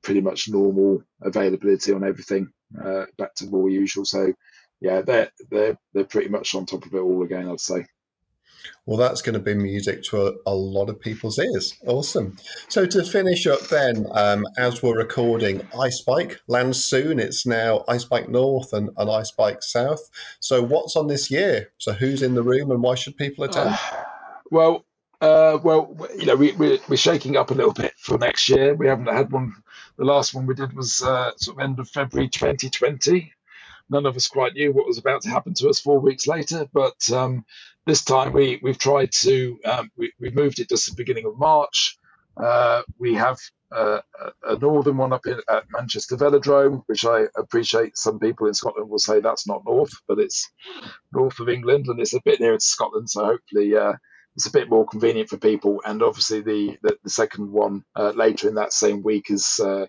pretty 0.02 0.20
much 0.20 0.48
normal 0.48 1.02
availability 1.22 1.92
on 1.92 2.04
everything, 2.04 2.48
uh, 2.82 3.04
back 3.18 3.34
to 3.36 3.46
more 3.46 3.68
usual. 3.68 4.04
So 4.04 4.32
yeah, 4.80 5.02
they're 5.02 5.30
they're 5.50 5.78
they're 5.92 6.04
pretty 6.04 6.28
much 6.28 6.54
on 6.54 6.66
top 6.66 6.86
of 6.86 6.94
it 6.94 7.00
all 7.00 7.22
again. 7.22 7.48
I'd 7.48 7.60
say. 7.60 7.86
Well, 8.86 8.96
that's 8.96 9.22
going 9.22 9.34
to 9.34 9.38
be 9.38 9.54
music 9.54 10.02
to 10.04 10.28
a, 10.28 10.32
a, 10.46 10.54
lot 10.54 10.88
of 10.88 11.00
people's 11.00 11.38
ears. 11.38 11.74
Awesome. 11.86 12.36
So 12.68 12.86
to 12.86 13.04
finish 13.04 13.46
up, 13.46 13.60
then, 13.68 14.06
um, 14.12 14.46
as 14.56 14.82
we're 14.82 14.96
recording, 14.96 15.66
Ice 15.78 16.00
Bike 16.00 16.40
lands 16.46 16.82
soon. 16.82 17.18
It's 17.18 17.46
now 17.46 17.84
Ice 17.86 18.04
Bike 18.04 18.28
North 18.28 18.72
and, 18.72 18.90
and 18.96 19.10
Ice 19.10 19.30
Bike 19.30 19.62
South. 19.62 20.00
So 20.40 20.62
what's 20.62 20.96
on 20.96 21.06
this 21.06 21.30
year? 21.30 21.70
So 21.78 21.92
who's 21.92 22.22
in 22.22 22.34
the 22.34 22.42
room 22.42 22.70
and 22.70 22.82
why 22.82 22.94
should 22.94 23.16
people 23.16 23.44
attend? 23.44 23.70
Uh, 23.70 24.04
well, 24.50 24.84
uh, 25.20 25.58
well, 25.62 25.94
you 26.16 26.26
know, 26.26 26.36
we, 26.36 26.52
we're, 26.52 26.78
we're 26.88 26.96
shaking 26.96 27.36
up 27.36 27.50
a 27.50 27.54
little 27.54 27.74
bit 27.74 27.92
for 27.98 28.16
next 28.16 28.48
year. 28.48 28.74
We 28.74 28.86
haven't 28.86 29.06
had 29.06 29.30
one. 29.30 29.54
The 29.96 30.04
last 30.04 30.32
one 30.32 30.46
we 30.46 30.54
did 30.54 30.72
was 30.72 31.02
uh, 31.02 31.32
sort 31.36 31.58
of 31.58 31.62
end 31.62 31.78
of 31.78 31.90
February 31.90 32.28
2020 32.28 33.32
none 33.90 34.06
of 34.06 34.16
us 34.16 34.28
quite 34.28 34.54
knew 34.54 34.72
what 34.72 34.86
was 34.86 34.98
about 34.98 35.22
to 35.22 35.30
happen 35.30 35.54
to 35.54 35.68
us 35.68 35.80
four 35.80 36.00
weeks 36.00 36.26
later. 36.26 36.68
But 36.72 37.10
um, 37.12 37.44
this 37.86 38.04
time 38.04 38.32
we 38.32 38.60
we've 38.62 38.78
tried 38.78 39.12
to 39.20 39.58
um, 39.64 39.90
we, 39.96 40.12
we 40.20 40.30
moved 40.30 40.58
it 40.60 40.68
just 40.68 40.88
the 40.88 40.96
beginning 40.96 41.26
of 41.26 41.38
March. 41.38 41.98
Uh, 42.36 42.82
we 42.98 43.14
have 43.14 43.38
uh, 43.74 44.00
a 44.44 44.56
northern 44.58 44.96
one 44.96 45.12
up 45.12 45.26
in, 45.26 45.40
at 45.50 45.64
Manchester 45.70 46.16
Velodrome, 46.16 46.82
which 46.86 47.04
I 47.04 47.24
appreciate. 47.36 47.98
Some 47.98 48.18
people 48.18 48.46
in 48.46 48.54
Scotland 48.54 48.88
will 48.88 48.98
say 48.98 49.20
that's 49.20 49.46
not 49.46 49.64
north, 49.66 49.92
but 50.06 50.18
it's 50.18 50.48
north 51.12 51.40
of 51.40 51.48
England 51.48 51.86
and 51.88 52.00
it's 52.00 52.14
a 52.14 52.22
bit 52.24 52.40
nearer 52.40 52.56
to 52.56 52.64
Scotland. 52.64 53.10
So 53.10 53.24
hopefully 53.24 53.76
uh, 53.76 53.94
it's 54.38 54.46
a 54.46 54.52
bit 54.52 54.70
more 54.70 54.86
convenient 54.86 55.28
for 55.28 55.36
people. 55.36 55.82
And 55.84 56.00
obviously 56.00 56.42
the 56.42 56.78
the, 56.80 56.96
the 57.02 57.10
second 57.10 57.50
one 57.50 57.82
uh, 57.96 58.12
later 58.14 58.48
in 58.48 58.54
that 58.54 58.72
same 58.72 59.02
week 59.02 59.30
is 59.30 59.58
uh, 59.60 59.86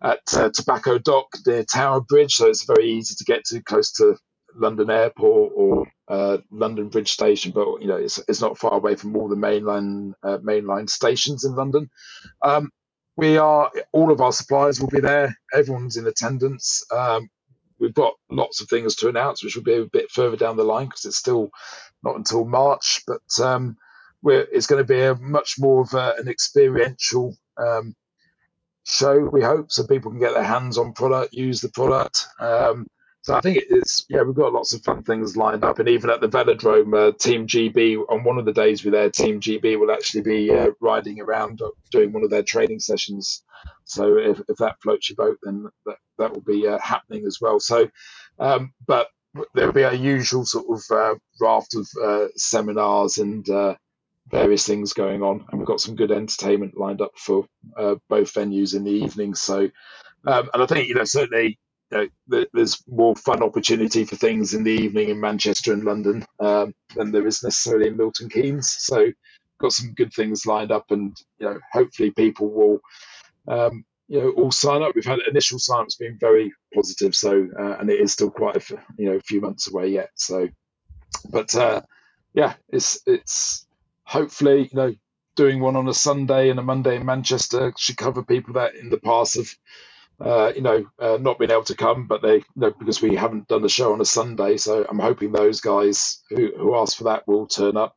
at 0.00 0.20
uh, 0.32 0.50
Tobacco 0.54 0.98
Dock 0.98 1.26
near 1.44 1.64
Tower 1.64 2.00
Bridge, 2.00 2.34
so 2.34 2.46
it's 2.46 2.64
very 2.66 2.88
easy 2.92 3.16
to 3.16 3.24
get 3.24 3.44
to, 3.46 3.60
close 3.62 3.90
to 3.94 4.16
London 4.54 4.90
Airport 4.90 5.52
or 5.56 5.86
uh, 6.06 6.38
London 6.52 6.88
Bridge 6.88 7.10
Station, 7.10 7.50
but 7.52 7.80
you 7.80 7.88
know 7.88 7.96
it's, 7.96 8.20
it's 8.28 8.40
not 8.40 8.58
far 8.58 8.74
away 8.74 8.94
from 8.94 9.16
all 9.16 9.28
the 9.28 9.34
mainline 9.34 10.12
uh, 10.22 10.38
mainline 10.38 10.88
stations 10.88 11.44
in 11.44 11.56
London. 11.56 11.90
Um, 12.42 12.70
we 13.16 13.38
are 13.38 13.72
all 13.92 14.12
of 14.12 14.20
our 14.20 14.32
suppliers 14.32 14.80
will 14.80 14.88
be 14.88 15.00
there. 15.00 15.34
Everyone's 15.52 15.96
in 15.96 16.06
attendance. 16.06 16.84
Um, 16.92 17.28
we've 17.80 17.94
got 17.94 18.14
lots 18.30 18.60
of 18.60 18.68
things 18.68 18.96
to 18.96 19.08
announce, 19.08 19.42
which 19.42 19.56
will 19.56 19.62
be 19.62 19.74
a 19.74 19.84
bit 19.84 20.10
further 20.10 20.36
down 20.36 20.56
the 20.56 20.64
line 20.64 20.86
because 20.86 21.04
it's 21.06 21.16
still 21.16 21.50
not 22.02 22.16
until 22.16 22.44
March. 22.44 23.02
But 23.06 23.44
um, 23.44 23.76
it's 24.24 24.66
going 24.66 24.80
to 24.80 24.86
be 24.86 25.00
a 25.00 25.14
much 25.14 25.56
more 25.58 25.82
of 25.82 25.94
a, 25.94 26.14
an 26.18 26.28
experiential 26.28 27.36
um, 27.56 27.94
show. 28.84 29.18
We 29.18 29.42
hope 29.42 29.72
so 29.72 29.86
people 29.86 30.10
can 30.10 30.20
get 30.20 30.34
their 30.34 30.44
hands 30.44 30.78
on 30.78 30.92
product, 30.92 31.32
use 31.32 31.60
the 31.60 31.70
product. 31.70 32.26
Um, 32.38 32.86
so 33.22 33.34
I 33.34 33.40
think 33.40 33.58
it's 33.68 34.06
yeah, 34.08 34.22
we've 34.22 34.34
got 34.34 34.54
lots 34.54 34.72
of 34.72 34.82
fun 34.82 35.02
things 35.02 35.36
lined 35.36 35.62
up, 35.62 35.78
and 35.78 35.88
even 35.88 36.08
at 36.08 36.22
the 36.22 36.28
Velodrome, 36.28 36.96
uh, 36.96 37.12
Team 37.18 37.46
GB 37.46 37.98
on 38.08 38.24
one 38.24 38.38
of 38.38 38.46
the 38.46 38.52
days 38.52 38.82
we're 38.82 38.92
there, 38.92 39.10
Team 39.10 39.40
GB 39.40 39.78
will 39.78 39.90
actually 39.92 40.22
be 40.22 40.50
uh, 40.50 40.70
riding 40.80 41.20
around 41.20 41.60
doing 41.90 42.12
one 42.12 42.24
of 42.24 42.30
their 42.30 42.42
training 42.42 42.80
sessions. 42.80 43.42
So 43.84 44.16
if, 44.16 44.40
if 44.48 44.56
that 44.58 44.76
floats 44.82 45.10
your 45.10 45.16
boat, 45.16 45.38
then 45.42 45.66
that, 45.84 45.96
that 46.18 46.32
will 46.32 46.40
be 46.40 46.66
uh, 46.66 46.78
happening 46.78 47.26
as 47.26 47.38
well. 47.42 47.60
So, 47.60 47.90
um, 48.38 48.72
but 48.86 49.08
there'll 49.54 49.72
be 49.72 49.84
our 49.84 49.94
usual 49.94 50.46
sort 50.46 50.66
of 50.70 50.96
uh, 50.96 51.14
raft 51.42 51.74
of 51.74 51.86
uh, 52.02 52.28
seminars 52.36 53.18
and 53.18 53.46
uh, 53.50 53.74
various 54.28 54.66
things 54.66 54.94
going 54.94 55.22
on, 55.22 55.44
and 55.50 55.60
we've 55.60 55.68
got 55.68 55.80
some 55.82 55.94
good 55.94 56.10
entertainment 56.10 56.78
lined 56.78 57.02
up 57.02 57.12
for 57.16 57.44
both 58.08 58.32
venues 58.32 58.74
in 58.74 58.84
the 58.84 58.90
evening. 58.92 59.34
So, 59.34 59.68
um, 60.26 60.48
and 60.54 60.62
I 60.62 60.66
think 60.66 60.88
you 60.88 60.94
know 60.94 61.04
certainly 61.04 61.58
know, 61.98 62.44
there's 62.52 62.82
more 62.88 63.16
fun 63.16 63.42
opportunity 63.42 64.04
for 64.04 64.16
things 64.16 64.54
in 64.54 64.64
the 64.64 64.70
evening 64.70 65.08
in 65.08 65.20
Manchester 65.20 65.72
and 65.72 65.84
London 65.84 66.24
um, 66.38 66.74
than 66.94 67.10
there 67.10 67.26
is 67.26 67.42
necessarily 67.42 67.88
in 67.88 67.96
Milton 67.96 68.28
Keynes. 68.28 68.70
So, 68.70 69.12
got 69.60 69.72
some 69.72 69.92
good 69.94 70.12
things 70.12 70.46
lined 70.46 70.72
up, 70.72 70.90
and 70.90 71.16
you 71.38 71.46
know, 71.46 71.58
hopefully 71.72 72.10
people 72.12 72.50
will, 72.50 72.80
um, 73.48 73.84
you 74.08 74.20
know, 74.20 74.30
all 74.30 74.52
sign 74.52 74.82
up. 74.82 74.94
We've 74.94 75.04
had 75.04 75.20
initial 75.28 75.58
sign-ups 75.58 75.96
been 75.96 76.18
very 76.18 76.52
positive, 76.74 77.14
so 77.14 77.48
uh, 77.58 77.76
and 77.78 77.90
it 77.90 78.00
is 78.00 78.12
still 78.12 78.30
quite 78.30 78.56
a 78.56 78.78
you 78.96 79.10
know 79.10 79.16
a 79.16 79.22
few 79.22 79.40
months 79.40 79.68
away 79.68 79.88
yet. 79.88 80.10
So, 80.14 80.48
but 81.30 81.54
uh, 81.54 81.82
yeah, 82.34 82.54
it's 82.68 83.00
it's 83.06 83.66
hopefully 84.04 84.62
you 84.72 84.76
know 84.76 84.94
doing 85.36 85.60
one 85.60 85.76
on 85.76 85.88
a 85.88 85.94
Sunday 85.94 86.50
and 86.50 86.58
a 86.58 86.62
Monday 86.62 86.96
in 86.96 87.06
Manchester 87.06 87.72
should 87.78 87.96
cover 87.96 88.22
people 88.22 88.54
that 88.54 88.74
in 88.74 88.90
the 88.90 88.98
past 88.98 89.36
have 89.36 89.48
uh, 90.20 90.52
you 90.54 90.62
know, 90.62 90.84
uh, 91.00 91.18
not 91.20 91.38
being 91.38 91.50
able 91.50 91.64
to 91.64 91.76
come, 91.76 92.06
but 92.06 92.22
they, 92.22 92.36
you 92.36 92.44
know, 92.56 92.72
because 92.78 93.02
we 93.02 93.16
haven't 93.16 93.48
done 93.48 93.62
the 93.62 93.68
show 93.68 93.92
on 93.92 94.00
a 94.00 94.06
Sunday. 94.06 94.56
So 94.58 94.86
I'm 94.88 94.98
hoping 94.98 95.32
those 95.32 95.60
guys 95.60 96.22
who, 96.30 96.52
who 96.56 96.76
asked 96.76 96.98
for 96.98 97.04
that 97.04 97.26
will 97.28 97.46
turn 97.46 97.76
up. 97.76 97.96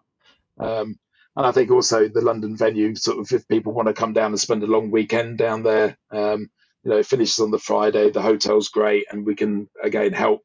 Um, 0.60 0.98
and 1.36 1.46
I 1.46 1.52
think 1.52 1.72
also 1.72 2.08
the 2.08 2.22
London 2.22 2.56
venue, 2.58 2.96
sort 2.96 3.20
of, 3.20 3.32
if 3.32 3.48
people 3.48 3.74
want 3.74 3.88
to 3.88 3.94
come 3.94 4.14
down 4.14 4.32
and 4.32 4.40
spend 4.40 4.64
a 4.64 4.68
long 4.68 4.92
weekend 4.92 5.38
down 5.38 5.64
there, 5.64 5.98
um, 6.12 6.50
you 6.84 6.92
know, 6.92 6.98
it 6.98 7.08
finishes 7.08 7.40
on 7.40 7.52
the 7.52 7.60
Friday. 7.60 8.12
The 8.12 8.22
hotel's 8.22 8.70
great, 8.70 9.06
and 9.12 9.26
we 9.26 9.36
can 9.36 9.70
again 9.84 10.14
help 10.14 10.42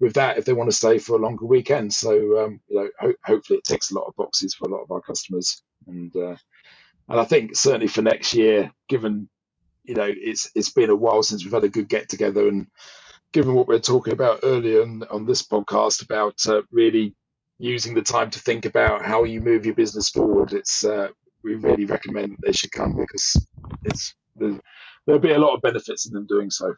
with 0.00 0.14
that 0.14 0.38
if 0.38 0.44
they 0.44 0.52
want 0.52 0.70
to 0.70 0.76
stay 0.76 0.98
for 0.98 1.16
a 1.16 1.20
longer 1.20 1.46
weekend. 1.46 1.92
So, 1.94 2.44
um, 2.44 2.60
you 2.68 2.76
know, 2.76 2.90
ho- 3.00 3.14
hopefully 3.24 3.58
it 3.58 3.64
ticks 3.64 3.90
a 3.90 3.94
lot 3.94 4.06
of 4.06 4.16
boxes 4.16 4.54
for 4.54 4.68
a 4.68 4.72
lot 4.72 4.82
of 4.82 4.90
our 4.90 5.00
customers. 5.00 5.62
And 5.86 6.14
uh, 6.16 6.36
and 7.08 7.20
I 7.20 7.24
think 7.24 7.56
certainly 7.56 7.88
for 7.88 8.02
next 8.02 8.34
year, 8.34 8.72
given 8.88 9.28
you 9.86 9.94
know, 9.94 10.08
it's 10.08 10.50
it's 10.54 10.70
been 10.70 10.90
a 10.90 10.96
while 10.96 11.22
since 11.22 11.44
we've 11.44 11.52
had 11.52 11.64
a 11.64 11.68
good 11.68 11.88
get 11.88 12.08
together, 12.08 12.48
and 12.48 12.66
given 13.32 13.54
what 13.54 13.68
we 13.68 13.76
are 13.76 13.80
talking 13.80 14.12
about 14.12 14.40
earlier 14.42 14.82
on, 14.82 15.04
on 15.10 15.26
this 15.26 15.42
podcast 15.42 16.02
about 16.02 16.34
uh, 16.48 16.62
really 16.70 17.14
using 17.58 17.94
the 17.94 18.02
time 18.02 18.30
to 18.30 18.38
think 18.38 18.64
about 18.64 19.04
how 19.04 19.24
you 19.24 19.40
move 19.40 19.64
your 19.64 19.74
business 19.74 20.10
forward, 20.10 20.52
it's 20.52 20.84
uh, 20.84 21.08
we 21.42 21.54
really 21.54 21.84
recommend 21.84 22.32
that 22.32 22.46
they 22.46 22.52
should 22.52 22.72
come 22.72 22.96
because 22.96 23.46
it's 23.84 24.14
there'll 24.36 25.20
be 25.20 25.32
a 25.32 25.38
lot 25.38 25.54
of 25.54 25.62
benefits 25.62 26.06
in 26.06 26.12
them 26.12 26.26
doing 26.26 26.50
so. 26.50 26.74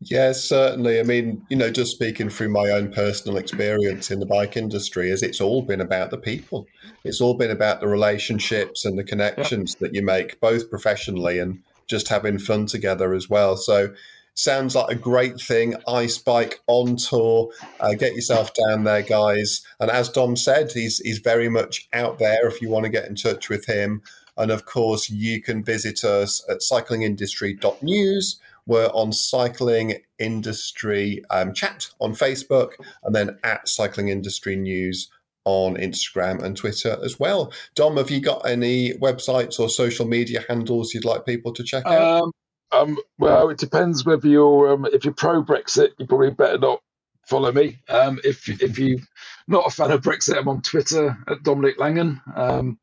Yes, 0.00 0.42
certainly. 0.42 1.00
I 1.00 1.02
mean, 1.02 1.44
you 1.48 1.56
know, 1.56 1.70
just 1.70 1.92
speaking 1.92 2.28
through 2.28 2.50
my 2.50 2.70
own 2.70 2.92
personal 2.92 3.36
experience 3.36 4.10
in 4.10 4.20
the 4.20 4.26
bike 4.26 4.56
industry, 4.56 5.10
is 5.10 5.22
it's 5.22 5.40
all 5.40 5.62
been 5.62 5.80
about 5.80 6.10
the 6.10 6.18
people. 6.18 6.66
It's 7.04 7.20
all 7.20 7.34
been 7.34 7.50
about 7.50 7.80
the 7.80 7.88
relationships 7.88 8.84
and 8.84 8.98
the 8.98 9.04
connections 9.04 9.74
yeah. 9.74 9.86
that 9.86 9.94
you 9.94 10.02
make, 10.02 10.40
both 10.40 10.70
professionally 10.70 11.38
and 11.38 11.62
just 11.86 12.08
having 12.08 12.38
fun 12.38 12.66
together 12.66 13.14
as 13.14 13.28
well. 13.28 13.56
So 13.56 13.94
sounds 14.34 14.74
like 14.74 14.90
a 14.90 14.98
great 14.98 15.40
thing. 15.40 15.74
Ice 15.88 16.18
Bike 16.18 16.60
on 16.66 16.96
tour. 16.96 17.50
Uh, 17.80 17.94
get 17.94 18.14
yourself 18.14 18.52
down 18.54 18.84
there, 18.84 19.02
guys. 19.02 19.62
And 19.80 19.90
as 19.90 20.08
Dom 20.08 20.36
said, 20.36 20.72
he's 20.72 20.98
he's 20.98 21.18
very 21.18 21.48
much 21.48 21.88
out 21.92 22.18
there. 22.18 22.46
If 22.46 22.62
you 22.62 22.68
want 22.68 22.84
to 22.84 22.90
get 22.90 23.08
in 23.08 23.16
touch 23.16 23.48
with 23.48 23.66
him, 23.66 24.02
and 24.36 24.50
of 24.50 24.66
course, 24.66 25.10
you 25.10 25.42
can 25.42 25.64
visit 25.64 26.04
us 26.04 26.44
at 26.48 26.58
cyclingindustry.news. 26.58 28.40
We're 28.66 28.88
on 28.88 29.12
Cycling 29.12 30.02
Industry 30.18 31.22
um, 31.30 31.54
Chat 31.54 31.88
on 32.00 32.12
Facebook, 32.12 32.72
and 33.04 33.14
then 33.14 33.38
at 33.44 33.68
Cycling 33.68 34.08
Industry 34.08 34.56
News 34.56 35.08
on 35.46 35.76
Instagram 35.76 36.42
and 36.42 36.56
Twitter 36.56 36.98
as 37.02 37.18
well. 37.18 37.52
Dom, 37.76 37.96
have 37.96 38.10
you 38.10 38.20
got 38.20 38.46
any 38.46 38.92
websites 38.94 39.58
or 39.58 39.68
social 39.68 40.06
media 40.06 40.44
handles 40.48 40.92
you'd 40.92 41.04
like 41.04 41.24
people 41.24 41.52
to 41.54 41.62
check 41.62 41.86
out? 41.86 42.22
Um, 42.24 42.32
um, 42.72 42.98
well, 43.16 43.48
it 43.48 43.58
depends 43.58 44.04
whether 44.04 44.26
you're 44.26 44.72
um, 44.72 44.86
if 44.92 45.04
you're 45.04 45.14
pro 45.14 45.42
Brexit, 45.42 45.92
you 45.98 46.06
probably 46.06 46.30
better 46.30 46.58
not 46.58 46.82
follow 47.26 47.52
me. 47.52 47.78
Um, 47.88 48.18
if 48.24 48.48
if 48.60 48.78
you're 48.78 48.98
not 49.46 49.68
a 49.68 49.70
fan 49.70 49.92
of 49.92 50.02
Brexit, 50.02 50.36
I'm 50.36 50.48
on 50.48 50.62
Twitter 50.62 51.16
at 51.28 51.44
Dominic 51.44 51.78
Langan. 51.78 52.20
Um, 52.34 52.78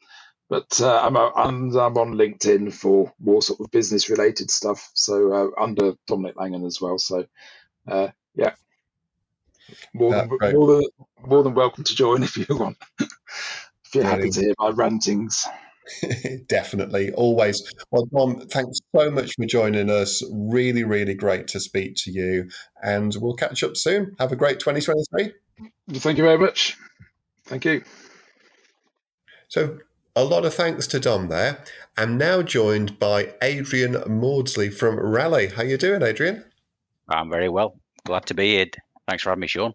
but 0.49 0.80
uh, 0.82 1.02
I'm, 1.02 1.17
I'm, 1.17 1.76
I'm 1.76 1.97
on 1.97 2.13
LinkedIn 2.13 2.73
for 2.73 3.12
more 3.19 3.41
sort 3.41 3.60
of 3.60 3.71
business 3.71 4.10
related 4.10 4.52
stuff. 4.52 4.91
So 4.93 5.34
uh, 5.34 5.62
under 5.62 5.93
Dominic 6.06 6.36
Langan 6.36 6.65
as 6.65 6.80
well. 6.80 6.97
So 6.99 7.26
uh, 7.88 8.10
yeah, 8.36 8.54
more 9.93 10.15
uh, 10.15 10.28
than, 10.28 10.54
more 10.54 10.67
than 10.67 10.84
more 11.26 11.43
than 11.43 11.54
welcome 11.54 11.84
to 11.84 11.95
join 11.95 12.23
if 12.23 12.38
you 12.38 12.45
want. 12.49 12.78
if 12.99 13.95
you're 13.95 14.04
happy 14.04 14.30
to 14.30 14.39
hear 14.39 14.54
my 14.60 14.69
rantings. 14.69 15.47
Definitely, 16.47 17.12
always. 17.13 17.62
Well, 17.91 18.08
Tom, 18.08 18.47
thanks 18.47 18.80
so 18.95 19.12
much 19.12 19.34
for 19.36 19.45
joining 19.45 19.89
us. 19.89 20.23
Really, 20.32 20.84
really 20.84 21.13
great 21.13 21.47
to 21.49 21.60
speak 21.60 21.95
to 21.97 22.12
you. 22.12 22.49
And 22.82 23.15
we'll 23.19 23.36
catch 23.36 23.63
up 23.63 23.76
soon. 23.76 24.15
Have 24.19 24.32
a 24.32 24.36
great 24.36 24.60
2023. 24.60 25.34
Thank 25.99 26.17
you 26.17 26.23
very 26.23 26.38
much. 26.38 26.78
Thank 27.45 27.65
you. 27.65 27.84
So, 29.49 29.80
a 30.15 30.23
lot 30.23 30.45
of 30.45 30.54
thanks 30.54 30.88
to 30.88 30.99
Dom 30.99 31.28
there. 31.28 31.63
I'm 31.97 32.17
now 32.17 32.41
joined 32.41 32.97
by 32.97 33.34
Adrian 33.41 33.97
Maudsley 34.08 34.69
from 34.69 34.97
Raleigh. 34.97 35.47
How 35.47 35.63
you 35.63 35.78
doing, 35.78 36.02
Adrian? 36.02 36.45
I'm 37.10 37.30
very 37.30 37.49
well. 37.49 37.78
Glad 38.06 38.26
to 38.28 38.34
be 38.34 38.56
here. 38.56 38.67
Thanks 39.08 39.24
for 39.24 39.30
having 39.30 39.42
me, 39.42 39.48
Sean. 39.48 39.74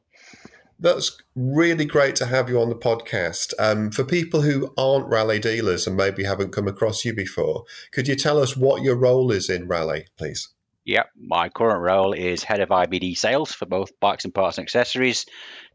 That's 0.81 1.19
really 1.35 1.85
great 1.85 2.14
to 2.17 2.27
have 2.27 2.49
you 2.49 2.61
on 2.61 2.69
the 2.69 2.77
podcast. 2.77 3.53
Um, 3.59 3.91
for 3.91 4.05
people 4.05 4.43
who 4.43 4.73
aren't 4.79 5.09
Raleigh 5.09 5.41
dealers 5.41 5.87
and 5.87 5.97
maybe 5.97 6.23
haven't 6.23 6.53
come 6.53 6.69
across 6.69 7.05
you 7.05 7.13
before, 7.13 7.65
could 7.90 8.07
you 8.07 8.15
tell 8.15 8.40
us 8.40 8.57
what 8.57 8.83
your 8.83 8.94
role 8.94 9.33
is 9.33 9.50
in 9.50 9.67
Raleigh, 9.67 10.07
please? 10.17 10.48
Yep, 10.85 11.11
my 11.21 11.48
current 11.48 11.83
role 11.83 12.13
is 12.13 12.44
head 12.44 12.61
of 12.61 12.71
IBD 12.71 13.19
sales 13.19 13.52
for 13.52 13.67
both 13.67 13.98
bikes 14.00 14.25
and 14.25 14.33
parts 14.33 14.57
and 14.57 14.65
accessories. 14.65 15.27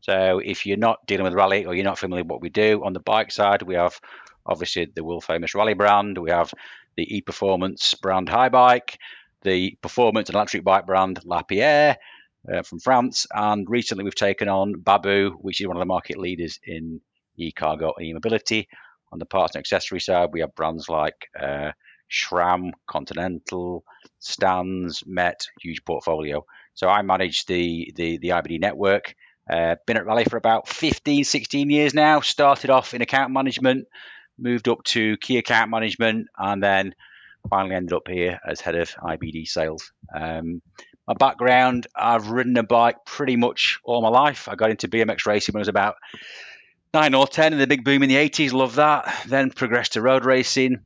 So 0.02 0.42
if 0.44 0.66
you're 0.66 0.78
not 0.78 1.06
dealing 1.06 1.26
with 1.26 1.34
Raleigh 1.34 1.66
or 1.66 1.76
you're 1.76 1.84
not 1.84 2.00
familiar 2.00 2.24
with 2.24 2.32
what 2.32 2.42
we 2.42 2.50
do 2.50 2.82
on 2.84 2.94
the 2.94 3.00
bike 3.00 3.32
side, 3.32 3.62
we 3.62 3.76
have 3.76 4.00
obviously 4.46 4.86
the 4.86 5.04
world 5.04 5.24
famous 5.24 5.54
Raleigh 5.54 5.76
brand, 5.76 6.18
we 6.18 6.32
have 6.32 6.52
the 6.96 7.18
e 7.18 7.22
performance 7.22 7.94
brand 7.94 8.28
Haibike, 8.28 8.96
the 9.44 9.78
performance 9.82 10.30
and 10.30 10.36
electric 10.36 10.64
bike 10.64 10.86
brand 10.86 11.20
Lapierre, 11.26 11.98
uh, 12.52 12.64
from 12.64 12.80
France. 12.80 13.28
And 13.34 13.70
recently 13.70 14.04
we've 14.04 14.16
taken 14.16 14.48
on 14.48 14.74
Babboe, 14.74 15.32
which 15.32 15.62
is 15.62 15.68
one 15.68 15.78
of 15.78 15.82
the 15.82 15.86
market 15.86 16.18
leaders 16.18 16.60
in 16.66 17.02
e-cargo 17.38 17.94
and 17.98 18.06
e-mobility. 18.06 18.68
On 19.12 19.20
the 19.20 19.26
parts 19.26 19.56
and 19.56 19.62
accessory 19.62 20.00
side, 20.00 20.30
we 20.32 20.42
have 20.42 20.56
brands 20.56 20.90
like 20.90 21.30
uh, 21.40 21.72
SRAM, 22.12 22.72
Continental, 22.88 23.84
Stans, 24.20 25.04
Met, 25.06 25.48
huge 25.62 25.86
portfolio. 25.86 26.46
So 26.74 26.88
I 26.88 27.02
manage 27.02 27.46
the 27.46 27.92
the, 27.96 28.18
the 28.18 28.30
IBD 28.30 28.60
network. 28.60 29.16
Uh, 29.50 29.76
been 29.86 29.98
at 29.98 30.06
Raleigh 30.06 30.24
for 30.24 30.38
about 30.38 30.68
15, 30.70 31.26
16 31.26 31.70
years 31.70 31.94
now. 31.94 32.22
Started 32.22 32.70
off 32.70 32.94
in 32.94 33.02
account 33.02 33.32
management, 33.32 33.88
moved 34.40 34.70
up 34.70 34.84
to 34.86 35.18
key 35.18 35.38
account 35.38 35.70
management, 35.70 36.28
and 36.38 36.64
then 36.64 36.96
finally 37.50 37.76
ended 37.76 37.94
up 37.94 38.08
here 38.08 38.40
as 38.48 38.62
head 38.62 38.76
of 38.76 38.90
IBD 38.96 39.48
sales. 39.48 39.92
Um, 40.16 40.62
my 41.08 41.14
background, 41.14 41.88
I've 41.96 42.30
ridden 42.30 42.58
a 42.58 42.64
bike 42.64 43.06
pretty 43.06 43.36
much 43.36 43.80
all 43.84 44.02
my 44.02 44.10
life. 44.10 44.48
I 44.48 44.56
got 44.56 44.72
into 44.72 44.88
BMX 44.88 45.26
racing 45.26 45.54
when 45.54 45.60
I 45.60 45.62
was 45.62 45.68
about 45.68 45.96
nine 46.94 47.14
or 47.14 47.28
ten 47.28 47.54
in 47.54 47.60
the 47.60 47.68
big 47.68 47.84
boom 47.84 48.04
in 48.04 48.10
the 48.10 48.16
80s. 48.16 48.54
Loved 48.54 48.78
that. 48.78 49.26
Then 49.28 49.52
progressed 49.52 49.94
to 49.94 50.02
road 50.02 50.26
racing. 50.26 50.78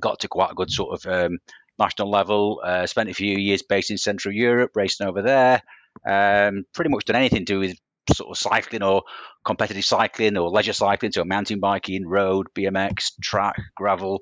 Got 0.00 0.20
to 0.20 0.28
quite 0.28 0.52
a 0.52 0.54
good 0.54 0.70
sort 0.70 0.94
of 0.94 1.12
um, 1.12 1.38
national 1.78 2.10
level. 2.10 2.60
Uh, 2.64 2.86
spent 2.86 3.08
a 3.08 3.14
few 3.14 3.36
years 3.36 3.62
based 3.62 3.90
in 3.90 3.98
Central 3.98 4.34
Europe, 4.34 4.72
racing 4.74 5.06
over 5.06 5.22
there. 5.22 5.62
Um, 6.06 6.64
pretty 6.74 6.90
much 6.90 7.04
done 7.04 7.16
anything 7.16 7.44
to 7.44 7.52
do 7.54 7.58
with 7.60 7.78
sort 8.12 8.30
of 8.30 8.38
cycling 8.38 8.82
or 8.82 9.02
competitive 9.44 9.84
cycling 9.84 10.36
or 10.36 10.50
leisure 10.50 10.72
cycling, 10.72 11.12
so 11.12 11.24
mountain 11.24 11.60
biking, 11.60 12.06
road, 12.06 12.48
BMX, 12.54 13.12
track, 13.20 13.56
gravel. 13.74 14.20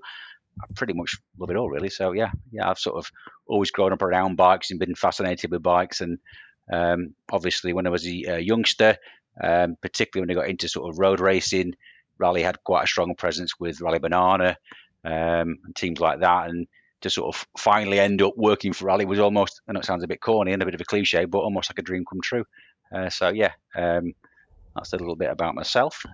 I 0.62 0.66
pretty 0.74 0.92
much 0.92 1.16
love 1.38 1.50
it 1.50 1.57
all, 1.57 1.68
really. 1.68 1.90
So 1.90 2.12
yeah, 2.12 2.30
yeah, 2.52 2.68
I've 2.68 2.78
sort 2.78 2.96
of 2.96 3.11
always 3.46 3.70
grown 3.70 3.92
up 3.92 4.02
around 4.02 4.36
bikes 4.36 4.70
and 4.70 4.80
been 4.80 4.94
fascinated 4.94 5.50
with 5.50 5.62
bikes. 5.62 6.00
And 6.00 6.18
um, 6.72 7.14
obviously, 7.30 7.72
when 7.72 7.86
I 7.86 7.90
was 7.90 8.07
a, 8.07 8.40
youngster, 8.40 8.96
um, 9.42 9.76
particularly 9.80 10.26
when 10.26 10.36
I 10.36 10.40
got 10.40 10.50
into 10.50 10.68
sort 10.68 10.90
of 10.90 10.98
road 10.98 11.20
racing, 11.20 11.74
Raleigh 12.18 12.42
had 12.42 12.62
quite 12.64 12.84
a 12.84 12.88
strong 12.88 13.14
presence 13.16 13.59
with 13.59 13.80
Raleigh 13.80 13.98
Banana 13.98 14.57
um, 15.05 15.59
and 15.64 15.76
teams 15.76 16.00
like 16.00 16.20
that. 16.20 16.48
And 16.48 16.66
to 17.00 17.11
sort 17.11 17.34
of 17.34 17.46
finally 17.59 18.00
end 18.00 18.22
up 18.22 18.34
working 18.36 18.72
for 18.72 18.86
Raleigh 18.86 19.05
was 19.05 19.18
almost, 19.18 19.61
I 19.68 19.72
know 19.72 19.80
it 19.80 19.84
sounds 19.84 20.05
a 20.05 20.09
bit 20.09 20.20
corny 20.20 20.52
and 20.52 20.62
a 20.62 20.64
bit 20.64 20.74
of 20.74 20.80
a 20.80 20.84
cliche, 20.84 21.24
but 21.26 21.38
almost 21.38 21.70
like 21.70 21.78
a 21.78 21.82
dream 21.82 22.05
come 22.09 22.20
true. 22.22 22.44
Uh, 22.94 23.11
so 23.11 23.28
yeah, 23.28 23.52
um, 23.76 24.14
that's 24.74 24.92
a 24.92 24.96
little 24.96 25.16
bit 25.16 25.30
about 25.30 25.55
myself. 25.55 26.05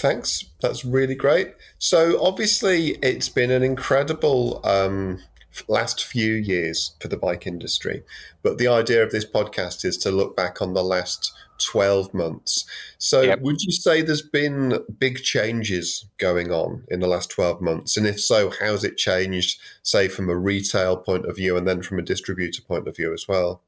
Thanks. 0.00 0.46
That's 0.62 0.82
really 0.82 1.14
great. 1.14 1.52
So 1.78 2.24
obviously, 2.24 2.92
it's 3.02 3.28
been 3.28 3.50
an 3.50 3.62
incredible 3.62 4.62
um, 4.64 5.20
last 5.68 6.06
few 6.06 6.32
years 6.32 6.92
for 7.00 7.08
the 7.08 7.18
bike 7.18 7.46
industry. 7.46 8.02
But 8.42 8.56
the 8.56 8.66
idea 8.66 9.02
of 9.02 9.12
this 9.12 9.26
podcast 9.26 9.84
is 9.84 9.98
to 9.98 10.10
look 10.10 10.34
back 10.34 10.62
on 10.62 10.72
the 10.72 10.82
last 10.82 11.34
12 11.58 12.14
months. 12.14 12.64
So, 12.96 13.20
yep. 13.20 13.42
would 13.42 13.60
you 13.60 13.72
say 13.72 14.00
there's 14.00 14.22
been 14.22 14.78
big 14.98 15.18
changes 15.18 16.06
going 16.16 16.50
on 16.50 16.84
in 16.88 17.00
the 17.00 17.06
last 17.06 17.28
12 17.28 17.60
months? 17.60 17.98
And 17.98 18.06
if 18.06 18.18
so, 18.18 18.50
how's 18.58 18.84
it 18.84 18.96
changed, 18.96 19.60
say, 19.82 20.08
from 20.08 20.30
a 20.30 20.34
retail 20.34 20.96
point 20.96 21.26
of 21.26 21.36
view 21.36 21.58
and 21.58 21.68
then 21.68 21.82
from 21.82 21.98
a 21.98 22.02
distributor 22.02 22.62
point 22.62 22.88
of 22.88 22.96
view 22.96 23.12
as 23.12 23.28
well? 23.28 23.60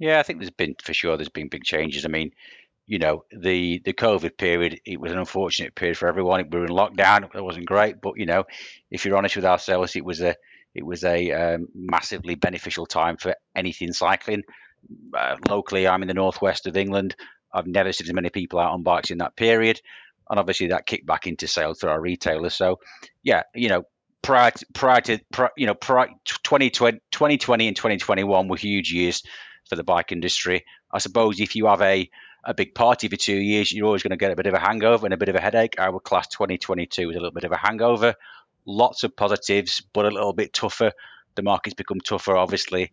Yeah, 0.00 0.18
I 0.18 0.24
think 0.24 0.40
there's 0.40 0.50
been 0.50 0.74
for 0.82 0.92
sure. 0.92 1.16
There's 1.16 1.28
been 1.28 1.48
big 1.48 1.62
changes. 1.62 2.04
I 2.04 2.08
mean, 2.08 2.32
you 2.86 2.98
know, 2.98 3.24
the 3.36 3.80
the 3.84 3.92
COVID 3.92 4.36
period, 4.36 4.80
it 4.84 5.00
was 5.00 5.12
an 5.12 5.18
unfortunate 5.18 5.74
period 5.74 5.98
for 5.98 6.08
everyone. 6.08 6.48
We 6.50 6.58
were 6.58 6.66
in 6.66 6.72
lockdown. 6.72 7.34
It 7.34 7.42
wasn't 7.42 7.66
great, 7.66 8.00
but 8.00 8.14
you 8.16 8.26
know, 8.26 8.44
if 8.90 9.04
you're 9.04 9.16
honest 9.16 9.36
with 9.36 9.44
ourselves, 9.44 9.96
it 9.96 10.04
was 10.04 10.20
a 10.20 10.36
it 10.74 10.84
was 10.84 11.04
a 11.04 11.32
um, 11.32 11.68
massively 11.74 12.36
beneficial 12.36 12.86
time 12.86 13.16
for 13.16 13.34
anything 13.54 13.92
cycling. 13.92 14.44
Uh, 15.12 15.36
locally, 15.48 15.88
I'm 15.88 16.02
in 16.02 16.08
the 16.08 16.14
northwest 16.14 16.66
of 16.66 16.76
England. 16.76 17.16
I've 17.52 17.66
never 17.66 17.92
seen 17.92 18.06
as 18.06 18.14
many 18.14 18.30
people 18.30 18.60
out 18.60 18.72
on 18.72 18.82
bikes 18.82 19.10
in 19.10 19.18
that 19.18 19.36
period, 19.36 19.80
and 20.30 20.38
obviously 20.38 20.68
that 20.68 20.86
kicked 20.86 21.06
back 21.06 21.26
into 21.26 21.48
sales 21.48 21.80
through 21.80 21.90
our 21.90 22.00
retailers. 22.00 22.54
So, 22.54 22.78
yeah, 23.22 23.44
you 23.54 23.68
know, 23.68 23.84
prior 24.22 24.52
to, 24.52 24.66
prior 24.74 25.00
to 25.00 25.18
you 25.56 25.66
know, 25.66 25.74
prior, 25.74 26.08
2020, 26.44 27.00
2020 27.10 27.68
and 27.68 27.76
2021 27.76 28.48
were 28.48 28.56
huge 28.56 28.92
years 28.92 29.22
for 29.68 29.74
the 29.74 29.84
bike 29.84 30.12
industry. 30.12 30.64
I 30.92 30.98
suppose 30.98 31.40
if 31.40 31.56
you 31.56 31.66
have 31.66 31.82
a 31.82 32.08
a 32.46 32.54
big 32.54 32.74
party 32.74 33.08
for 33.08 33.16
two 33.16 33.36
years, 33.36 33.72
you're 33.72 33.86
always 33.86 34.02
going 34.02 34.10
to 34.10 34.16
get 34.16 34.30
a 34.30 34.36
bit 34.36 34.46
of 34.46 34.54
a 34.54 34.58
hangover 34.58 35.04
and 35.04 35.12
a 35.12 35.16
bit 35.16 35.28
of 35.28 35.34
a 35.34 35.40
headache. 35.40 35.74
Would 35.78 36.04
class 36.04 36.28
2022 36.28 37.10
as 37.10 37.16
a 37.16 37.18
little 37.18 37.32
bit 37.32 37.44
of 37.44 37.52
a 37.52 37.56
hangover. 37.56 38.14
Lots 38.64 39.02
of 39.02 39.16
positives, 39.16 39.82
but 39.92 40.06
a 40.06 40.10
little 40.10 40.32
bit 40.32 40.52
tougher. 40.52 40.92
The 41.34 41.42
market's 41.42 41.74
become 41.74 42.00
tougher, 42.00 42.36
obviously. 42.36 42.92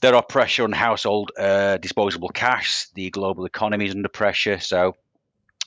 There 0.00 0.14
are 0.14 0.22
pressure 0.22 0.64
on 0.64 0.72
household 0.72 1.32
uh, 1.38 1.76
disposable 1.76 2.28
cash. 2.28 2.86
The 2.94 3.10
global 3.10 3.44
economy 3.44 3.86
is 3.86 3.94
under 3.94 4.08
pressure. 4.08 4.60
So 4.60 4.94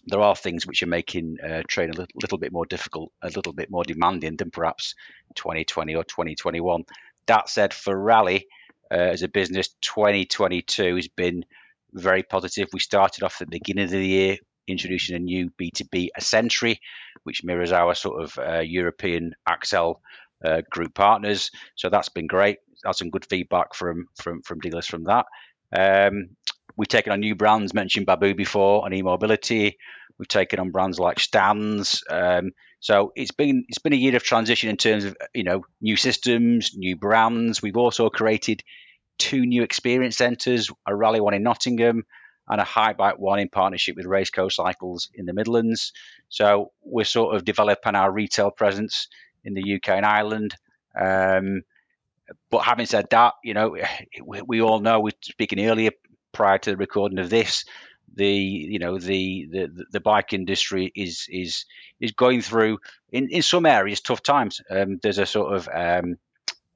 there 0.07 0.21
are 0.21 0.35
things 0.35 0.65
which 0.65 0.81
are 0.81 0.87
making 0.87 1.37
uh, 1.41 1.63
trade 1.67 1.89
a 1.89 1.93
little, 1.93 2.07
little, 2.15 2.37
bit 2.37 2.51
more 2.51 2.65
difficult, 2.65 3.11
a 3.21 3.27
little 3.27 3.53
bit 3.53 3.69
more 3.69 3.83
demanding 3.83 4.37
than 4.37 4.49
perhaps 4.49 4.95
2020 5.35 5.95
or 5.95 6.03
2021. 6.03 6.85
That 7.27 7.49
said, 7.49 7.73
for 7.73 7.95
Raleigh 7.95 8.47
uh, 8.89 8.95
as 8.95 9.23
a 9.23 9.27
business, 9.27 9.69
2022 9.81 10.95
has 10.95 11.07
been 11.09 11.45
very 11.93 12.23
positive. 12.23 12.69
We 12.73 12.79
started 12.79 13.23
off 13.23 13.41
at 13.41 13.49
the 13.49 13.59
beginning 13.59 13.85
of 13.85 13.91
the 13.91 14.05
year 14.05 14.37
introducing 14.67 15.15
a 15.15 15.19
new 15.19 15.49
B2B 15.61 16.09
Accentry, 16.17 16.79
which 17.23 17.43
mirrors 17.43 17.71
our 17.71 17.95
sort 17.95 18.23
of 18.23 18.37
uh, 18.37 18.59
European 18.59 19.33
Accell 19.47 19.95
uh, 20.43 20.61
group 20.69 20.93
partners. 20.93 21.51
So 21.75 21.89
that's 21.89 22.09
been 22.09 22.27
great. 22.27 22.59
Had 22.85 22.95
some 22.95 23.09
good 23.09 23.25
feedback 23.25 23.75
from 23.75 24.07
from 24.15 24.41
from 24.41 24.59
dealers 24.59 24.87
from 24.87 25.05
that. 25.05 25.25
Um, 25.75 26.29
we've 26.75 26.87
taken 26.87 27.13
on 27.13 27.21
new 27.21 27.35
brands, 27.35 27.73
mentioned 27.73 28.05
Babboe 28.05 28.35
before 28.35 28.83
on 28.83 28.93
e-mobility. 28.93 29.77
We've 30.17 30.27
taken 30.27 30.59
on 30.59 30.71
brands 30.71 30.99
like 30.99 31.19
Stans. 31.19 32.03
Um, 32.09 32.51
so 32.79 33.13
it's 33.15 33.31
been 33.31 33.65
it's 33.69 33.79
been 33.79 33.93
a 33.93 33.97
year 33.97 34.15
of 34.15 34.23
transition 34.23 34.69
in 34.69 34.77
terms 34.77 35.05
of 35.05 35.15
you 35.33 35.43
know 35.43 35.63
new 35.81 35.95
systems, 35.95 36.71
new 36.75 36.97
brands. 36.97 37.61
We've 37.61 37.77
also 37.77 38.09
created 38.09 38.63
two 39.17 39.45
new 39.45 39.63
experience 39.63 40.17
centres, 40.17 40.69
a 40.85 40.95
Raleigh 40.95 41.21
one 41.21 41.33
in 41.33 41.43
Nottingham 41.43 42.05
and 42.47 42.59
a 42.59 42.65
Haibike 42.65 43.19
one 43.19 43.39
in 43.39 43.49
partnership 43.49 43.95
with 43.95 44.05
Raceco 44.05 44.51
Cycles 44.51 45.09
in 45.13 45.25
the 45.25 45.33
Midlands. 45.33 45.93
So 46.29 46.71
we're 46.83 47.05
sort 47.05 47.35
of 47.35 47.45
developing 47.45 47.95
our 47.95 48.11
retail 48.11 48.51
presence 48.51 49.07
in 49.43 49.53
the 49.53 49.75
UK 49.75 49.89
and 49.89 50.05
Ireland. 50.05 50.55
Um, 50.99 51.63
but 52.49 52.59
having 52.59 52.85
said 52.85 53.07
that, 53.11 53.33
you 53.43 53.53
know, 53.53 53.77
we, 54.25 54.41
we 54.41 54.61
all 54.61 54.79
know 54.79 54.99
we're 54.99 55.11
speaking 55.21 55.65
earlier 55.65 55.91
prior 56.31 56.57
to 56.57 56.71
the 56.71 56.77
recording 56.77 57.19
of 57.19 57.29
this. 57.29 57.65
The 58.15 58.29
you 58.29 58.77
know 58.77 58.99
the, 58.99 59.47
the 59.49 59.85
the 59.91 59.99
bike 59.99 60.33
industry 60.33 60.91
is 60.95 61.25
is 61.31 61.65
is 61.99 62.11
going 62.11 62.41
through 62.41 62.77
in, 63.11 63.29
in 63.31 63.41
some 63.41 63.65
areas 63.65 64.01
tough 64.01 64.21
times. 64.21 64.61
Um, 64.69 64.99
there's 65.01 65.17
a 65.17 65.25
sort 65.25 65.55
of 65.55 65.67
um, 65.67 66.17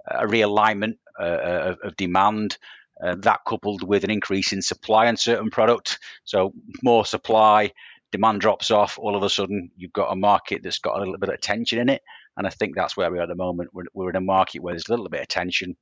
a 0.07 0.25
realignment 0.25 0.97
uh, 1.19 1.75
of, 1.83 1.95
demand. 1.97 2.57
Uh, 3.03 3.15
that 3.19 3.41
coupled 3.47 3.83
with 3.83 4.03
an 4.03 4.09
increase 4.09 4.53
in 4.53 4.61
supply 4.61 5.07
on 5.07 5.17
certain 5.17 5.51
product, 5.51 5.99
so 6.23 6.51
more 6.81 7.05
supply, 7.05 7.71
demand 8.11 8.41
drops 8.41 8.71
off. 8.71 8.97
All 8.97 9.15
of 9.15 9.23
a 9.23 9.29
sudden, 9.29 9.69
you've 9.77 9.93
got 9.93 10.11
a 10.11 10.15
market 10.15 10.63
that's 10.63 10.79
got 10.79 10.97
a 10.97 10.99
little 10.99 11.17
bit 11.17 11.29
of 11.29 11.39
tension 11.39 11.79
in 11.79 11.89
it, 11.89 12.01
and 12.35 12.47
I 12.47 12.49
think 12.49 12.75
that's 12.75 12.97
where 12.97 13.11
we 13.11 13.19
are 13.19 13.23
at 13.23 13.29
the 13.29 13.35
moment. 13.35 13.69
We're, 13.73 13.83
we're 13.93 14.09
in 14.09 14.15
a 14.15 14.21
market 14.21 14.61
where 14.61 14.73
there's 14.73 14.87
a 14.87 14.91
little 14.91 15.09
bit 15.09 15.21
of 15.21 15.27
tension. 15.27 15.75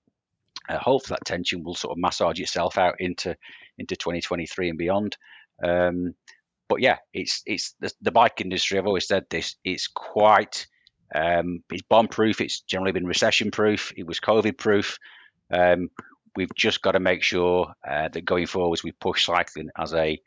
Uh, 0.68 0.78
hopefully, 0.78 1.18
that 1.20 1.26
tension 1.26 1.64
will 1.64 1.76
sort 1.76 1.92
of 1.92 2.02
massage 2.02 2.40
itself 2.40 2.78
out 2.78 2.96
into 3.00 3.36
into 3.78 3.96
2023 3.96 4.70
and 4.70 4.78
beyond. 4.78 5.18
Um, 5.64 6.16
but 6.68 6.82
yeah, 6.82 6.98
it's 7.14 7.44
it's 7.46 7.76
the, 7.80 7.92
the, 8.02 8.12
bike 8.12 8.42
industry. 8.42 8.78
I've 8.78 8.88
always 8.88 9.08
said 9.08 9.26
this. 9.30 9.56
It's 9.64 9.88
quite 9.88 10.68
um, 11.14 11.64
it's 11.72 11.84
bomb 11.84 12.08
proof. 12.08 12.42
It's 12.42 12.62
generally 12.62 12.92
been 12.92 13.06
recession 13.06 13.52
proof. 13.52 13.94
It 13.96 14.08
was 14.08 14.20
COVID 14.20 14.58
proof. 14.58 14.98
Um, 15.52 15.90
we've 16.36 16.54
just 16.56 16.82
got 16.82 16.94
to 16.94 17.00
make 17.00 17.24
sure 17.24 17.74
uh, 17.88 18.10
that 18.10 18.26
going 18.26 18.48
forwards 18.48 18.84
we 18.84 18.92
push 18.92 19.26
cycling 19.26 19.70
as 19.78 19.94
a 19.94 20.20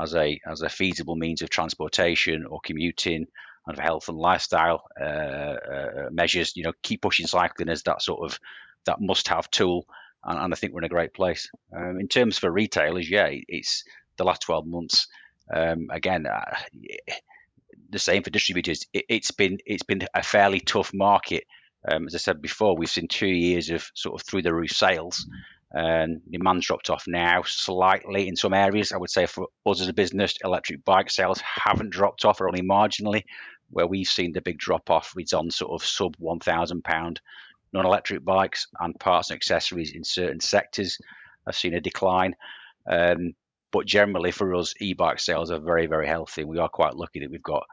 as 0.00 0.14
a 0.14 0.40
as 0.46 0.62
a 0.62 0.68
feasible 0.68 1.16
means 1.16 1.42
of 1.42 1.50
transportation 1.50 2.44
or 2.46 2.60
commuting 2.62 3.26
and 3.66 3.78
health 3.78 4.08
and 4.08 4.16
lifestyle 4.16 4.84
uh, 5.00 5.04
uh, 5.04 6.08
measures. 6.10 6.56
You 6.56 6.64
know, 6.64 6.72
keep 6.82 7.02
pushing 7.02 7.26
cycling 7.26 7.68
as 7.68 7.82
that 7.84 8.02
sort 8.02 8.30
of 8.30 8.38
that 8.84 9.00
must-have 9.00 9.50
tool, 9.50 9.86
and, 10.24 10.38
and 10.38 10.52
I 10.52 10.56
think 10.56 10.72
we're 10.72 10.80
in 10.80 10.86
a 10.86 10.88
great 10.90 11.14
place. 11.14 11.50
Um, 11.74 11.98
in 12.00 12.08
terms 12.08 12.38
for 12.38 12.50
retailers, 12.50 13.10
yeah, 13.10 13.28
it's 13.30 13.84
the 14.16 14.24
last 14.24 14.42
12 14.42 14.66
months. 14.66 15.08
Um, 15.52 15.88
again, 15.90 16.26
uh, 16.26 16.56
the 17.90 17.98
same 17.98 18.22
for 18.22 18.30
distributors. 18.30 18.84
It, 18.92 19.04
has 19.10 19.30
been 19.30 19.58
it's 19.66 19.82
been 19.82 20.06
a 20.14 20.22
fairly 20.22 20.60
tough 20.60 20.92
market. 20.94 21.44
Um, 21.88 22.06
as 22.06 22.14
I 22.14 22.18
said 22.18 22.42
before, 22.42 22.76
we've 22.76 22.90
seen 22.90 23.08
two 23.08 23.26
years 23.26 23.70
of 23.70 23.88
sort 23.94 24.20
of 24.20 24.26
through 24.26 24.42
the 24.42 24.54
roof 24.54 24.70
sales, 24.70 25.26
and 25.72 26.20
demand's 26.30 26.66
dropped 26.66 26.90
off 26.90 27.04
now 27.06 27.42
slightly 27.44 28.28
in 28.28 28.36
some 28.36 28.54
areas. 28.54 28.92
I 28.92 28.96
would 28.96 29.10
say 29.10 29.26
for 29.26 29.48
us 29.66 29.80
as 29.80 29.88
a 29.88 29.92
business, 29.92 30.34
electric 30.44 30.84
bike 30.84 31.10
sales 31.10 31.40
haven't 31.40 31.90
dropped 31.90 32.24
off, 32.24 32.40
or 32.40 32.48
only 32.48 32.62
marginally. 32.62 33.24
Where 33.70 33.86
we've 33.86 34.06
seen 34.06 34.32
the 34.32 34.40
big 34.40 34.58
drop 34.58 34.90
off 34.90 35.12
is 35.18 35.32
on 35.32 35.50
sort 35.50 35.72
of 35.72 35.86
sub 35.86 36.14
one 36.18 36.38
thousand 36.38 36.84
pound 36.84 37.20
non-electric 37.72 38.24
bikes 38.24 38.68
and 38.78 38.98
parts 39.00 39.30
and 39.30 39.36
accessories 39.36 39.92
in 39.92 40.04
certain 40.04 40.40
sectors. 40.40 40.98
I've 41.46 41.56
seen 41.56 41.74
a 41.74 41.80
decline. 41.80 42.36
Um, 42.88 43.34
but 43.72 43.84
generally, 43.86 44.30
for 44.30 44.54
us, 44.54 44.72
e-bike 44.80 45.18
sales 45.18 45.50
are 45.50 45.58
very, 45.58 45.86
very 45.86 46.06
healthy. 46.06 46.44
We 46.44 46.58
are 46.58 46.68
quite 46.68 46.94
lucky 46.94 47.18
that 47.20 47.30
we've 47.30 47.42
got 47.42 47.66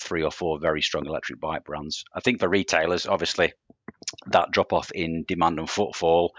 three 0.00 0.22
or 0.22 0.30
four 0.30 0.58
very 0.58 0.82
strong 0.82 1.06
electric 1.06 1.40
bike 1.40 1.64
brands. 1.64 2.04
I 2.14 2.20
think 2.20 2.40
for 2.40 2.48
retailers, 2.48 3.06
obviously, 3.06 3.52
that 4.26 4.50
drop 4.50 4.72
off 4.72 4.90
in 4.92 5.24
demand 5.26 5.58
and 5.58 5.68
footfall, 5.70 6.34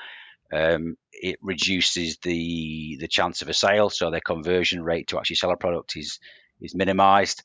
um, 0.52 0.98
it 1.12 1.38
reduces 1.42 2.18
the 2.18 2.98
the 3.00 3.08
chance 3.08 3.42
of 3.42 3.50
a 3.50 3.54
sale, 3.54 3.90
so 3.90 4.10
their 4.10 4.22
conversion 4.22 4.84
rate 4.84 5.08
to 5.08 5.18
actually 5.18 5.38
sell 5.38 5.52
a 5.52 5.58
product 5.58 5.96
is 5.96 6.20
is 6.62 6.76
minimised. 6.76 7.44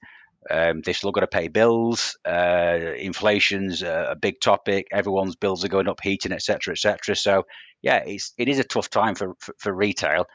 Um, 0.50 0.82
they've 0.82 0.96
still 0.96 1.12
got 1.12 1.22
to 1.22 1.26
pay 1.26 1.48
bills. 1.48 2.16
Uh, 2.24 2.78
inflation's 2.96 3.82
a, 3.82 4.09
a, 4.12 4.16
big 4.16 4.40
topic. 4.40 4.86
Everyone's 4.92 5.36
bills 5.36 5.64
are 5.64 5.68
going 5.68 5.88
up, 5.88 6.00
heating, 6.00 6.32
etc., 6.32 6.72
etc. 6.72 7.16
So 7.16 7.44
yeah, 7.82 8.02
it's 8.06 8.32
it 8.38 8.48
is 8.48 8.59
a 8.59 8.64
tough 8.64 8.88
time 8.88 9.14
for 9.14 9.34
for, 9.40 9.54
for 9.59 9.74
retail. 9.74 10.26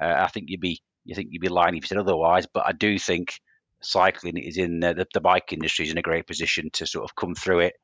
Uh, 0.00 0.14
I 0.18 0.28
think 0.28 0.46
you'd 0.48 0.60
be 0.60 0.80
you 1.04 1.14
think 1.14 1.28
you'd 1.30 1.42
be 1.42 1.48
lying 1.48 1.76
if 1.76 1.84
you 1.84 1.88
said 1.88 1.98
otherwise, 1.98 2.46
but 2.52 2.66
I 2.66 2.72
do 2.72 2.98
think 2.98 3.40
cycling 3.82 4.38
is 4.38 4.56
in 4.56 4.80
the, 4.80 4.94
the, 4.94 5.06
the 5.14 5.20
bike 5.20 5.52
industry 5.52 5.86
is 5.86 5.92
in 5.92 5.98
a 5.98 6.02
great 6.02 6.26
position 6.26 6.70
to 6.74 6.86
sort 6.86 7.04
of 7.04 7.16
come 7.16 7.34
through 7.34 7.60
it 7.60 7.74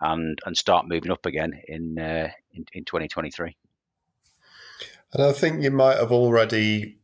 and 0.00 0.38
and 0.44 0.56
start 0.56 0.86
moving 0.88 1.10
up 1.10 1.26
again 1.26 1.52
in 1.68 1.98
uh, 1.98 2.28
in, 2.52 2.64
in 2.72 2.84
2023. 2.84 3.56
And 5.12 5.22
I 5.22 5.32
think 5.32 5.62
you 5.62 5.70
might 5.70 5.96
have 5.96 6.12
already 6.12 6.98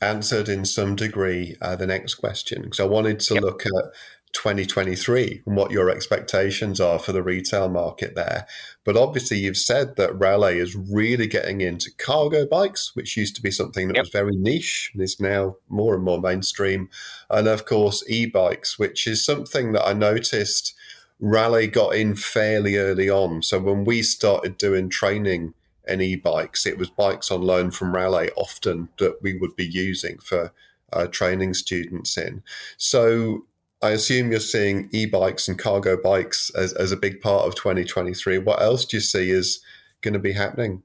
answered 0.00 0.48
in 0.48 0.64
some 0.64 0.94
degree 0.94 1.56
uh, 1.60 1.76
the 1.76 1.86
next 1.86 2.14
question 2.16 2.62
because 2.62 2.80
I 2.80 2.84
wanted 2.84 3.20
to 3.20 3.34
yep. 3.34 3.42
look 3.42 3.66
at 3.66 3.84
2023 4.32 5.42
and 5.46 5.56
what 5.56 5.70
your 5.70 5.90
expectations 5.90 6.80
are 6.80 6.98
for 6.98 7.12
the 7.12 7.22
retail 7.22 7.68
market 7.68 8.14
there. 8.14 8.46
But 8.84 8.96
obviously, 8.96 9.38
you've 9.38 9.56
said 9.56 9.96
that 9.96 10.18
Raleigh 10.18 10.58
is 10.58 10.76
really 10.76 11.26
getting 11.26 11.60
into 11.60 11.90
cargo 11.96 12.46
bikes, 12.46 12.94
which 12.94 13.16
used 13.16 13.36
to 13.36 13.42
be 13.42 13.50
something 13.50 13.88
that 13.88 13.96
yep. 13.96 14.02
was 14.04 14.10
very 14.10 14.36
niche 14.36 14.90
and 14.92 15.02
is 15.02 15.20
now 15.20 15.56
more 15.68 15.94
and 15.94 16.04
more 16.04 16.20
mainstream. 16.20 16.88
And 17.30 17.48
of 17.48 17.66
course, 17.66 18.04
e 18.08 18.26
bikes, 18.26 18.78
which 18.78 19.06
is 19.06 19.24
something 19.24 19.72
that 19.72 19.86
I 19.86 19.92
noticed 19.92 20.74
Raleigh 21.20 21.66
got 21.66 21.94
in 21.94 22.14
fairly 22.14 22.76
early 22.76 23.10
on. 23.10 23.42
So 23.42 23.58
when 23.58 23.84
we 23.84 24.02
started 24.02 24.56
doing 24.56 24.88
training 24.88 25.54
in 25.86 26.00
e-bikes, 26.00 26.66
it 26.66 26.78
was 26.78 26.90
bikes 26.90 27.30
on 27.30 27.42
loan 27.42 27.70
from 27.70 27.94
Raleigh 27.94 28.30
often 28.36 28.88
that 28.98 29.20
we 29.22 29.36
would 29.36 29.56
be 29.56 29.66
using 29.66 30.18
for 30.18 30.52
uh, 30.92 31.06
training 31.06 31.54
students 31.54 32.16
in. 32.16 32.42
So 32.76 33.46
I 33.80 33.90
assume 33.90 34.30
you're 34.30 34.40
seeing 34.40 34.88
e-bikes 34.92 35.46
and 35.48 35.58
cargo 35.58 35.96
bikes 35.96 36.50
as, 36.50 36.72
as 36.72 36.90
a 36.90 36.96
big 36.96 37.20
part 37.20 37.46
of 37.46 37.54
2023. 37.54 38.38
What 38.38 38.60
else 38.60 38.84
do 38.84 38.96
you 38.96 39.00
see 39.00 39.30
is 39.30 39.60
going 40.00 40.14
to 40.14 40.20
be 40.20 40.32
happening? 40.32 40.82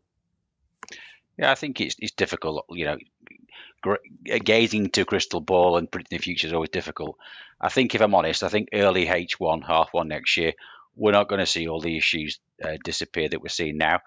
Yeah, 1.37 1.51
I 1.51 1.55
think 1.55 1.81
it's 1.81 1.95
it's 1.97 2.11
difficult. 2.11 2.65
You 2.69 2.85
know, 2.85 2.97
gazing 4.43 4.91
to 4.91 5.05
crystal 5.05 5.41
ball 5.41 5.77
and 5.77 5.91
predicting 5.91 6.19
the 6.19 6.23
future 6.23 6.47
is 6.47 6.53
always 6.53 6.69
difficult. 6.69 7.17
I 7.59 7.69
think, 7.69 7.95
if 7.95 8.01
I'm 8.01 8.15
honest, 8.15 8.43
I 8.43 8.49
think 8.49 8.69
early 8.73 9.07
H1, 9.07 9.65
half 9.65 9.89
one 9.93 10.09
next 10.09 10.37
year, 10.37 10.53
we're 10.95 11.11
not 11.11 11.29
going 11.29 11.39
to 11.39 11.45
see 11.45 11.67
all 11.67 11.81
the 11.81 11.97
issues 11.97 12.39
uh, 12.63 12.77
disappear 12.83 13.29
that 13.29 13.41
we're 13.41 13.49
seeing 13.49 13.77
now. 13.77 14.01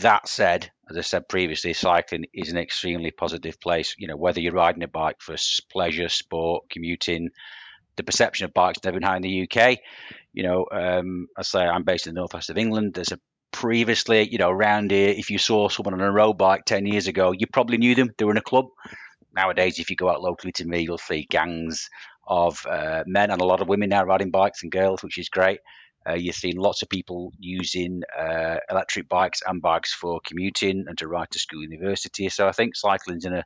That 0.00 0.28
said, 0.28 0.70
as 0.90 0.96
I 0.96 1.02
said 1.02 1.28
previously, 1.28 1.72
cycling 1.74 2.26
is 2.32 2.50
an 2.50 2.58
extremely 2.58 3.10
positive 3.10 3.60
place. 3.60 3.94
You 3.98 4.08
know, 4.08 4.16
whether 4.16 4.40
you're 4.40 4.52
riding 4.52 4.82
a 4.82 4.88
bike 4.88 5.20
for 5.20 5.36
pleasure, 5.70 6.08
sport, 6.08 6.64
commuting, 6.70 7.30
the 7.96 8.02
perception 8.02 8.44
of 8.44 8.54
bikes 8.54 8.78
never 8.84 8.98
been 8.98 9.06
high 9.06 9.16
in 9.16 9.22
the 9.22 9.48
UK. 9.48 9.78
You 10.32 10.42
know, 10.44 10.66
um, 10.72 11.28
I 11.36 11.42
say 11.42 11.60
I'm 11.60 11.84
based 11.84 12.06
in 12.06 12.14
the 12.14 12.20
northwest 12.20 12.50
of 12.50 12.58
England. 12.58 12.94
There's 12.94 13.12
a 13.12 13.18
previously, 13.52 14.28
you 14.28 14.38
know, 14.38 14.50
around 14.50 14.90
here, 14.90 15.10
if 15.10 15.30
you 15.30 15.38
saw 15.38 15.68
someone 15.68 15.94
on 15.94 16.00
a 16.00 16.10
road 16.10 16.34
bike 16.34 16.64
10 16.64 16.86
years 16.86 17.06
ago, 17.06 17.32
you 17.32 17.46
probably 17.46 17.76
knew 17.76 17.94
them. 17.94 18.10
They 18.16 18.24
were 18.24 18.32
in 18.32 18.38
a 18.38 18.42
club. 18.42 18.66
Nowadays, 19.34 19.78
if 19.78 19.90
you 19.90 19.96
go 19.96 20.10
out 20.10 20.22
locally 20.22 20.52
to 20.52 20.66
me, 20.66 20.80
you'll 20.80 20.98
see 20.98 21.26
gangs 21.30 21.88
of 22.26 22.64
uh, 22.66 23.04
men 23.06 23.30
and 23.30 23.40
a 23.40 23.44
lot 23.44 23.60
of 23.60 23.68
women 23.68 23.90
now 23.90 24.04
riding 24.04 24.30
bikes 24.30 24.62
and 24.62 24.72
girls, 24.72 25.02
which 25.02 25.18
is 25.18 25.28
great. 25.28 25.60
Uh, 26.08 26.14
you're 26.14 26.32
seeing 26.32 26.56
lots 26.56 26.82
of 26.82 26.88
people 26.88 27.32
using 27.38 28.02
uh, 28.18 28.56
electric 28.70 29.08
bikes 29.08 29.42
and 29.46 29.62
bikes 29.62 29.92
for 29.92 30.20
commuting 30.26 30.84
and 30.88 30.98
to 30.98 31.06
ride 31.06 31.30
to 31.30 31.38
school, 31.38 31.62
and 31.62 31.72
university. 31.72 32.28
So 32.28 32.48
I 32.48 32.52
think 32.52 32.74
cycling's 32.74 33.24
in 33.24 33.34
a 33.34 33.44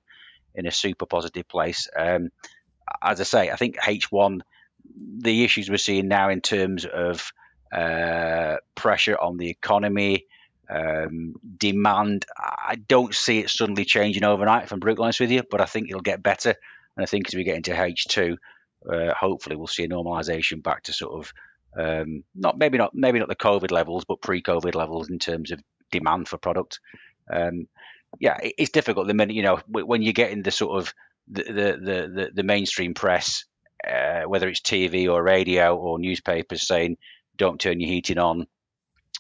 in 0.55 0.67
a 0.67 0.73
super 0.73 1.05
positive 1.05 1.47
place. 1.49 1.87
Um, 1.99 2.31
as 3.03 3.21
I 3.21 3.25
say, 3.25 3.51
I 3.51 3.57
think 3.57 3.77
H1, 3.77 4.41
the 5.19 5.45
issues 5.45 5.71
we're 5.71 5.77
seeing 5.77 6.09
now 6.09 6.31
in 6.31 6.41
terms 6.41 6.85
of 6.85 7.33
uh, 7.73 8.57
pressure 8.75 9.19
on 9.19 9.37
the 9.37 9.51
economy, 9.51 10.27
um, 10.69 11.35
demand. 11.57 12.27
I 12.37 12.77
don't 12.77 13.15
see 13.15 13.41
it 13.41 13.51
suddenly 13.51 13.85
changing 13.85 14.25
overnight, 14.25 14.65
if 14.65 14.73
I'm 14.73 14.81
brutally 14.81 15.05
honest 15.05 15.21
with 15.21 15.31
you, 15.31 15.43
but 15.49 15.61
I 15.61 15.67
think 15.67 15.89
it'll 15.89 16.01
get 16.01 16.23
better. 16.23 16.55
And 16.97 17.03
I 17.03 17.07
think 17.07 17.29
as 17.29 17.35
we 17.35 17.45
get 17.45 17.57
into 17.57 17.73
H2, 17.73 18.37
uh, 18.91 19.15
hopefully 19.15 19.57
we'll 19.57 19.67
see 19.67 19.85
a 19.85 19.89
normalisation 19.89 20.63
back 20.63 20.85
to 20.85 20.93
sort 20.93 21.21
of 21.21 21.33
um, 21.79 22.25
not 22.35 22.57
maybe 22.57 22.79
not 22.79 22.95
maybe 22.95 23.19
not 23.19 23.29
the 23.29 23.37
COVID 23.37 23.71
levels, 23.71 24.05
but 24.07 24.23
pre-COVID 24.23 24.75
levels 24.75 25.11
in 25.11 25.19
terms 25.19 25.51
of 25.51 25.61
demand 25.91 26.29
for 26.29 26.39
product. 26.39 26.81
Um, 27.31 27.69
yeah, 28.19 28.39
it, 28.39 28.55
it's 28.59 28.71
difficult 28.71 29.07
the 29.07 29.15
minute 29.15 29.35
you 29.35 29.43
know 29.43 29.61
when 29.69 30.03
you 30.03 30.13
get 30.13 30.31
in 30.31 30.43
the 30.43 30.51
sort 30.51 30.81
of 30.81 30.95
the 31.29 31.43
the 31.43 32.31
the, 32.35 32.43
mainstream 32.43 32.95
press, 32.95 33.45
uh, 33.87 34.23
whether 34.23 34.49
it's 34.49 34.61
TV 34.61 35.11
or 35.11 35.23
radio 35.23 35.77
or 35.77 35.99
newspapers 35.99 36.67
saying 36.67 36.97
don't 37.37 37.61
turn 37.61 37.81
your 37.81 37.91
heating 37.91 38.19
on, 38.19 38.47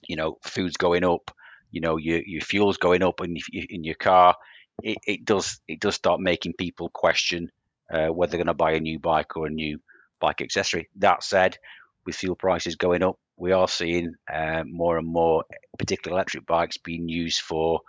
you 0.08 0.16
know, 0.16 0.38
food's 0.42 0.76
going 0.76 1.04
up, 1.04 1.30
you 1.70 1.80
know, 1.80 1.96
your 1.96 2.20
your 2.24 2.40
fuel's 2.40 2.78
going 2.78 3.02
up 3.02 3.20
in 3.20 3.36
in 3.52 3.84
your 3.84 3.94
car. 3.94 4.36
It, 4.82 4.98
it 5.06 5.24
does 5.24 5.60
it 5.66 5.80
does 5.80 5.94
start 5.94 6.20
making 6.20 6.54
people 6.54 6.90
question 6.90 7.50
uh, 7.90 8.08
whether 8.08 8.32
they're 8.32 8.38
going 8.38 8.46
to 8.46 8.54
buy 8.54 8.72
a 8.72 8.80
new 8.80 8.98
bike 8.98 9.36
or 9.36 9.46
a 9.46 9.50
new 9.50 9.80
bike 10.20 10.40
accessory. 10.40 10.88
That 10.96 11.22
said, 11.22 11.58
with 12.04 12.16
fuel 12.16 12.36
prices 12.36 12.76
going 12.76 13.02
up, 13.02 13.18
we 13.36 13.52
are 13.52 13.68
seeing 13.68 14.14
uh, 14.32 14.64
more 14.66 14.98
and 14.98 15.06
more, 15.06 15.44
particularly 15.78 16.16
electric 16.16 16.46
bikes, 16.46 16.78
being 16.78 17.08
used 17.08 17.40
for 17.40 17.80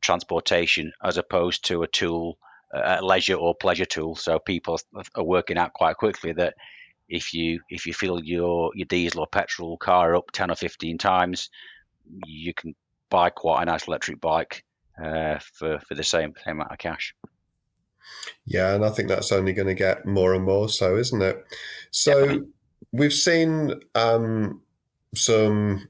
transportation 0.00 0.92
as 1.02 1.18
opposed 1.18 1.66
to 1.66 1.82
a 1.82 1.88
tool, 1.88 2.38
a 2.72 3.02
leisure 3.02 3.34
or 3.34 3.54
pleasure 3.54 3.84
tool. 3.84 4.16
So 4.16 4.38
people 4.38 4.78
are 5.14 5.24
working 5.24 5.58
out 5.58 5.72
quite 5.72 5.96
quickly 5.96 6.32
that 6.32 6.54
if 7.08 7.34
you 7.34 7.60
if 7.68 7.86
you 7.86 7.92
fill 7.92 8.22
your 8.22 8.70
your 8.74 8.86
diesel 8.86 9.20
or 9.20 9.26
petrol 9.26 9.76
car 9.76 10.14
up 10.14 10.30
ten 10.32 10.50
or 10.50 10.54
fifteen 10.54 10.98
times, 10.98 11.50
you 12.24 12.54
can 12.54 12.74
buy 13.10 13.30
quite 13.30 13.62
a 13.62 13.66
nice 13.66 13.88
electric 13.88 14.20
bike 14.20 14.64
uh, 15.02 15.38
for 15.54 15.80
for 15.80 15.94
the 15.94 16.04
same, 16.04 16.34
same 16.44 16.56
amount 16.56 16.72
of 16.72 16.78
cash. 16.78 17.14
Yeah, 18.46 18.74
and 18.74 18.84
I 18.84 18.90
think 18.90 19.08
that's 19.08 19.32
only 19.32 19.52
going 19.52 19.68
to 19.68 19.74
get 19.74 20.06
more 20.06 20.34
and 20.34 20.44
more 20.44 20.68
so, 20.68 20.96
isn't 20.96 21.22
it? 21.22 21.44
So 21.90 22.44
we've 22.92 23.12
seen 23.12 23.74
um, 23.94 24.62
some 25.14 25.88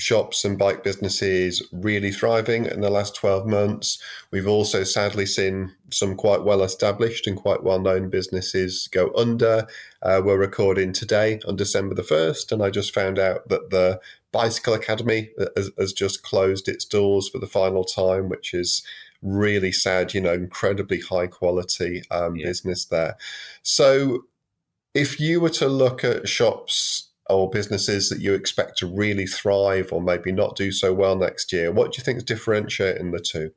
shops 0.00 0.46
and 0.46 0.58
bike 0.58 0.82
businesses 0.82 1.62
really 1.72 2.10
thriving 2.10 2.64
in 2.64 2.80
the 2.80 2.88
last 2.88 3.14
12 3.14 3.46
months. 3.46 4.02
We've 4.30 4.48
also 4.48 4.82
sadly 4.82 5.26
seen 5.26 5.74
some 5.90 6.16
quite 6.16 6.42
well 6.42 6.62
established 6.62 7.26
and 7.26 7.36
quite 7.36 7.62
well 7.62 7.78
known 7.78 8.08
businesses 8.08 8.88
go 8.88 9.12
under. 9.14 9.66
Uh, 10.02 10.22
we're 10.24 10.38
recording 10.38 10.94
today 10.94 11.38
on 11.46 11.56
December 11.56 11.94
the 11.94 12.02
1st, 12.02 12.50
and 12.50 12.62
I 12.62 12.70
just 12.70 12.94
found 12.94 13.18
out 13.18 13.48
that 13.48 13.68
the 13.68 14.00
Bicycle 14.32 14.72
Academy 14.72 15.30
has, 15.54 15.70
has 15.78 15.92
just 15.92 16.22
closed 16.22 16.66
its 16.66 16.86
doors 16.86 17.28
for 17.28 17.38
the 17.38 17.46
final 17.46 17.84
time, 17.84 18.30
which 18.30 18.54
is 18.54 18.82
really 19.20 19.70
sad, 19.70 20.14
you 20.14 20.20
know, 20.22 20.32
incredibly 20.32 21.00
high 21.00 21.26
quality 21.26 22.02
um, 22.10 22.36
yeah. 22.36 22.46
business 22.46 22.86
there. 22.86 23.18
So, 23.62 24.24
if 24.94 25.20
you 25.20 25.40
were 25.40 25.50
to 25.50 25.68
look 25.68 26.02
at 26.02 26.28
shops 26.28 27.09
or 27.30 27.50
businesses 27.50 28.08
that 28.08 28.20
you 28.20 28.34
expect 28.34 28.78
to 28.78 28.86
really 28.86 29.26
thrive 29.26 29.92
or 29.92 30.00
maybe 30.00 30.32
not 30.32 30.56
do 30.56 30.72
so 30.72 30.92
well 30.92 31.16
next 31.16 31.52
year, 31.52 31.72
what 31.72 31.92
do 31.92 31.98
you 31.98 32.04
think 32.04 32.18
is 32.18 32.24
differentiating 32.24 33.10
the 33.10 33.20
two? 33.20 33.50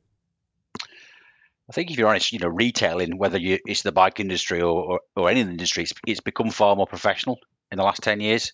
I 1.70 1.74
think 1.74 1.92
if 1.92 1.98
you're 1.98 2.10
honest, 2.10 2.32
you 2.32 2.40
know, 2.40 2.50
retailing, 2.50 3.18
whether 3.18 3.38
you, 3.38 3.60
it's 3.66 3.84
the 3.84 3.92
bike 3.92 4.20
industry 4.20 4.62
or, 4.62 4.84
or, 4.84 5.00
or 5.16 5.30
any 5.30 5.42
industry, 5.42 5.84
it's, 5.84 5.94
it's 6.06 6.20
become 6.20 6.52
far 6.52 6.76
more 6.76 6.88
professional 6.88 7.40
in 7.72 7.78
the 7.78 7.84
last 7.84 8.04
10 8.04 8.20
years. 8.20 8.54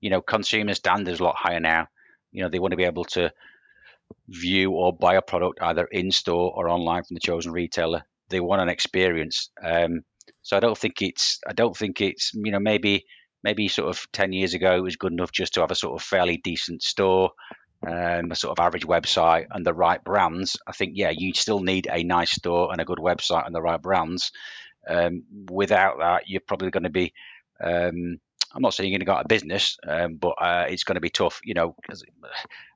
You 0.00 0.10
know, 0.10 0.22
consumer 0.22 0.74
standards 0.74 1.20
a 1.20 1.24
lot 1.24 1.36
higher 1.36 1.60
now. 1.60 1.88
You 2.32 2.42
know, 2.42 2.48
they 2.48 2.58
want 2.58 2.72
to 2.72 2.76
be 2.76 2.84
able 2.84 3.04
to 3.06 3.32
view 4.28 4.72
or 4.72 4.92
buy 4.92 5.14
a 5.14 5.22
product 5.22 5.60
either 5.62 5.84
in 5.84 6.10
store 6.10 6.52
or 6.54 6.68
online 6.68 7.04
from 7.04 7.14
the 7.14 7.20
chosen 7.20 7.52
retailer. 7.52 8.04
They 8.28 8.40
want 8.40 8.62
an 8.62 8.68
experience. 8.68 9.50
Um, 9.62 10.02
so 10.42 10.56
I 10.56 10.60
don't 10.60 10.78
think 10.78 11.02
it's 11.02 11.40
I 11.46 11.52
don't 11.52 11.76
think 11.76 12.00
it's 12.00 12.32
you 12.34 12.50
know 12.50 12.60
maybe 12.60 13.04
maybe 13.42 13.68
sort 13.68 13.88
of 13.88 14.06
ten 14.12 14.32
years 14.32 14.54
ago 14.54 14.76
it 14.76 14.82
was 14.82 14.96
good 14.96 15.12
enough 15.12 15.32
just 15.32 15.54
to 15.54 15.60
have 15.60 15.70
a 15.70 15.76
sort 15.76 16.00
of 16.00 16.06
fairly 16.06 16.36
decent 16.38 16.82
store, 16.82 17.30
um, 17.86 18.30
a 18.30 18.36
sort 18.36 18.58
of 18.58 18.64
average 18.64 18.86
website 18.86 19.46
and 19.50 19.64
the 19.64 19.74
right 19.74 20.02
brands. 20.02 20.56
I 20.66 20.72
think 20.72 20.92
yeah 20.94 21.12
you 21.14 21.34
still 21.34 21.60
need 21.60 21.88
a 21.90 22.02
nice 22.02 22.32
store 22.32 22.70
and 22.72 22.80
a 22.80 22.84
good 22.84 22.98
website 22.98 23.46
and 23.46 23.54
the 23.54 23.62
right 23.62 23.80
brands. 23.80 24.32
Um, 24.88 25.24
without 25.50 25.98
that, 25.98 26.28
you're 26.28 26.40
probably 26.40 26.70
going 26.70 26.84
to 26.84 26.90
be 26.90 27.12
um, 27.62 28.18
I'm 28.54 28.62
not 28.62 28.74
saying 28.74 28.90
you're 28.90 28.98
going 28.98 29.06
to 29.06 29.10
go 29.10 29.16
out 29.16 29.24
of 29.24 29.28
business, 29.28 29.76
um, 29.86 30.16
but 30.16 30.34
uh, 30.40 30.64
it's 30.68 30.84
going 30.84 30.94
to 30.94 31.00
be 31.00 31.10
tough. 31.10 31.40
You 31.44 31.54
know, 31.54 31.74
as, 31.90 32.02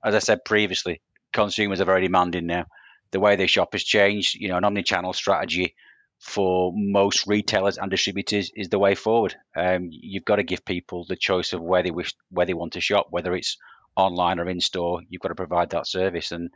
as 0.04 0.14
I 0.14 0.18
said 0.18 0.44
previously, 0.44 1.00
consumers 1.32 1.80
are 1.80 1.86
very 1.86 2.02
demanding 2.02 2.46
now. 2.46 2.66
The 3.10 3.20
way 3.20 3.36
they 3.36 3.46
shop 3.46 3.72
has 3.72 3.84
changed. 3.84 4.34
You 4.34 4.48
know, 4.48 4.56
an 4.56 4.64
omni-channel 4.64 5.12
strategy 5.14 5.74
for 6.22 6.72
most 6.72 7.26
retailers 7.26 7.78
and 7.78 7.90
distributors 7.90 8.52
is 8.54 8.68
the 8.68 8.78
way 8.78 8.94
forward. 8.94 9.34
Um, 9.56 9.88
you've 9.90 10.24
got 10.24 10.36
to 10.36 10.44
give 10.44 10.64
people 10.64 11.04
the 11.04 11.16
choice 11.16 11.52
of 11.52 11.60
where 11.60 11.82
they 11.82 11.90
wish, 11.90 12.14
where 12.30 12.46
they 12.46 12.54
want 12.54 12.74
to 12.74 12.80
shop, 12.80 13.08
whether 13.10 13.34
it's 13.34 13.58
online 13.96 14.38
or 14.38 14.48
in 14.48 14.60
store. 14.60 15.00
You've 15.08 15.20
got 15.20 15.30
to 15.30 15.34
provide 15.34 15.70
that 15.70 15.88
service, 15.88 16.30
and 16.30 16.50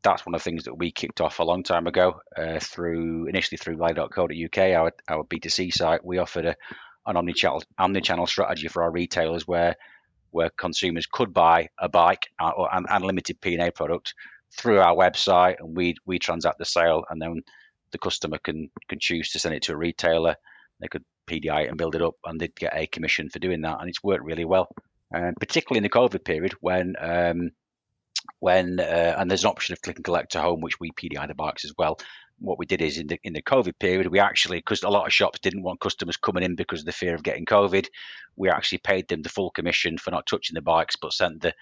that's 0.00 0.24
one 0.24 0.34
of 0.34 0.40
the 0.40 0.44
things 0.44 0.64
that 0.64 0.74
we 0.74 0.90
kicked 0.90 1.20
off 1.20 1.38
a 1.38 1.44
long 1.44 1.64
time 1.64 1.86
ago 1.86 2.22
uh, 2.34 2.60
through 2.60 3.26
initially 3.26 3.58
through 3.58 3.76
Raleigh.co.uk, 3.76 4.58
our 4.58 4.92
our 5.06 5.24
B2C 5.24 5.70
site. 5.70 6.02
We 6.02 6.16
offered 6.16 6.46
a 6.46 6.56
an 7.06 7.18
omni-channel 7.18 7.62
omni-channel 7.78 8.26
strategy 8.26 8.68
for 8.68 8.82
our 8.82 8.90
retailers 8.90 9.46
where 9.46 9.76
where 10.30 10.48
consumers 10.48 11.06
could 11.06 11.34
buy 11.34 11.68
a 11.78 11.90
bike 11.90 12.30
uh, 12.40 12.52
or 12.56 12.74
an 12.74 12.86
unlimited 12.88 13.42
P&A 13.42 13.70
product 13.70 14.14
through 14.50 14.80
our 14.80 14.94
website, 14.94 15.56
and 15.58 15.76
we 15.76 15.94
we 16.06 16.18
transact 16.18 16.56
the 16.58 16.64
sale, 16.64 17.04
and 17.10 17.20
then 17.20 17.42
the 17.92 17.98
customer 17.98 18.38
can 18.38 18.70
can 18.88 18.98
choose 19.00 19.30
to 19.32 19.38
send 19.38 19.54
it 19.54 19.62
to 19.64 19.72
a 19.72 19.76
retailer. 19.76 20.36
They 20.80 20.88
could 20.88 21.04
PDI 21.28 21.64
it 21.64 21.68
and 21.68 21.78
build 21.78 21.94
it 21.94 22.02
up, 22.02 22.14
and 22.24 22.40
they'd 22.40 22.54
get 22.54 22.76
a 22.76 22.86
commission 22.86 23.30
for 23.30 23.38
doing 23.38 23.62
that, 23.62 23.80
and 23.80 23.88
it's 23.88 24.02
worked 24.02 24.24
really 24.24 24.44
well. 24.44 24.68
Um, 25.14 25.34
particularly 25.40 25.78
in 25.78 25.84
the 25.84 25.88
COVID 25.88 26.22
period 26.22 26.52
when 26.60 26.94
um, 27.00 27.50
when 28.40 28.78
uh, 28.78 29.16
and 29.18 29.30
there's 29.30 29.44
an 29.44 29.50
option 29.50 29.72
of 29.72 29.80
click 29.80 29.96
and 29.96 30.04
collect 30.04 30.32
to 30.32 30.40
home, 30.40 30.60
which 30.60 30.78
we 30.78 30.90
PDI 30.90 31.26
the 31.28 31.34
bikes 31.34 31.64
as 31.64 31.72
well. 31.78 31.98
What 32.40 32.58
we 32.58 32.66
did 32.66 32.80
is 32.80 32.98
in 32.98 33.08
the 33.08 33.18
in 33.24 33.32
the 33.32 33.42
COVID 33.42 33.78
period, 33.78 34.06
we 34.06 34.20
actually 34.20 34.58
because 34.58 34.82
a 34.82 34.88
lot 34.90 35.06
of 35.06 35.12
shops 35.12 35.40
didn't 35.40 35.62
want 35.62 35.80
customers 35.80 36.16
coming 36.16 36.44
in 36.44 36.54
because 36.54 36.80
of 36.80 36.86
the 36.86 36.92
fear 36.92 37.14
of 37.14 37.22
getting 37.22 37.46
COVID, 37.46 37.86
we 38.36 38.48
actually 38.48 38.78
paid 38.78 39.08
them 39.08 39.22
the 39.22 39.28
full 39.28 39.50
commission 39.50 39.98
for 39.98 40.10
not 40.10 40.26
touching 40.26 40.54
the 40.54 40.62
bikes, 40.62 40.96
but 40.96 41.12
sent 41.12 41.42
the 41.42 41.52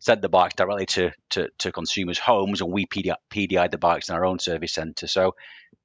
sent 0.00 0.20
the 0.20 0.28
bikes 0.28 0.54
directly 0.54 0.86
to 0.86 1.10
to, 1.30 1.48
to 1.58 1.72
consumers' 1.72 2.18
homes, 2.18 2.60
and 2.60 2.70
we 2.70 2.86
PDI, 2.86 3.16
PDI 3.30 3.70
the 3.70 3.78
bikes 3.78 4.08
in 4.08 4.14
our 4.14 4.26
own 4.26 4.38
service 4.38 4.74
centre. 4.74 5.06
So 5.06 5.34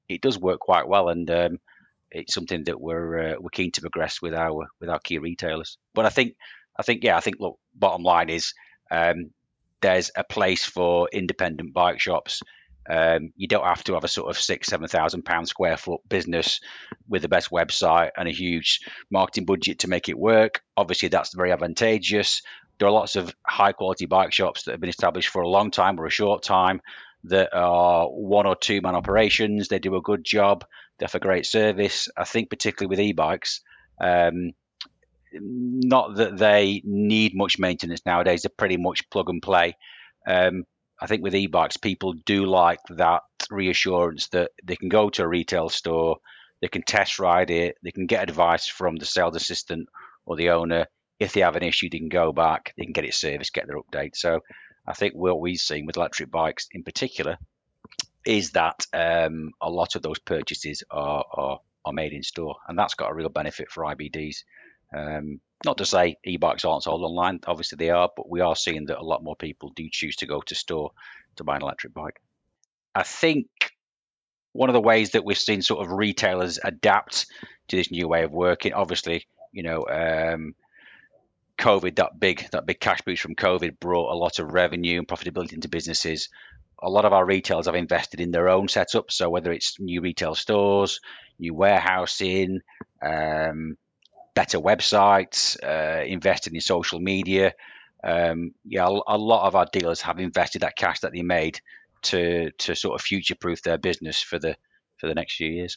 it 0.08 0.20
does 0.20 0.38
work 0.38 0.60
quite 0.60 0.86
well, 0.86 1.08
and 1.08 1.30
um, 1.30 1.58
it's 2.10 2.34
something 2.34 2.64
that 2.64 2.80
we're 2.80 3.32
uh, 3.32 3.34
we're 3.40 3.50
keen 3.50 3.72
to 3.72 3.80
progress 3.80 4.20
with 4.20 4.34
our 4.34 4.68
with 4.80 4.90
our 4.90 5.00
key 5.00 5.18
retailers. 5.18 5.78
But 5.94 6.06
I 6.06 6.10
think 6.10 6.34
I 6.76 6.82
think 6.82 7.02
yeah, 7.02 7.16
I 7.16 7.20
think 7.20 7.36
look, 7.40 7.58
bottom 7.74 8.02
line 8.02 8.28
is 8.28 8.52
um, 8.90 9.30
there's 9.80 10.10
a 10.16 10.24
place 10.24 10.64
for 10.64 11.08
independent 11.12 11.72
bike 11.72 12.00
shops. 12.00 12.42
Um, 12.88 13.32
you 13.36 13.46
don't 13.46 13.64
have 13.64 13.84
to 13.84 13.94
have 13.94 14.04
a 14.04 14.08
sort 14.08 14.30
of 14.30 14.40
six, 14.40 14.68
seven 14.68 14.88
thousand 14.88 15.24
pound 15.24 15.48
square 15.48 15.76
foot 15.76 16.00
business 16.08 16.60
with 17.08 17.22
the 17.22 17.28
best 17.28 17.50
website 17.50 18.10
and 18.16 18.28
a 18.28 18.32
huge 18.32 18.80
marketing 19.10 19.44
budget 19.44 19.80
to 19.80 19.88
make 19.88 20.08
it 20.08 20.18
work. 20.18 20.62
Obviously, 20.76 21.08
that's 21.08 21.34
very 21.34 21.52
advantageous. 21.52 22.42
There 22.78 22.88
are 22.88 22.92
lots 22.92 23.16
of 23.16 23.34
high 23.46 23.72
quality 23.72 24.06
bike 24.06 24.32
shops 24.32 24.64
that 24.64 24.72
have 24.72 24.80
been 24.80 24.90
established 24.90 25.28
for 25.28 25.42
a 25.42 25.48
long 25.48 25.70
time 25.70 26.00
or 26.00 26.06
a 26.06 26.10
short 26.10 26.42
time 26.42 26.80
that 27.24 27.54
are 27.54 28.08
one 28.08 28.46
or 28.46 28.56
two 28.56 28.80
man 28.80 28.96
operations. 28.96 29.68
They 29.68 29.78
do 29.78 29.94
a 29.94 30.02
good 30.02 30.24
job. 30.24 30.64
They 30.98 31.06
offer 31.06 31.20
great 31.20 31.46
service. 31.46 32.08
I 32.16 32.24
think 32.24 32.50
particularly 32.50 32.90
with 32.90 33.00
e-bikes, 33.00 33.60
um, 34.00 34.52
not 35.32 36.16
that 36.16 36.36
they 36.36 36.82
need 36.84 37.34
much 37.34 37.58
maintenance 37.58 38.02
nowadays. 38.04 38.42
They're 38.42 38.50
pretty 38.56 38.76
much 38.76 39.08
plug 39.08 39.28
and 39.30 39.40
play. 39.40 39.76
Um, 40.26 40.64
I 41.02 41.06
think 41.08 41.24
with 41.24 41.34
e-bikes, 41.34 41.78
people 41.78 42.12
do 42.12 42.46
like 42.46 42.78
that 42.90 43.22
reassurance 43.50 44.28
that 44.28 44.52
they 44.62 44.76
can 44.76 44.88
go 44.88 45.10
to 45.10 45.24
a 45.24 45.28
retail 45.28 45.68
store, 45.68 46.18
they 46.60 46.68
can 46.68 46.82
test 46.82 47.18
ride 47.18 47.50
it, 47.50 47.74
they 47.82 47.90
can 47.90 48.06
get 48.06 48.22
advice 48.22 48.68
from 48.68 48.94
the 48.94 49.04
sales 49.04 49.34
assistant 49.34 49.88
or 50.26 50.36
the 50.36 50.50
owner. 50.50 50.86
If 51.18 51.32
they 51.32 51.40
have 51.40 51.56
an 51.56 51.64
issue, 51.64 51.88
they 51.90 51.98
can 51.98 52.08
go 52.08 52.32
back, 52.32 52.72
they 52.78 52.84
can 52.84 52.92
get 52.92 53.04
it 53.04 53.14
serviced, 53.14 53.52
get 53.52 53.66
their 53.66 53.80
update. 53.82 54.14
So 54.14 54.42
I 54.86 54.92
think 54.92 55.14
what 55.14 55.40
we've 55.40 55.58
seen 55.58 55.86
with 55.86 55.96
electric 55.96 56.30
bikes 56.30 56.68
in 56.70 56.84
particular 56.84 57.36
is 58.24 58.52
that 58.52 58.86
um, 58.92 59.50
a 59.60 59.68
lot 59.68 59.96
of 59.96 60.02
those 60.02 60.20
purchases 60.20 60.84
are, 60.88 61.24
are, 61.32 61.58
are 61.84 61.92
made 61.92 62.12
in 62.12 62.22
store, 62.22 62.54
and 62.68 62.78
that's 62.78 62.94
got 62.94 63.10
a 63.10 63.14
real 63.14 63.28
benefit 63.28 63.72
for 63.72 63.82
IBDs. 63.82 64.36
Um, 64.96 65.40
not 65.64 65.78
to 65.78 65.86
say 65.86 66.16
e-bikes 66.24 66.64
aren't 66.64 66.84
sold 66.84 67.02
online, 67.02 67.40
obviously 67.46 67.76
they 67.76 67.90
are, 67.90 68.10
but 68.16 68.28
we 68.28 68.40
are 68.40 68.56
seeing 68.56 68.86
that 68.86 68.98
a 68.98 69.04
lot 69.04 69.22
more 69.22 69.36
people 69.36 69.70
do 69.70 69.88
choose 69.90 70.16
to 70.16 70.26
go 70.26 70.40
to 70.40 70.54
store 70.54 70.92
to 71.36 71.44
buy 71.44 71.56
an 71.56 71.62
electric 71.62 71.94
bike. 71.94 72.20
I 72.94 73.02
think 73.04 73.46
one 74.52 74.68
of 74.68 74.74
the 74.74 74.80
ways 74.80 75.10
that 75.10 75.24
we've 75.24 75.38
seen 75.38 75.62
sort 75.62 75.84
of 75.84 75.92
retailers 75.92 76.58
adapt 76.62 77.26
to 77.68 77.76
this 77.76 77.90
new 77.90 78.06
way 78.06 78.24
of 78.24 78.32
working, 78.32 78.74
obviously, 78.74 79.26
you 79.52 79.62
know, 79.62 79.86
um, 79.88 80.54
COVID, 81.58 81.96
that 81.96 82.18
big 82.18 82.46
that 82.52 82.66
big 82.66 82.80
cash 82.80 83.00
boost 83.02 83.22
from 83.22 83.34
COVID 83.34 83.78
brought 83.78 84.12
a 84.12 84.18
lot 84.18 84.38
of 84.38 84.52
revenue 84.52 84.98
and 84.98 85.08
profitability 85.08 85.52
into 85.52 85.68
businesses. 85.68 86.28
A 86.82 86.90
lot 86.90 87.04
of 87.04 87.12
our 87.12 87.24
retailers 87.24 87.66
have 87.66 87.76
invested 87.76 88.20
in 88.20 88.32
their 88.32 88.48
own 88.48 88.66
setup. 88.68 89.12
So 89.12 89.30
whether 89.30 89.52
it's 89.52 89.78
new 89.78 90.00
retail 90.00 90.34
stores, 90.34 91.00
new 91.38 91.54
warehousing, 91.54 92.60
um, 93.00 93.76
better 94.34 94.58
websites, 94.58 95.56
uh, 95.62 96.04
invested 96.04 96.54
in 96.54 96.60
social 96.60 97.00
media. 97.00 97.52
Um, 98.04 98.52
yeah, 98.64 98.86
a, 98.86 99.14
a 99.14 99.18
lot 99.18 99.46
of 99.46 99.54
our 99.54 99.66
dealers 99.72 100.00
have 100.02 100.18
invested 100.18 100.62
that 100.62 100.76
cash 100.76 101.00
that 101.00 101.12
they 101.12 101.22
made 101.22 101.60
to 102.02 102.50
to 102.58 102.74
sort 102.74 102.94
of 102.94 103.04
future 103.04 103.36
proof 103.36 103.62
their 103.62 103.78
business 103.78 104.20
for 104.20 104.38
the 104.38 104.56
for 104.96 105.06
the 105.06 105.14
next 105.14 105.36
few 105.36 105.48
years. 105.48 105.76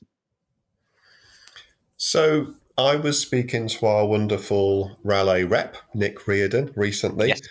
So 1.98 2.56
I 2.78 2.96
was 2.96 3.20
speaking 3.20 3.68
to 3.70 3.86
our 3.86 4.06
wonderful 4.06 4.98
Raleigh 5.04 5.46
rep, 5.46 5.78
Nick 5.94 6.28
Reardon, 6.28 6.74
recently. 6.76 7.30
Yes. 7.30 7.42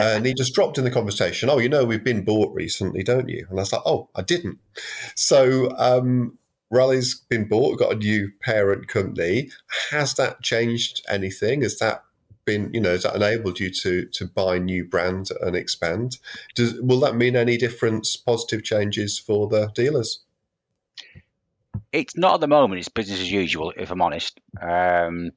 And 0.00 0.24
he 0.24 0.32
just 0.32 0.54
dropped 0.54 0.78
in 0.78 0.84
the 0.84 0.92
conversation, 0.92 1.50
oh, 1.50 1.58
you 1.58 1.68
know, 1.68 1.84
we've 1.84 2.04
been 2.04 2.24
bought 2.24 2.54
recently, 2.54 3.02
don't 3.02 3.28
you? 3.28 3.44
And 3.50 3.58
I 3.58 3.62
was 3.62 3.72
like, 3.72 3.82
oh, 3.84 4.08
I 4.14 4.22
didn't. 4.22 4.58
So 5.16 5.76
um, 5.76 6.38
Raleigh's 6.70 7.14
been 7.14 7.48
bought, 7.48 7.78
got 7.78 7.92
a 7.92 7.96
new 7.96 8.30
parent 8.42 8.88
company. 8.88 9.50
Has 9.90 10.14
that 10.14 10.42
changed 10.42 11.04
anything? 11.08 11.62
Has 11.62 11.78
that 11.78 12.04
been, 12.44 12.70
you 12.72 12.80
know, 12.80 12.90
has 12.90 13.02
that 13.02 13.16
enabled 13.16 13.60
you 13.60 13.70
to 13.70 14.06
to 14.06 14.26
buy 14.26 14.58
new 14.58 14.84
brands 14.84 15.30
and 15.30 15.56
expand? 15.56 16.18
Does 16.54 16.74
will 16.80 17.00
that 17.00 17.16
mean 17.16 17.36
any 17.36 17.56
difference, 17.56 18.16
positive 18.16 18.64
changes 18.64 19.18
for 19.18 19.48
the 19.48 19.68
dealers? 19.74 20.20
It's 21.92 22.16
not 22.16 22.34
at 22.34 22.40
the 22.40 22.48
moment. 22.48 22.80
It's 22.80 22.88
business 22.88 23.20
as 23.20 23.30
usual, 23.30 23.72
if 23.76 23.90
I'm 23.90 24.02
honest. 24.02 24.40
Um, 24.60 25.30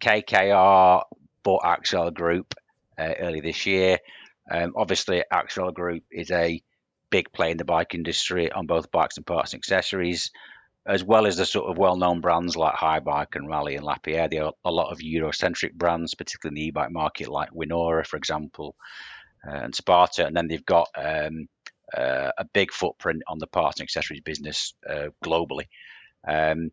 KKR 0.00 1.02
bought 1.42 1.62
Accell 1.62 2.12
Group 2.12 2.54
uh, 2.98 3.14
early 3.20 3.40
this 3.40 3.64
year. 3.66 3.98
Um, 4.50 4.72
obviously, 4.76 5.24
Accell 5.32 5.72
Group 5.72 6.04
is 6.10 6.30
a 6.30 6.62
big 7.12 7.30
play 7.30 7.52
in 7.52 7.58
the 7.58 7.64
bike 7.64 7.94
industry 7.94 8.50
on 8.50 8.66
both 8.66 8.90
bikes 8.90 9.18
and 9.18 9.26
parts 9.26 9.52
and 9.52 9.60
accessories, 9.60 10.32
as 10.86 11.04
well 11.04 11.26
as 11.26 11.36
the 11.36 11.46
sort 11.46 11.70
of 11.70 11.78
well-known 11.78 12.20
brands 12.20 12.56
like 12.56 12.74
Haibike 12.74 13.36
and 13.36 13.48
Raleigh 13.48 13.76
and 13.76 13.84
Lapierre. 13.84 14.28
There 14.28 14.46
are 14.46 14.52
a 14.64 14.72
lot 14.72 14.90
of 14.90 14.98
Eurocentric 14.98 15.74
brands, 15.74 16.14
particularly 16.14 16.52
in 16.52 16.62
the 16.62 16.68
e-bike 16.68 16.90
market, 16.90 17.28
like 17.28 17.50
Winora, 17.52 18.04
for 18.04 18.16
example, 18.16 18.74
uh, 19.46 19.52
and 19.64 19.74
Sparta. 19.74 20.26
And 20.26 20.34
then 20.34 20.48
they've 20.48 20.66
got 20.66 20.88
um, 20.96 21.46
uh, 21.96 22.32
a 22.36 22.44
big 22.52 22.72
footprint 22.72 23.22
on 23.28 23.38
the 23.38 23.46
parts 23.46 23.78
and 23.78 23.84
accessories 23.84 24.22
business 24.22 24.74
uh, 24.88 25.08
globally. 25.24 25.68
Um, 26.26 26.72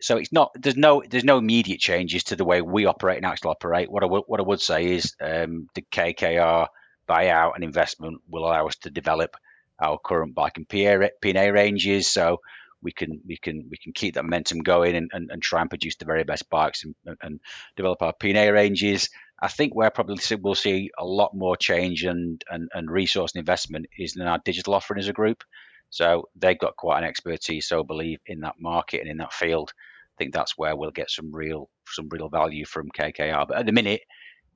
so 0.00 0.18
it's 0.18 0.32
not 0.32 0.52
there's 0.54 0.76
no 0.76 1.02
there's 1.08 1.24
no 1.24 1.38
immediate 1.38 1.80
changes 1.80 2.24
to 2.24 2.36
the 2.36 2.44
way 2.44 2.60
we 2.60 2.84
operate 2.86 3.16
and 3.16 3.26
actually 3.26 3.50
operate. 3.50 3.90
What 3.90 4.02
I 4.02 4.06
w- 4.06 4.24
what 4.26 4.40
I 4.40 4.42
would 4.42 4.60
say 4.60 4.92
is 4.92 5.14
um, 5.20 5.68
the 5.74 5.82
KKR 5.90 6.68
buyout 7.08 7.54
and 7.54 7.64
investment 7.64 8.20
will 8.28 8.44
allow 8.44 8.66
us 8.66 8.76
to 8.76 8.90
develop 8.90 9.36
our 9.80 9.98
current 9.98 10.34
bike 10.34 10.56
and 10.56 10.68
P&A 10.68 11.52
ranges. 11.52 12.10
So 12.10 12.40
we 12.82 12.92
can 12.92 13.20
we 13.26 13.36
can 13.36 13.66
we 13.70 13.76
can 13.76 13.92
keep 13.92 14.14
that 14.14 14.22
momentum 14.22 14.60
going 14.60 14.94
and, 14.94 15.10
and, 15.12 15.30
and 15.30 15.42
try 15.42 15.60
and 15.60 15.70
produce 15.70 15.96
the 15.96 16.04
very 16.04 16.24
best 16.24 16.48
bikes 16.50 16.84
and, 16.84 16.94
and 17.22 17.40
develop 17.76 18.02
our 18.02 18.12
P&A 18.12 18.50
ranges. 18.52 19.08
I 19.40 19.48
think 19.48 19.74
where 19.74 19.90
probably 19.90 20.18
we'll 20.40 20.54
see 20.54 20.90
a 20.98 21.04
lot 21.04 21.34
more 21.34 21.56
change 21.56 22.04
and, 22.04 22.42
and, 22.50 22.70
and 22.72 22.90
resource 22.90 23.32
and 23.34 23.40
investment 23.40 23.86
is 23.98 24.16
in 24.16 24.22
our 24.22 24.38
digital 24.44 24.74
offering 24.74 25.00
as 25.00 25.08
a 25.08 25.12
group. 25.12 25.44
So 25.90 26.28
they've 26.34 26.58
got 26.58 26.76
quite 26.76 26.98
an 26.98 27.04
expertise, 27.04 27.68
so 27.68 27.80
I 27.80 27.82
believe, 27.84 28.18
in 28.26 28.40
that 28.40 28.54
market 28.58 29.00
and 29.00 29.10
in 29.10 29.18
that 29.18 29.32
field. 29.32 29.72
I 29.76 30.14
think 30.18 30.32
that's 30.32 30.56
where 30.56 30.74
we'll 30.74 30.90
get 30.90 31.10
some 31.10 31.34
real 31.34 31.68
some 31.88 32.08
real 32.08 32.28
value 32.28 32.64
from 32.64 32.88
KKR. 32.88 33.46
But 33.46 33.58
at 33.58 33.66
the 33.66 33.72
minute, 33.72 34.02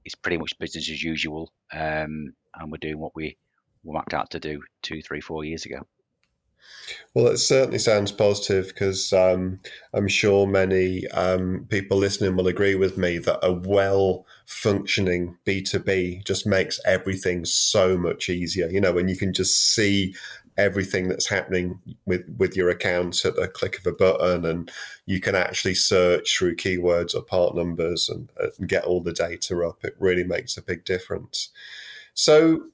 it's 0.05 0.15
pretty 0.15 0.39
much 0.39 0.59
business 0.59 0.91
as 0.91 1.03
usual, 1.03 1.53
um, 1.73 2.33
and 2.55 2.71
we're 2.71 2.79
doing 2.81 2.99
what 2.99 3.15
we 3.15 3.37
mapped 3.85 4.15
out 4.15 4.31
to 4.31 4.41
do 4.41 4.63
two, 4.83 5.03
three, 5.03 5.21
four 5.21 5.45
years 5.45 5.65
ago. 5.67 5.87
Well, 7.15 7.29
it 7.29 7.39
certainly 7.39 7.79
sounds 7.79 8.13
positive 8.13 8.69
because 8.69 9.13
um, 9.13 9.61
I'm 9.95 10.09
sure 10.09 10.47
many 10.47 11.07
um, 11.09 11.67
people 11.69 11.99
listening 11.99 12.37
will 12.37 12.47
agree 12.47 12.75
with 12.75 12.99
me 12.99 13.19
that 13.19 13.39
a 13.43 13.53
well 13.53 14.27
functioning 14.47 15.37
B2B 15.47 16.25
just 16.25 16.47
makes 16.47 16.81
everything 16.85 17.45
so 17.45 17.97
much 17.97 18.29
easier. 18.29 18.69
You 18.69 18.81
know, 18.81 18.93
when 18.93 19.09
you 19.09 19.17
can 19.17 19.33
just 19.33 19.75
see 19.75 20.15
everything 20.57 21.09
that's 21.09 21.29
happening 21.29 21.81
with, 22.05 22.23
with 22.37 22.57
your 22.57 22.69
accounts 22.69 23.25
at 23.25 23.35
the 23.37 23.49
click 23.49 23.79
of 23.79 23.87
a 23.87 23.93
button 23.93 24.45
and 24.45 24.71
you 25.07 25.21
can 25.21 25.35
actually 25.35 25.75
search 25.75 26.37
through 26.37 26.57
keywords 26.57 27.15
or 27.15 27.23
part 27.23 27.57
numbers 27.57 28.09
and, 28.09 28.31
and 28.59 28.69
get 28.69 28.85
all 28.85 29.01
the 29.01 29.13
data 29.13 29.59
up, 29.65 29.83
it 29.85 29.97
really 29.99 30.25
makes 30.25 30.57
a 30.57 30.63
big 30.63 30.85
difference. 30.85 31.49
So, 32.15 32.65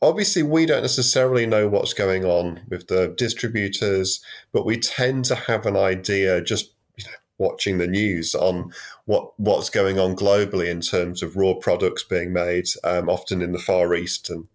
obviously 0.00 0.42
we 0.42 0.66
don't 0.66 0.82
necessarily 0.82 1.46
know 1.46 1.68
what's 1.68 1.92
going 1.92 2.24
on 2.24 2.60
with 2.68 2.88
the 2.88 3.14
distributors, 3.16 4.20
but 4.52 4.66
we 4.66 4.78
tend 4.78 5.24
to 5.26 5.34
have 5.34 5.66
an 5.66 5.76
idea 5.76 6.40
just 6.40 6.72
you 6.96 7.04
know, 7.04 7.16
watching 7.38 7.78
the 7.78 7.86
news 7.86 8.34
on 8.34 8.72
what 9.06 9.38
what's 9.38 9.70
going 9.70 9.98
on 9.98 10.16
globally 10.16 10.68
in 10.68 10.80
terms 10.80 11.22
of 11.22 11.36
raw 11.36 11.54
products 11.54 12.02
being 12.02 12.32
made, 12.32 12.66
um, 12.84 13.08
often 13.08 13.42
in 13.42 13.52
the 13.52 13.58
Far 13.58 13.94
East, 13.94 14.30
and 14.30 14.46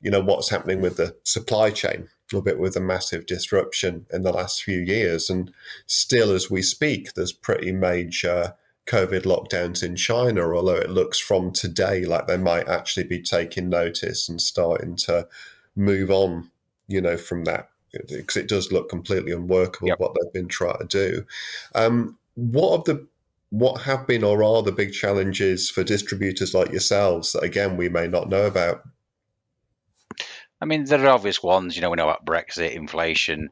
you 0.00 0.10
know 0.10 0.20
what's 0.20 0.50
happening 0.50 0.80
with 0.80 0.96
the 0.96 1.16
supply 1.24 1.70
chain. 1.70 2.08
A 2.08 2.36
little 2.36 2.44
bit 2.44 2.60
with 2.60 2.76
a 2.76 2.80
massive 2.80 3.26
disruption 3.26 4.06
in 4.12 4.22
the 4.22 4.32
last 4.32 4.62
few 4.62 4.78
years, 4.78 5.28
and 5.28 5.52
still, 5.86 6.30
as 6.30 6.50
we 6.50 6.62
speak, 6.62 7.14
there's 7.14 7.32
pretty 7.32 7.72
major 7.72 8.54
COVID 8.90 9.22
lockdowns 9.22 9.82
in 9.82 9.94
China, 9.94 10.52
although 10.54 10.74
it 10.74 10.90
looks 10.90 11.18
from 11.18 11.52
today 11.52 12.04
like 12.04 12.26
they 12.26 12.36
might 12.36 12.68
actually 12.68 13.04
be 13.04 13.22
taking 13.22 13.68
notice 13.68 14.28
and 14.28 14.40
starting 14.40 14.96
to 14.96 15.28
move 15.76 16.10
on, 16.10 16.50
you 16.88 17.00
know, 17.00 17.16
from 17.16 17.44
that 17.44 17.68
because 17.92 18.36
it 18.36 18.48
does 18.48 18.72
look 18.72 18.88
completely 18.88 19.32
unworkable 19.32 19.88
yep. 19.88 19.98
what 20.00 20.14
they've 20.14 20.32
been 20.32 20.48
trying 20.48 20.78
to 20.78 20.86
do. 20.86 21.24
Um, 21.74 22.18
what 22.34 22.78
are 22.78 22.94
the 22.94 23.06
what 23.50 23.82
have 23.82 24.06
been 24.06 24.22
or 24.22 24.42
are 24.42 24.62
the 24.62 24.72
big 24.72 24.92
challenges 24.92 25.68
for 25.70 25.82
distributors 25.82 26.54
like 26.54 26.70
yourselves 26.70 27.32
that 27.32 27.42
again 27.42 27.76
we 27.76 27.88
may 27.88 28.06
not 28.06 28.28
know 28.28 28.46
about? 28.46 28.82
I 30.60 30.66
mean, 30.66 30.84
there 30.84 31.04
are 31.04 31.10
obvious 31.10 31.42
ones. 31.42 31.74
You 31.74 31.82
know, 31.82 31.90
we 31.90 31.96
know 31.96 32.08
about 32.08 32.26
Brexit, 32.26 32.72
inflation, 32.72 33.48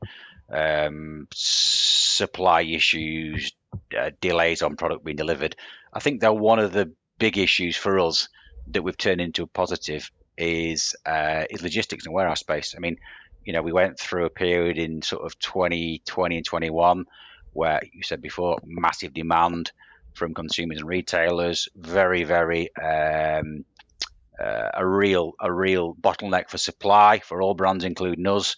um, 0.50 1.28
supply 1.32 2.62
issues, 2.62 3.52
uh, 3.98 4.10
delays 4.20 4.62
on 4.62 4.76
product 4.76 5.04
being 5.04 5.16
delivered. 5.16 5.56
I 5.92 6.00
think 6.00 6.20
that 6.20 6.36
one 6.36 6.58
of 6.58 6.72
the 6.72 6.92
big 7.18 7.38
issues 7.38 7.76
for 7.76 7.98
us 7.98 8.28
that 8.70 8.82
we've 8.82 8.96
turned 8.96 9.20
into 9.20 9.42
a 9.42 9.46
positive 9.46 10.10
is 10.36 10.94
uh, 11.04 11.44
is 11.50 11.62
logistics 11.62 12.06
and 12.06 12.14
warehouse 12.14 12.40
space. 12.40 12.74
I 12.76 12.80
mean, 12.80 12.98
you 13.44 13.52
know, 13.52 13.62
we 13.62 13.72
went 13.72 13.98
through 13.98 14.26
a 14.26 14.30
period 14.30 14.78
in 14.78 15.02
sort 15.02 15.24
of 15.24 15.38
2020 15.38 16.36
and 16.36 16.44
21 16.44 17.06
where 17.52 17.80
you 17.92 18.02
said 18.02 18.20
before 18.20 18.58
massive 18.64 19.12
demand 19.14 19.72
from 20.14 20.34
consumers 20.34 20.78
and 20.78 20.88
retailers, 20.88 21.68
very 21.74 22.24
very 22.24 22.74
um, 22.76 23.64
uh, 24.38 24.70
a 24.74 24.86
real 24.86 25.32
a 25.40 25.52
real 25.52 25.94
bottleneck 25.94 26.50
for 26.50 26.58
supply 26.58 27.18
for 27.18 27.42
all 27.42 27.54
brands, 27.54 27.84
including 27.84 28.26
us. 28.26 28.56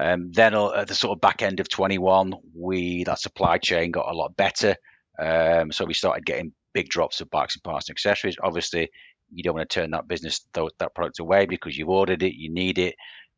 Um, 0.00 0.32
then 0.32 0.54
uh, 0.54 0.70
at 0.70 0.88
the 0.88 0.94
sort 0.94 1.16
of 1.16 1.20
back 1.20 1.42
end 1.42 1.60
of 1.60 1.68
21, 1.68 2.34
we 2.56 3.04
that 3.04 3.20
supply 3.20 3.58
chain 3.58 3.90
got 3.90 4.10
a 4.10 4.16
lot 4.16 4.36
better. 4.36 4.74
Um, 5.18 5.72
so 5.72 5.84
we 5.84 5.94
started 5.94 6.24
getting 6.24 6.52
big 6.72 6.88
drops 6.88 7.20
of 7.20 7.30
bikes 7.30 7.54
and 7.54 7.62
parts 7.62 7.88
and 7.88 7.94
accessories. 7.94 8.36
Obviously, 8.42 8.88
you 9.32 9.42
don't 9.42 9.54
want 9.54 9.68
to 9.68 9.74
turn 9.74 9.90
that 9.90 10.08
business 10.08 10.44
that 10.54 10.94
product 10.94 11.18
away 11.18 11.46
because 11.46 11.76
you've 11.76 11.88
ordered 11.88 12.22
it, 12.22 12.34
you 12.34 12.50
need 12.50 12.78
it, 12.78 12.94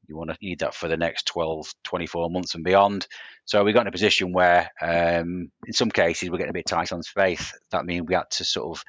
you 0.08 0.16
want 0.16 0.30
to 0.30 0.36
need 0.40 0.60
that 0.60 0.74
for 0.74 0.88
the 0.88 0.96
next 0.96 1.26
12, 1.26 1.72
24 1.84 2.30
months 2.30 2.54
and 2.54 2.64
beyond. 2.64 3.06
So 3.44 3.64
we 3.64 3.72
got 3.72 3.82
in 3.82 3.88
a 3.88 3.92
position 3.92 4.32
where, 4.32 4.70
um, 4.80 5.50
in 5.66 5.72
some 5.72 5.90
cases, 5.90 6.30
we're 6.30 6.38
getting 6.38 6.50
a 6.50 6.54
bit 6.54 6.66
tight 6.66 6.92
on 6.92 7.02
space. 7.02 7.52
That 7.70 7.84
means 7.84 8.06
we 8.06 8.14
had 8.14 8.30
to 8.30 8.44
sort 8.44 8.78
of 8.78 8.84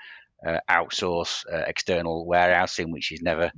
uh, 0.48 0.60
outsource 0.70 1.44
uh, 1.52 1.64
external 1.68 2.26
warehousing, 2.26 2.92
which 2.92 3.12
is 3.12 3.22
never 3.22 3.52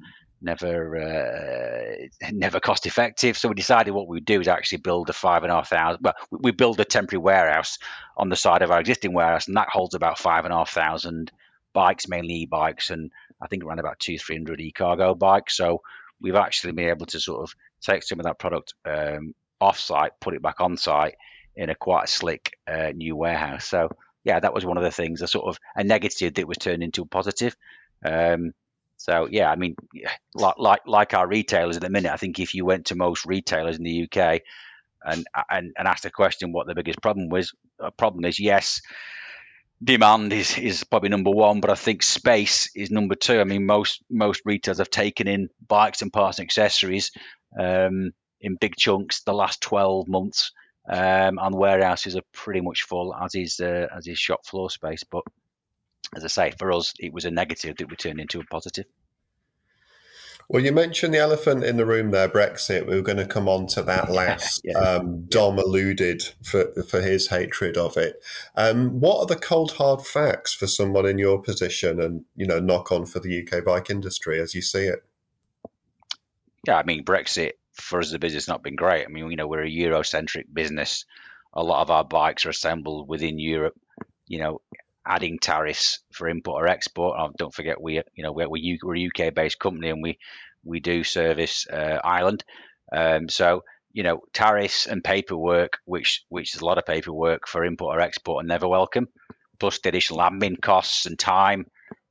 never 0.45 0.97
uh, 0.97 2.29
never 2.31 2.59
cost 2.59 2.85
effective. 2.85 3.37
So 3.37 3.49
we 3.49 3.55
decided 3.55 3.93
what 3.93 4.07
we 4.07 4.17
would 4.17 4.25
do 4.25 4.39
is 4.39 4.47
actually 4.47 4.77
build 4.79 5.09
a 5.09 5.13
five 5.13 5.43
and 5.43 5.51
a 5.51 5.55
half 5.55 5.69
thousand. 5.69 6.01
Well, 6.03 6.13
we 6.31 6.51
build 6.51 6.79
a 6.79 6.85
temporary 6.85 7.21
warehouse 7.21 7.77
on 8.15 8.29
the 8.29 8.35
side 8.35 8.61
of 8.61 8.71
our 8.71 8.79
existing 8.79 9.13
warehouse, 9.13 9.47
and 9.47 9.57
that 9.57 9.69
holds 9.69 9.95
about 9.95 10.19
five 10.19 10.45
and 10.45 10.53
a 10.53 10.57
half 10.57 10.71
thousand 10.71 11.31
bikes, 11.73 12.07
mainly 12.07 12.35
e-bikes, 12.35 12.89
and 12.89 13.11
I 13.41 13.47
think 13.47 13.63
around 13.63 13.79
about 13.79 13.99
two 13.99 14.17
three 14.17 14.37
hundred 14.37 14.61
e-cargo 14.61 15.15
bikes. 15.15 15.57
So 15.57 15.81
we've 16.21 16.35
actually 16.35 16.73
been 16.73 16.89
able 16.89 17.07
to 17.07 17.19
sort 17.19 17.41
of 17.43 17.53
take 17.81 18.03
some 18.03 18.19
of 18.19 18.25
that 18.25 18.39
product 18.39 18.73
um, 18.85 19.33
off-site, 19.59 20.13
put 20.21 20.33
it 20.33 20.41
back 20.41 20.61
on 20.61 20.77
site 20.77 21.15
in 21.55 21.69
a 21.69 21.75
quite 21.75 22.07
slick 22.09 22.51
uh, 22.67 22.91
new 22.95 23.15
warehouse. 23.15 23.65
So 23.65 23.89
yeah, 24.23 24.39
that 24.39 24.53
was 24.53 24.65
one 24.65 24.77
of 24.77 24.83
the 24.83 24.91
things, 24.91 25.21
a 25.21 25.27
sort 25.27 25.47
of 25.47 25.59
a 25.75 25.83
negative 25.83 26.33
that 26.33 26.47
was 26.47 26.57
turned 26.57 26.83
into 26.83 27.01
a 27.01 27.05
positive. 27.05 27.55
Um, 28.03 28.53
so 29.05 29.27
yeah, 29.29 29.51
I 29.51 29.55
mean, 29.55 29.75
like, 30.33 30.55
like 30.57 30.81
like 30.87 31.13
our 31.13 31.27
retailers 31.27 31.75
at 31.75 31.83
the 31.83 31.91
minute, 31.91 32.11
I 32.11 32.17
think 32.17 32.39
if 32.39 32.55
you 32.55 32.65
went 32.65 32.87
to 32.87 32.95
most 32.95 33.23
retailers 33.23 33.77
in 33.77 33.83
the 33.83 34.09
UK 34.09 34.41
and 35.03 35.27
and, 35.47 35.73
and 35.77 35.87
asked 35.87 36.05
a 36.05 36.09
question 36.09 36.51
what 36.51 36.65
the 36.65 36.73
biggest 36.73 37.03
problem 37.03 37.29
was, 37.29 37.53
a 37.79 37.91
problem 37.91 38.25
is 38.25 38.39
yes, 38.39 38.81
demand 39.83 40.33
is 40.33 40.57
is 40.57 40.83
probably 40.83 41.09
number 41.09 41.29
one, 41.29 41.61
but 41.61 41.69
I 41.69 41.75
think 41.75 42.01
space 42.01 42.71
is 42.75 42.89
number 42.89 43.13
two. 43.13 43.39
I 43.39 43.43
mean, 43.43 43.67
most 43.67 44.01
most 44.09 44.41
retailers 44.43 44.79
have 44.79 44.89
taken 44.89 45.27
in 45.27 45.49
bikes 45.67 46.01
and 46.01 46.11
parts 46.11 46.39
and 46.39 46.47
accessories 46.47 47.11
um, 47.59 48.11
in 48.41 48.57
big 48.59 48.75
chunks 48.75 49.21
the 49.21 49.33
last 49.35 49.61
twelve 49.61 50.07
months 50.07 50.51
um, 50.89 51.37
and 51.39 51.53
warehouses 51.53 52.15
are 52.15 52.25
pretty 52.33 52.61
much 52.61 52.81
full, 52.83 53.13
as 53.13 53.35
is 53.35 53.59
uh, 53.59 53.85
as 53.95 54.07
is 54.07 54.17
shop 54.17 54.47
floor 54.47 54.71
space. 54.71 55.03
But 55.03 55.25
as 56.15 56.23
I 56.23 56.27
say, 56.27 56.51
for 56.57 56.71
us, 56.71 56.93
it 56.99 57.13
was 57.13 57.25
a 57.25 57.31
negative 57.31 57.77
that 57.77 57.89
we 57.89 57.95
turned 57.95 58.19
into 58.19 58.39
a 58.39 58.45
positive. 58.45 58.85
Well, 60.47 60.63
you 60.63 60.71
mentioned 60.71 61.11
the 61.13 61.19
elephant 61.19 61.63
in 61.63 61.77
the 61.77 61.87
room 61.87 62.11
there, 62.11 62.29
Brexit. 62.29 62.85
We 62.85 62.95
were 62.95 63.01
going 63.01 63.17
to 63.17 63.25
come 63.25 63.49
on 63.49 63.65
to 63.67 63.81
that 63.83 64.11
last. 64.11 64.61
yeah. 64.63 64.77
um, 64.77 65.25
Dom 65.25 65.57
alluded 65.57 66.21
for 66.43 66.71
for 66.87 67.01
his 67.01 67.29
hatred 67.29 67.77
of 67.77 67.97
it. 67.97 68.23
Um, 68.55 68.99
what 68.99 69.19
are 69.19 69.25
the 69.25 69.35
cold 69.35 69.73
hard 69.73 70.05
facts 70.05 70.53
for 70.53 70.67
someone 70.67 71.07
in 71.07 71.17
your 71.17 71.41
position, 71.41 71.99
and 71.99 72.25
you 72.35 72.45
know, 72.45 72.59
knock 72.59 72.91
on 72.91 73.05
for 73.05 73.19
the 73.19 73.41
UK 73.41 73.65
bike 73.65 73.89
industry 73.89 74.39
as 74.39 74.53
you 74.53 74.61
see 74.61 74.85
it? 74.85 75.03
Yeah, 76.67 76.77
I 76.77 76.83
mean, 76.83 77.03
Brexit 77.03 77.53
for 77.73 77.99
us 77.99 78.07
as 78.07 78.13
a 78.13 78.19
business 78.19 78.47
not 78.47 78.63
been 78.63 78.75
great. 78.75 79.05
I 79.05 79.09
mean, 79.09 79.29
you 79.29 79.37
know, 79.37 79.47
we're 79.47 79.63
a 79.63 79.69
Eurocentric 79.69 80.45
business. 80.53 81.05
A 81.53 81.63
lot 81.63 81.81
of 81.81 81.91
our 81.91 82.03
bikes 82.03 82.45
are 82.45 82.49
assembled 82.49 83.07
within 83.07 83.39
Europe. 83.39 83.75
You 84.27 84.39
know, 84.39 84.61
adding 85.05 85.39
tariffs 85.39 85.99
for 86.11 86.27
import 86.27 86.63
or 86.63 86.67
export. 86.67 87.17
Oh, 87.19 87.31
don't 87.37 87.53
forget, 87.53 87.81
we 87.81 88.01
you 88.13 88.23
know 88.23 88.31
we're, 88.31 88.49
we're 88.49 88.95
a 88.95 89.07
UK 89.07 89.33
based 89.33 89.59
company 89.59 89.89
and 89.89 90.01
we 90.01 90.17
we 90.63 90.79
do 90.79 91.03
service 91.03 91.67
uh, 91.71 91.99
Ireland. 92.03 92.43
Um, 92.91 93.29
so 93.29 93.63
you 93.95 94.03
know, 94.03 94.19
tariffs 94.33 94.87
and 94.87 95.01
paperwork, 95.01 95.77
which 95.85 96.25
which 96.27 96.53
is 96.53 96.59
a 96.59 96.65
lot 96.65 96.77
of 96.77 96.85
paperwork 96.85 97.47
for 97.47 97.63
import 97.63 97.97
or 97.97 98.01
export, 98.01 98.43
are 98.43 98.47
never 98.47 98.67
welcome. 98.67 99.07
Plus 99.57 99.79
the 99.79 99.87
additional 99.87 100.19
admin 100.19 100.61
costs 100.61 101.05
and 101.05 101.17
time. 101.17 101.65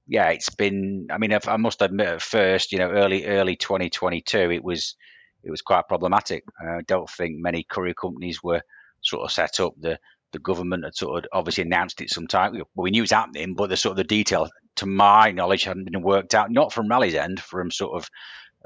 Yeah, 0.09 0.30
it's 0.30 0.49
been. 0.49 1.09
I 1.11 1.18
mean, 1.18 1.36
I 1.47 1.57
must 1.59 1.82
admit, 1.82 2.09
at 2.09 2.22
first, 2.22 2.72
you 2.72 2.78
know, 2.78 2.88
early 2.90 3.26
early 3.26 3.57
2022, 3.57 4.51
it 4.51 4.64
was 4.64 4.97
it 5.42 5.51
was 5.51 5.61
quite 5.61 5.86
problematic. 5.86 6.45
I 6.59 6.80
don't 6.86 7.09
think 7.09 7.36
many 7.36 7.64
courier 7.64 7.92
companies 7.92 8.42
were 8.42 8.62
sort 9.03 9.24
of 9.24 9.30
set 9.30 9.61
up. 9.61 9.74
The 9.78 9.99
the 10.35 10.41
government 10.41 10.85
had 10.85 10.97
sort 10.97 11.24
of 11.24 11.30
obviously 11.32 11.62
announced 11.62 12.01
it 12.01 12.11
sometime. 12.11 12.61
We 12.74 12.91
knew 12.91 12.99
it 12.99 13.03
was 13.03 13.11
happening, 13.12 13.55
but 13.55 13.70
the 13.70 13.76
sort 13.76 13.93
of 13.93 13.97
the 13.99 14.05
detail, 14.05 14.51
to 14.76 14.87
my 14.87 15.30
knowledge, 15.30 15.64
hadn't 15.64 15.91
been 15.91 16.03
worked 16.03 16.35
out. 16.35 16.51
Not 16.51 16.72
from 16.72 16.89
Raleigh's 16.89 17.14
end, 17.14 17.41
from 17.41 17.70
sort 17.70 18.03
of 18.03 18.11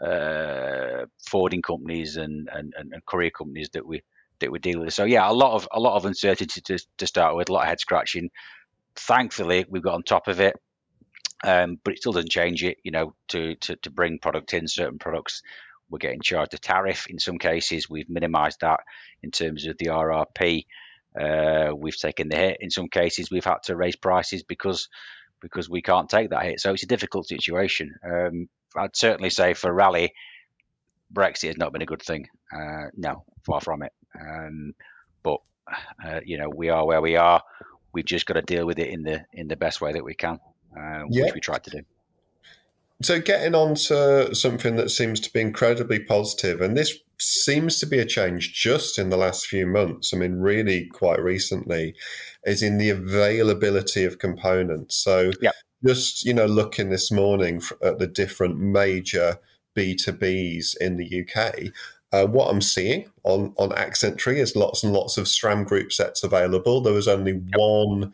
uh, 0.05 1.07
forwarding 1.29 1.61
companies 1.61 2.17
and, 2.17 2.49
and, 2.53 2.73
and 2.77 3.05
courier 3.05 3.31
companies 3.31 3.69
that 3.75 3.87
we 3.87 4.03
that 4.41 4.51
we 4.51 4.59
deal 4.59 4.81
with. 4.81 4.95
So 4.95 5.05
yeah, 5.05 5.31
a 5.31 5.33
lot 5.33 5.55
of 5.55 5.69
a 5.71 5.79
lot 5.79 5.97
of 5.97 6.07
uncertainty 6.07 6.63
to, 6.63 6.79
to 6.97 7.07
start 7.07 7.37
with, 7.37 7.51
a 7.51 7.53
lot 7.53 7.63
of 7.63 7.69
head 7.69 7.81
scratching. 7.81 8.31
Thankfully, 8.97 9.67
we've 9.69 9.83
got 9.83 9.95
on 9.95 10.03
top 10.03 10.27
of 10.27 10.41
it, 10.41 10.57
um, 11.45 11.79
but 11.85 11.93
it 11.93 11.99
still 11.99 12.13
doesn't 12.13 12.31
change 12.31 12.65
it. 12.65 12.79
You 12.83 12.93
know, 12.93 13.15
to, 13.29 13.55
to 13.57 13.77
to 13.77 13.91
bring 13.91 14.19
product 14.19 14.55
in, 14.55 14.67
certain 14.67 14.99
products 14.99 15.43
we're 15.91 15.99
getting 15.99 16.21
charged 16.21 16.55
a 16.55 16.59
tariff. 16.59 17.07
In 17.09 17.19
some 17.19 17.39
cases, 17.39 17.89
we've 17.89 18.09
minimised 18.09 18.61
that 18.61 18.81
in 19.23 19.31
terms 19.31 19.67
of 19.67 19.77
the 19.79 19.87
RRP. 19.87 20.67
Uh, 21.19 21.73
we've 21.75 21.97
taken 21.97 22.29
the 22.29 22.37
hit. 22.37 22.59
In 22.61 22.71
some 22.71 22.89
cases, 22.89 23.31
we've 23.31 23.45
had 23.45 23.63
to 23.65 23.77
raise 23.77 23.97
prices 23.97 24.43
because 24.43 24.89
because 25.41 25.71
we 25.71 25.83
can't 25.83 26.09
take 26.09 26.31
that 26.31 26.45
hit. 26.45 26.61
So 26.61 26.73
it's 26.73 26.83
a 26.83 26.87
difficult 26.87 27.29
situation. 27.29 27.95
Um, 28.05 28.49
I'd 28.77 28.97
certainly 28.97 29.31
say 29.31 29.55
for 29.55 29.73
Raleigh, 29.73 30.13
Brexit 31.13 31.49
has 31.49 31.57
not 31.57 31.73
been 31.73 31.83
a 31.83 31.87
good 31.87 32.03
thing. 32.03 32.29
Uh, 32.53 32.89
no, 32.97 33.25
far 33.45 33.61
from 33.61 33.83
it. 33.83 33.93
Um, 34.21 34.75
but 35.23 35.41
uh, 36.05 36.21
you 36.25 36.39
know, 36.39 36.49
we 36.49 36.69
are 36.69 36.87
where 36.87 37.01
we 37.01 37.17
are. 37.17 37.43
We've 37.93 38.05
just 38.05 38.27
got 38.27 38.35
to 38.35 38.43
deal 38.43 38.67
with 38.67 38.79
it 38.79 38.89
in 38.89 39.03
the 39.03 39.25
in 39.33 39.49
the 39.49 39.57
best 39.57 39.81
way 39.81 39.93
that 39.93 40.05
we 40.05 40.15
can, 40.15 40.39
uh, 40.77 41.05
yep. 41.09 41.27
which 41.27 41.35
we 41.35 41.41
tried 41.41 41.65
to 41.65 41.71
do. 41.71 41.81
So, 43.01 43.21
getting 43.21 43.55
on 43.55 43.77
to 43.77 44.35
something 44.35 44.77
that 44.77 44.91
seems 44.91 45.21
to 45.21 45.33
be 45.33 45.41
incredibly 45.41 46.01
positive, 46.01 46.61
and 46.61 46.77
this 46.77 46.99
seems 47.21 47.79
to 47.81 47.87
be 47.87 47.99
a 47.99 48.07
change 48.07 48.53
just 48.53 48.99
in 48.99 49.11
the 49.11 49.17
last 49.17 49.47
few 49.47 49.67
months. 49.67 50.15
I 50.15 50.19
mean, 50.19 50.37
really 50.37 50.87
quite 50.87 51.21
recently, 51.21 51.95
is 52.45 52.63
in 52.63 52.79
the 52.79 52.91
availability 52.91 54.05
of 54.05 54.19
components. 54.19 54.97
So, 54.97 55.33
yep. 55.41 55.55
just 55.85 56.25
you 56.25 56.33
know, 56.33 56.47
looking 56.47 56.91
this 56.91 57.11
morning 57.11 57.63
at 57.83 57.99
the 57.99 58.07
different 58.07 58.59
major 58.59 59.39
B2Bs 59.77 60.77
in 60.81 60.97
the 60.97 61.25
UK, 61.25 61.73
uh, 62.13 62.27
what 62.27 62.51
I'm 62.51 62.63
seeing 62.63 63.11
on 63.25 63.53
on 63.59 63.73
Accentry 63.73 64.41
is 64.41 64.57
lots 64.57 64.83
and 64.83 64.93
lots 64.93 65.19
of 65.19 65.27
SRAM 65.27 65.67
group 65.67 65.93
sets 65.93 66.23
available. 66.23 66.81
There 66.81 66.95
was 66.95 67.09
only 67.09 67.33
yep. 67.33 67.43
one, 67.57 68.05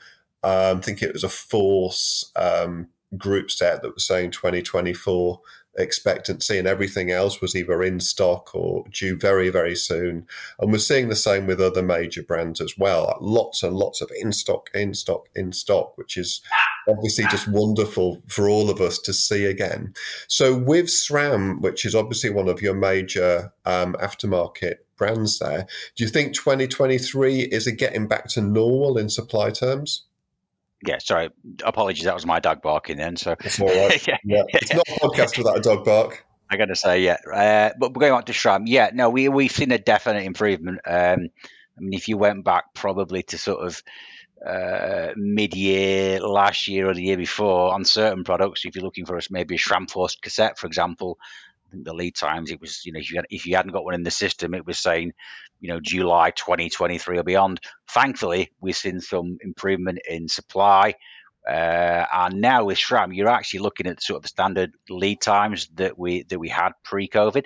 um, 0.42 0.78
I 0.78 0.80
think 0.80 1.02
it 1.02 1.12
was 1.12 1.24
a 1.24 1.28
Force 1.28 2.32
um, 2.36 2.88
group 3.16 3.50
set 3.50 3.82
that 3.82 3.94
was 3.94 4.04
saying 4.04 4.32
2024 4.32 5.40
expectancy 5.76 6.58
and 6.58 6.68
everything 6.68 7.10
else 7.10 7.40
was 7.40 7.54
either 7.54 7.82
in 7.82 8.00
stock 8.00 8.54
or 8.54 8.84
due 8.90 9.16
very 9.16 9.50
very 9.50 9.74
soon. 9.74 10.26
And 10.58 10.72
we're 10.72 10.78
seeing 10.78 11.08
the 11.08 11.16
same 11.16 11.46
with 11.46 11.60
other 11.60 11.82
major 11.82 12.22
brands 12.22 12.60
as 12.60 12.74
well. 12.78 13.16
Lots 13.20 13.62
and 13.62 13.76
lots 13.76 14.00
of 14.00 14.10
in 14.18 14.32
stock 14.32 14.70
in 14.74 14.94
stock 14.94 15.28
in 15.34 15.52
stock 15.52 15.96
which 15.96 16.16
is 16.16 16.40
obviously 16.88 17.24
just 17.30 17.48
wonderful 17.48 18.22
for 18.28 18.48
all 18.48 18.70
of 18.70 18.80
us 18.80 18.98
to 18.98 19.12
see 19.12 19.44
again. 19.44 19.94
So 20.28 20.56
with 20.56 20.86
sram 20.86 21.60
which 21.60 21.84
is 21.84 21.94
obviously 21.94 22.30
one 22.30 22.48
of 22.48 22.62
your 22.62 22.74
major 22.74 23.52
um, 23.64 23.94
aftermarket 23.94 24.76
brands 24.96 25.40
there 25.40 25.66
do 25.96 26.04
you 26.04 26.08
think 26.08 26.34
2023 26.34 27.40
is 27.40 27.66
a 27.66 27.72
getting 27.72 28.06
back 28.06 28.28
to 28.28 28.40
normal 28.40 28.96
in 28.96 29.08
supply 29.08 29.50
terms 29.50 30.04
Yeah, 30.86 30.98
sorry. 30.98 31.30
Apologies, 31.64 32.04
that 32.04 32.14
was 32.14 32.26
my 32.26 32.40
dog 32.40 32.62
barking 32.62 32.96
then. 32.96 33.16
So 33.16 33.36
That's 33.42 33.60
all 33.60 33.68
right. 33.68 34.06
yeah. 34.06 34.18
yeah. 34.24 34.42
It's 34.48 34.72
not 34.72 34.86
a 34.88 35.00
podcast 35.00 35.38
without 35.38 35.58
a 35.58 35.60
dog 35.60 35.84
bark. 35.84 36.24
I 36.50 36.56
got 36.56 36.66
to 36.66 36.76
say, 36.76 37.02
yeah. 37.02 37.16
Uh, 37.32 37.70
but 37.78 37.92
going 37.94 38.12
on 38.12 38.24
to 38.24 38.32
SRAM, 38.32 38.64
yeah, 38.66 38.90
no, 38.92 39.10
we 39.10 39.28
we've 39.28 39.50
seen 39.50 39.72
a 39.72 39.78
definite 39.78 40.24
improvement. 40.24 40.80
Um, 40.86 41.30
I 41.76 41.80
mean, 41.80 41.94
if 41.94 42.08
you 42.08 42.16
went 42.16 42.44
back 42.44 42.74
probably 42.74 43.22
to 43.24 43.38
sort 43.38 43.66
of 43.66 43.82
uh, 44.46 45.12
mid-year 45.16 46.20
last 46.20 46.68
year 46.68 46.88
or 46.88 46.94
the 46.94 47.02
year 47.02 47.16
before 47.16 47.72
on 47.72 47.84
certain 47.84 48.24
products, 48.24 48.64
if 48.64 48.76
you're 48.76 48.84
looking 48.84 49.06
for 49.06 49.16
us, 49.16 49.30
maybe 49.30 49.54
a 49.54 49.58
SRAMforce 49.58 50.20
cassette, 50.20 50.58
for 50.58 50.66
example, 50.66 51.18
think 51.74 51.84
the 51.84 51.94
lead 51.94 52.14
times 52.14 52.50
it 52.50 52.60
was, 52.60 52.84
you 52.86 52.92
know, 52.92 53.00
if 53.00 53.10
you, 53.10 53.18
had, 53.18 53.26
if 53.30 53.46
you 53.46 53.56
hadn't 53.56 53.72
got 53.72 53.84
one 53.84 53.94
in 53.94 54.02
the 54.02 54.10
system, 54.10 54.54
it 54.54 54.66
was 54.66 54.78
saying, 54.78 55.12
you 55.60 55.68
know, 55.68 55.80
July 55.80 56.30
2023 56.30 57.18
or 57.18 57.22
beyond. 57.22 57.60
Thankfully, 57.90 58.50
we've 58.60 58.76
seen 58.76 59.00
some 59.00 59.38
improvement 59.40 59.98
in 60.08 60.28
supply. 60.28 60.94
Uh, 61.48 62.06
and 62.12 62.40
now 62.40 62.64
with 62.64 62.78
SRAM, 62.78 63.14
you're 63.14 63.28
actually 63.28 63.60
looking 63.60 63.86
at 63.86 64.02
sort 64.02 64.16
of 64.16 64.22
the 64.22 64.28
standard 64.28 64.72
lead 64.88 65.20
times 65.20 65.68
that 65.74 65.98
we 65.98 66.22
that 66.24 66.38
we 66.38 66.48
had 66.48 66.72
pre-COVID. 66.84 67.44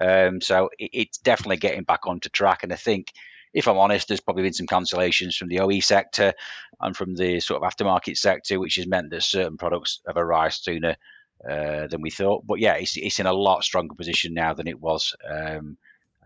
Um, 0.00 0.40
so 0.40 0.70
it, 0.78 0.90
it's 0.92 1.18
definitely 1.18 1.56
getting 1.56 1.82
back 1.82 2.06
onto 2.06 2.28
track. 2.28 2.62
And 2.62 2.72
I 2.72 2.76
think, 2.76 3.12
if 3.52 3.66
I'm 3.66 3.78
honest, 3.78 4.06
there's 4.06 4.20
probably 4.20 4.44
been 4.44 4.52
some 4.52 4.68
cancellations 4.68 5.34
from 5.34 5.48
the 5.48 5.60
OE 5.60 5.80
sector 5.80 6.32
and 6.80 6.96
from 6.96 7.16
the 7.16 7.40
sort 7.40 7.62
of 7.62 7.68
aftermarket 7.68 8.16
sector, 8.16 8.60
which 8.60 8.76
has 8.76 8.86
meant 8.86 9.10
that 9.10 9.24
certain 9.24 9.56
products 9.56 10.00
have 10.06 10.16
arrived 10.16 10.54
sooner 10.54 10.96
uh, 11.48 11.86
than 11.86 12.00
we 12.00 12.10
thought. 12.10 12.46
But 12.46 12.60
yeah, 12.60 12.74
it's, 12.74 12.96
it's 12.96 13.20
in 13.20 13.26
a 13.26 13.32
lot 13.32 13.64
stronger 13.64 13.94
position 13.94 14.34
now 14.34 14.54
than 14.54 14.68
it 14.68 14.80
was 14.80 15.14
um, 15.28 15.76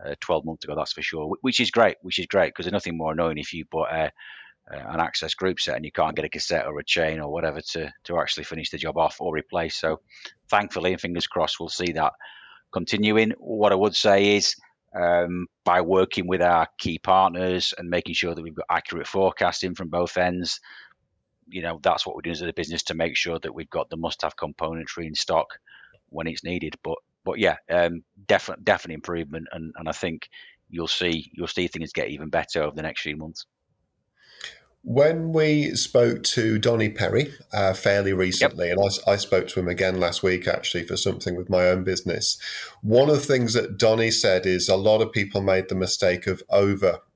uh, 0.03 0.15
12 0.19 0.45
months 0.45 0.65
ago. 0.65 0.75
That's 0.75 0.93
for 0.93 1.01
sure. 1.01 1.35
Which 1.41 1.59
is 1.59 1.71
great. 1.71 1.97
Which 2.01 2.19
is 2.19 2.25
great 2.25 2.49
because 2.49 2.65
there's 2.65 2.73
nothing 2.73 2.97
more 2.97 3.13
annoying 3.13 3.37
if 3.37 3.53
you 3.53 3.65
bought 3.65 3.91
a 3.91 4.11
uh, 4.71 4.77
an 4.77 4.99
AXS 4.99 5.35
group 5.35 5.59
set 5.59 5.75
and 5.75 5.85
you 5.85 5.91
can't 5.91 6.15
get 6.15 6.25
a 6.25 6.29
cassette 6.29 6.65
or 6.65 6.79
a 6.79 6.83
chain 6.83 7.19
or 7.19 7.31
whatever 7.31 7.61
to 7.61 7.93
to 8.05 8.17
actually 8.17 8.45
finish 8.45 8.71
the 8.71 8.77
job 8.77 8.97
off 8.97 9.21
or 9.21 9.33
replace. 9.33 9.75
So 9.75 10.01
thankfully, 10.49 10.91
and 10.91 11.01
fingers 11.01 11.27
crossed, 11.27 11.59
we'll 11.59 11.69
see 11.69 11.91
that 11.93 12.13
continuing. 12.71 13.31
What 13.37 13.71
I 13.71 13.75
would 13.75 13.95
say 13.95 14.35
is. 14.37 14.55
Um, 14.97 15.47
by 15.65 15.81
working 15.81 16.25
with 16.25 16.41
our 16.41 16.69
key 16.77 16.99
partners 16.99 17.73
and 17.77 17.89
making 17.89 18.15
sure 18.15 18.33
that 18.33 18.41
we've 18.41 18.55
got 18.55 18.67
accurate 18.69 19.07
forecasting 19.07 19.75
from 19.75 19.89
both 19.89 20.15
ends, 20.15 20.61
you 21.47 21.61
know 21.61 21.79
that's 21.81 22.05
what 22.05 22.15
we're 22.15 22.21
doing 22.21 22.33
as 22.33 22.41
a 22.41 22.53
business 22.53 22.83
to 22.83 22.93
make 22.93 23.15
sure 23.15 23.39
that 23.39 23.53
we've 23.53 23.69
got 23.69 23.89
the 23.89 23.97
must-have 23.97 24.35
componentry 24.35 25.05
in 25.05 25.15
stock 25.15 25.47
when 26.09 26.27
it's 26.27 26.43
needed. 26.43 26.75
But 26.83 26.97
but 27.23 27.39
yeah, 27.39 27.57
um, 27.69 28.03
definite 28.27 28.63
definite 28.63 28.95
improvement, 28.95 29.47
and, 29.51 29.73
and 29.77 29.89
I 29.89 29.91
think 29.91 30.29
you'll 30.69 30.87
see 30.87 31.31
you'll 31.33 31.47
see 31.47 31.67
things 31.67 31.91
get 31.91 32.09
even 32.09 32.29
better 32.29 32.63
over 32.63 32.75
the 32.75 32.81
next 32.81 33.01
few 33.01 33.17
months. 33.17 33.45
When 34.87 35.33
we 35.33 35.71
spoke 35.71 36.21
to 36.23 36.59
Donny 36.59 36.89
Perry 36.89 37.33
uh, 37.51 37.73
fairly 37.73 38.13
recently, 38.13 38.67
yep. 38.67 38.77
and 38.77 38.91
I, 39.07 39.13
I, 39.13 39.15
spoke 39.15 39.47
to 39.47 39.59
him 39.59 39.67
again 39.67 39.99
last 39.99 40.21
week 40.21 40.47
actually 40.47 40.83
for 40.85 40.95
something 40.95 41.35
with 41.35 41.49
my 41.49 41.69
own 41.69 41.83
business, 41.83 42.39
one 42.83 43.09
of 43.09 43.15
the 43.15 43.21
things 43.21 43.53
that 43.53 43.79
Donny 43.79 44.11
said 44.11 44.45
is 44.45 44.69
a 44.69 44.75
lot 44.75 45.01
of 45.01 45.11
people 45.11 45.41
made 45.41 45.69
the 45.69 45.75
mistake 45.75 46.27
of 46.27 46.43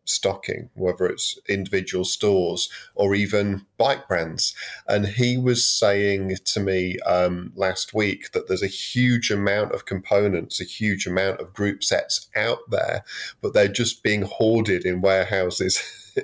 overstocking, 0.10 0.70
whether 0.74 1.06
it's 1.06 1.40
individual 1.48 2.04
stores 2.04 2.70
or 2.96 3.14
even 3.14 3.66
bike 3.78 4.08
brands. 4.08 4.56
And 4.88 5.06
he 5.06 5.38
was 5.38 5.68
saying 5.68 6.38
to 6.46 6.60
me 6.60 6.98
um, 7.06 7.52
last 7.56 7.94
week 7.94 8.32
that 8.32 8.48
there's 8.48 8.64
a 8.64 8.68
huge 8.68 9.30
amount 9.32 9.74
of 9.74 9.86
components, 9.86 10.60
a 10.60 10.66
huge 10.66 11.06
amount 11.06 11.40
of 11.40 11.54
group 11.54 11.84
sets 11.84 12.28
out 12.36 12.60
there, 12.70 13.04
but 13.42 13.54
they're 13.54 13.68
just 13.68 14.04
being 14.04 14.24
hoarded 14.24 14.86
in 14.86 15.02
warehouses. 15.02 15.82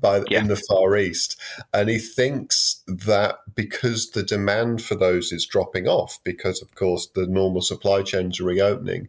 by 0.00 0.22
yeah. 0.30 0.40
in 0.40 0.48
the 0.48 0.56
Far 0.56 0.96
East, 0.96 1.38
and 1.72 1.88
he 1.90 1.98
thinks 1.98 2.82
that 2.88 3.36
because 3.54 4.10
the 4.10 4.22
demand 4.22 4.82
for 4.82 4.94
those 4.96 5.30
is 5.32 5.46
dropping 5.46 5.86
off, 5.86 6.18
because 6.24 6.62
of 6.62 6.74
course 6.74 7.06
the 7.14 7.26
normal 7.26 7.60
supply 7.60 8.02
chains 8.02 8.40
are 8.40 8.44
reopening, 8.44 9.08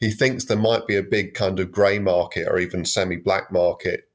he 0.00 0.10
thinks 0.10 0.44
there 0.44 0.56
might 0.56 0.86
be 0.86 0.96
a 0.96 1.02
big 1.02 1.34
kind 1.34 1.58
of 1.58 1.72
grey 1.72 1.98
market 1.98 2.46
or 2.48 2.58
even 2.58 2.84
semi-black 2.84 3.50
market 3.50 4.08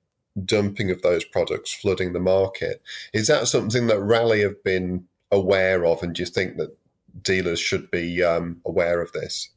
dumping 0.46 0.90
of 0.90 1.02
those 1.02 1.26
products 1.26 1.74
flooding 1.74 2.14
the 2.14 2.20
market. 2.20 2.82
Is 3.14 3.28
that 3.28 3.48
something 3.48 3.88
that 3.88 4.00
Raleigh 4.00 4.42
have 4.42 4.64
been 4.64 5.06
aware 5.32 5.86
of, 5.86 6.02
and 6.02 6.16
do 6.16 6.22
you 6.22 6.26
think 6.26 6.58
that 6.58 6.76
dealers 7.22 7.60
should 7.60 7.92
be 7.92 8.24
um, 8.24 8.62
aware 8.66 9.02
of 9.02 9.12
this? 9.12 9.50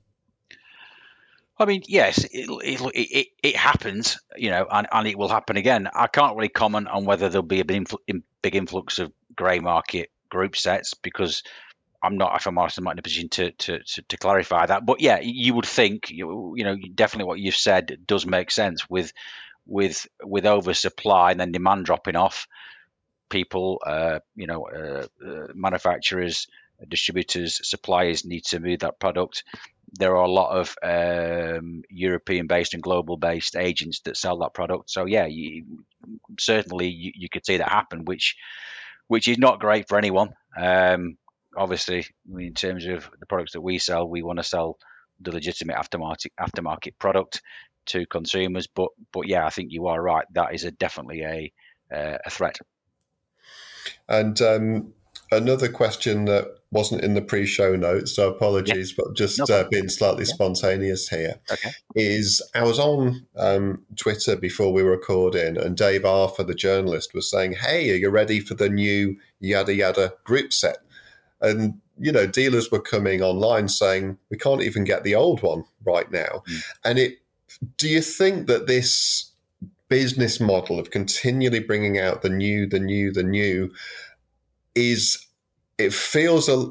I 1.58 1.64
mean, 1.64 1.82
yes, 1.86 2.24
it, 2.24 2.50
it, 2.50 2.80
it, 2.94 3.26
it, 3.42 3.56
happens, 3.56 4.18
you 4.36 4.50
know, 4.50 4.66
and, 4.70 4.86
and 4.92 5.08
it 5.08 5.16
will 5.16 5.28
happen 5.28 5.56
again. 5.56 5.88
I 5.94 6.06
can't 6.06 6.36
really 6.36 6.50
comment 6.50 6.88
on 6.88 7.06
whether 7.06 7.30
there'll 7.30 7.46
be 7.46 7.60
a 7.60 7.64
big 7.64 8.54
influx 8.54 8.98
of 8.98 9.10
grey 9.34 9.60
market 9.60 10.10
group 10.28 10.54
sets 10.54 10.92
because 10.92 11.42
I'm 12.06 12.16
not, 12.16 12.36
if 12.36 12.46
I'm 12.46 12.58
honest, 12.58 12.78
I'm 12.78 12.84
not 12.84 12.92
in 12.94 12.98
a 12.98 13.02
position 13.02 13.28
to, 13.30 13.50
to, 13.50 13.78
to, 13.82 14.02
to 14.02 14.16
clarify 14.16 14.66
that. 14.66 14.86
But 14.86 15.00
yeah, 15.00 15.18
you 15.20 15.54
would 15.54 15.66
think, 15.66 16.10
you, 16.10 16.54
you 16.56 16.64
know, 16.64 16.76
definitely 16.94 17.28
what 17.28 17.40
you've 17.40 17.56
said 17.56 17.98
does 18.06 18.26
make 18.26 18.50
sense 18.50 18.88
with 18.88 19.12
with 19.68 20.06
with 20.22 20.46
oversupply 20.46 21.32
and 21.32 21.40
then 21.40 21.52
demand 21.52 21.86
dropping 21.86 22.16
off. 22.16 22.46
People, 23.28 23.82
uh, 23.84 24.20
you 24.36 24.46
know, 24.46 24.68
uh, 24.68 25.06
uh, 25.26 25.46
manufacturers, 25.54 26.46
distributors, 26.88 27.60
suppliers 27.68 28.24
need 28.24 28.44
to 28.44 28.60
move 28.60 28.80
that 28.80 29.00
product 29.00 29.42
there 29.92 30.16
are 30.16 30.24
a 30.24 30.30
lot 30.30 30.50
of 30.50 30.76
um, 30.82 31.82
European-based 31.90 32.74
and 32.74 32.82
global-based 32.82 33.56
agents 33.56 34.00
that 34.00 34.16
sell 34.16 34.38
that 34.38 34.54
product. 34.54 34.90
So 34.90 35.06
yeah, 35.06 35.26
you, 35.26 35.64
certainly 36.38 36.88
you, 36.88 37.12
you, 37.14 37.28
could 37.28 37.46
see 37.46 37.58
that 37.58 37.68
happen, 37.68 38.04
which 38.04 38.36
which 39.08 39.28
is 39.28 39.38
not 39.38 39.60
great 39.60 39.88
for 39.88 39.96
anyone. 39.96 40.34
Um, 40.58 41.16
obviously, 41.56 42.06
in 42.38 42.54
terms 42.54 42.86
of 42.86 43.08
the 43.18 43.26
products 43.26 43.52
that 43.52 43.60
we 43.60 43.78
sell, 43.78 44.08
we 44.08 44.22
want 44.22 44.38
to 44.38 44.44
sell 44.44 44.78
the 45.20 45.32
legitimate 45.32 45.76
aftermarket 45.76 46.30
aftermarket 46.38 46.98
product 46.98 47.42
to 47.86 48.06
consumers. 48.06 48.66
But 48.66 48.88
but 49.12 49.26
yeah, 49.26 49.46
I 49.46 49.50
think 49.50 49.72
you 49.72 49.86
are 49.86 50.00
right. 50.00 50.26
That 50.32 50.54
is 50.54 50.64
a, 50.64 50.70
definitely 50.70 51.22
a 51.22 51.52
uh, 51.94 52.18
a 52.24 52.30
threat. 52.30 52.58
And 54.08 54.40
um, 54.42 54.92
another 55.30 55.68
question 55.68 56.24
that 56.26 56.46
wasn't 56.70 57.02
in 57.02 57.14
the 57.14 57.22
pre-show 57.22 57.76
notes, 57.76 58.14
so 58.14 58.28
apologies, 58.28 58.90
yeah. 58.90 59.04
but 59.04 59.16
just 59.16 59.38
no 59.38 59.44
uh, 59.54 59.68
being 59.68 59.88
slightly 59.88 60.24
yeah. 60.24 60.34
spontaneous 60.34 61.08
here. 61.08 61.36
Okay. 61.50 61.70
Is 61.94 62.42
I 62.54 62.64
was 62.64 62.78
on 62.78 63.26
um, 63.36 63.84
Twitter 63.96 64.36
before 64.36 64.72
we 64.72 64.82
were 64.82 64.90
recording, 64.90 65.56
and 65.56 65.76
Dave 65.76 66.04
Arthur, 66.04 66.42
the 66.42 66.54
journalist, 66.54 67.14
was 67.14 67.30
saying, 67.30 67.54
"Hey, 67.54 67.90
are 67.92 67.96
you 67.96 68.10
ready 68.10 68.40
for 68.40 68.54
the 68.54 68.68
new 68.68 69.16
yada 69.40 69.74
yada 69.74 70.14
group 70.24 70.52
set?" 70.52 70.78
And 71.40 71.80
you 71.98 72.12
know, 72.12 72.26
dealers 72.26 72.70
were 72.70 72.80
coming 72.80 73.22
online 73.22 73.68
saying, 73.68 74.18
"We 74.30 74.36
can't 74.36 74.62
even 74.62 74.84
get 74.84 75.04
the 75.04 75.14
old 75.14 75.42
one 75.42 75.64
right 75.84 76.10
now." 76.10 76.42
Mm. 76.48 76.62
And 76.84 76.98
it, 76.98 77.18
do 77.76 77.88
you 77.88 78.02
think 78.02 78.46
that 78.48 78.66
this 78.66 79.30
business 79.88 80.40
model 80.40 80.78
of 80.78 80.90
continually 80.90 81.60
bringing 81.60 81.98
out 81.98 82.22
the 82.22 82.28
new, 82.28 82.66
the 82.66 82.80
new, 82.80 83.12
the 83.12 83.22
new 83.22 83.72
is 84.74 85.26
it 85.78 85.92
feels 85.92 86.48
a 86.48 86.66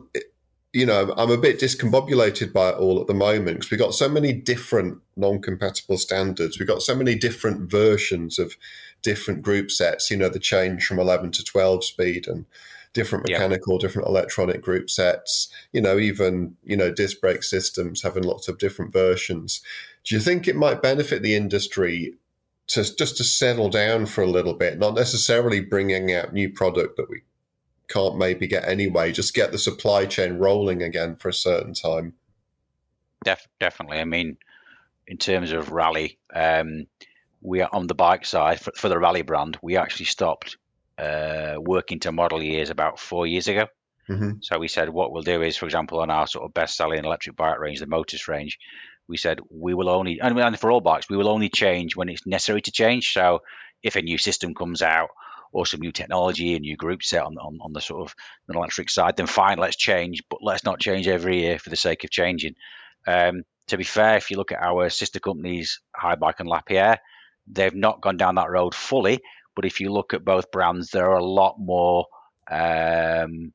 you 0.72 0.86
know 0.86 1.14
i'm 1.18 1.32
a 1.32 1.38
bit 1.38 1.60
discombobulated 1.60 2.54
by 2.54 2.70
it 2.70 2.76
all 2.76 3.02
at 3.02 3.08
the 3.08 3.14
moment 3.14 3.58
because 3.58 3.72
we've 3.72 3.80
got 3.80 3.94
so 3.94 4.08
many 4.08 4.32
different 4.32 5.00
non-compatible 5.16 5.98
standards 5.98 6.60
we've 6.60 6.68
got 6.68 6.82
so 6.82 6.96
many 6.96 7.16
different 7.16 7.70
versions 7.70 8.38
of 8.38 8.56
different 9.02 9.42
group 9.42 9.72
sets 9.72 10.10
you 10.10 10.18
know 10.18 10.30
the 10.30 10.40
change 10.40 10.86
from 10.86 11.00
11 11.00 11.32
to 11.32 11.44
12 11.44 11.84
speed 11.84 12.28
and 12.28 12.46
different 12.96 13.30
mechanical 13.30 13.78
different 13.78 14.08
electronic 14.08 14.62
group 14.62 14.90
sets 14.90 15.50
you 15.74 15.82
know 15.82 16.00
even 16.00 16.56
you 16.64 16.76
know 16.76 16.92
disc 16.92 17.22
brake 17.22 17.44
systems 17.44 18.02
having 18.02 18.24
lots 18.24 18.48
of 18.48 18.58
different 18.58 18.92
versions 18.92 19.62
do 20.04 20.16
you 20.16 20.22
think 20.22 20.48
it 20.48 20.56
might 20.56 20.82
benefit 20.82 21.22
the 21.22 21.36
industry 21.36 22.16
to 22.66 22.84
just 22.96 23.18
to 23.18 23.24
settle 23.24 23.70
down 23.70 24.08
for 24.08 24.24
a 24.24 24.28
little 24.28 24.56
bit 24.56 24.80
not 24.80 24.96
necessarily 24.96 25.60
bringing 25.60 26.12
out 26.12 26.34
new 26.34 26.50
product 26.50 26.98
that 26.98 27.10
we 27.10 27.22
can't 27.88 28.18
maybe 28.18 28.48
get 28.48 28.68
anyway. 28.68 29.12
Just 29.12 29.34
get 29.34 29.52
the 29.52 29.58
supply 29.58 30.06
chain 30.06 30.38
rolling 30.38 30.82
again 30.82 31.16
for 31.16 31.30
a 31.30 31.34
certain 31.34 31.74
time. 31.74 32.14
Def- 33.24 33.48
definitely. 33.60 34.00
I 34.00 34.06
mean, 34.06 34.38
in 35.08 35.18
terms 35.18 35.52
of 35.52 35.72
Raleigh, 35.72 36.18
um, 36.34 36.88
we 37.42 37.62
are 37.62 37.70
on 37.72 37.88
the 37.88 37.96
bike 37.96 38.26
side 38.26 38.60
for, 38.60 38.72
for 38.76 38.90
the 38.90 38.98
Raleigh 38.98 39.22
brand. 39.22 39.58
We 39.62 39.78
actually 39.78 40.06
stopped 40.06 40.58
uh, 40.98 41.56
working 41.58 42.00
to 42.02 42.12
model 42.12 42.42
years 42.42 42.70
about 42.70 43.00
four 43.00 43.28
years 43.28 43.48
ago. 43.48 43.68
Mm-hmm. 44.10 44.32
So 44.42 44.60
we 44.60 44.68
said 44.68 44.90
what 44.90 45.12
we'll 45.12 45.24
do 45.24 45.42
is, 45.42 45.58
for 45.58 45.66
example, 45.66 46.00
on 46.00 46.12
our 46.12 46.28
sort 46.28 46.46
of 46.46 46.54
best-selling 46.54 47.04
electric 47.04 47.36
bike 47.36 47.60
range, 47.60 47.80
the 47.80 47.88
Motus 47.88 48.28
range, 48.28 48.60
we 49.08 49.18
said 49.18 49.40
we 49.50 49.74
will 49.74 49.90
only, 49.90 50.20
and 50.20 50.60
for 50.60 50.72
all 50.72 50.82
bikes, 50.82 51.10
we 51.10 51.18
will 51.18 51.30
only 51.30 51.50
change 51.50 51.96
when 51.96 52.10
it's 52.10 52.26
necessary 52.26 52.62
to 52.62 52.72
change. 52.72 53.14
So 53.14 53.40
if 53.84 53.96
a 53.96 54.02
new 54.02 54.18
system 54.18 54.54
comes 54.54 54.82
out 54.82 55.10
or 55.52 55.66
some 55.66 55.80
new 55.80 55.92
technology, 55.92 56.56
a 56.56 56.60
new 56.60 56.76
group 56.76 57.04
set 57.04 57.24
on, 57.24 57.38
on, 57.38 57.60
on 57.62 57.74
the 57.74 57.82
sort 57.82 58.02
of 58.02 58.16
the 58.48 58.58
electric 58.58 58.90
side, 58.90 59.16
then 59.16 59.28
fine, 59.28 59.58
let's 59.58 59.76
change, 59.76 60.24
but 60.30 60.40
let's 60.42 60.64
not 60.64 60.80
change 60.80 61.08
every 61.08 61.42
year 61.42 61.60
for 61.60 61.70
the 61.70 61.76
sake 61.76 62.04
of 62.04 62.10
changing. 62.10 62.56
Um, 63.08 63.44
to 63.68 63.78
be 63.78 63.84
fair, 63.84 64.18
if 64.18 64.30
you 64.30 64.38
look 64.38 64.52
at 64.52 64.62
our 64.62 64.90
sister 64.90 65.20
companies, 65.20 65.82
Haibike 65.96 66.40
and 66.40 66.50
Lapierre, 66.50 67.00
they've 67.48 67.76
not 67.76 68.02
gone 68.02 68.18
down 68.18 68.36
that 68.36 68.50
road 68.50 68.76
fully. 68.76 69.22
But 69.56 69.66
if 69.66 69.80
you 69.80 69.92
look 69.92 70.14
at 70.14 70.26
both 70.26 70.52
brands, 70.52 70.90
there 70.92 71.10
are 71.10 71.18
a 71.18 71.26
lot 71.26 71.56
more 71.58 72.06
um, 72.50 73.54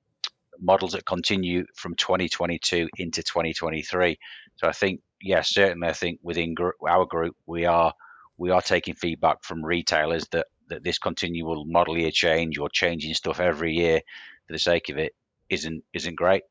models 0.58 0.92
that 0.92 1.04
continue 1.04 1.64
from 1.74 1.94
2022 1.94 2.88
into 2.98 3.22
2023. 3.22 4.18
So 4.56 4.68
I 4.68 4.72
think, 4.72 5.00
yeah, 5.20 5.42
certainly, 5.42 5.88
I 5.88 5.92
think 5.92 6.20
within 6.22 6.54
gr- 6.54 6.70
our 6.88 7.06
group 7.06 7.36
we 7.46 7.64
are 7.64 7.94
we 8.36 8.50
are 8.50 8.62
taking 8.62 8.94
feedback 8.94 9.44
from 9.44 9.64
retailers 9.64 10.26
that 10.32 10.46
that 10.68 10.82
this 10.84 10.98
continual 10.98 11.64
model 11.66 11.98
year 11.98 12.10
change 12.10 12.58
or 12.58 12.68
changing 12.70 13.12
stuff 13.14 13.40
every 13.40 13.74
year 13.74 14.00
for 14.46 14.52
the 14.52 14.58
sake 14.58 14.88
of 14.88 14.98
it 14.98 15.14
isn't 15.48 15.84
isn't 15.92 16.14
great. 16.14 16.42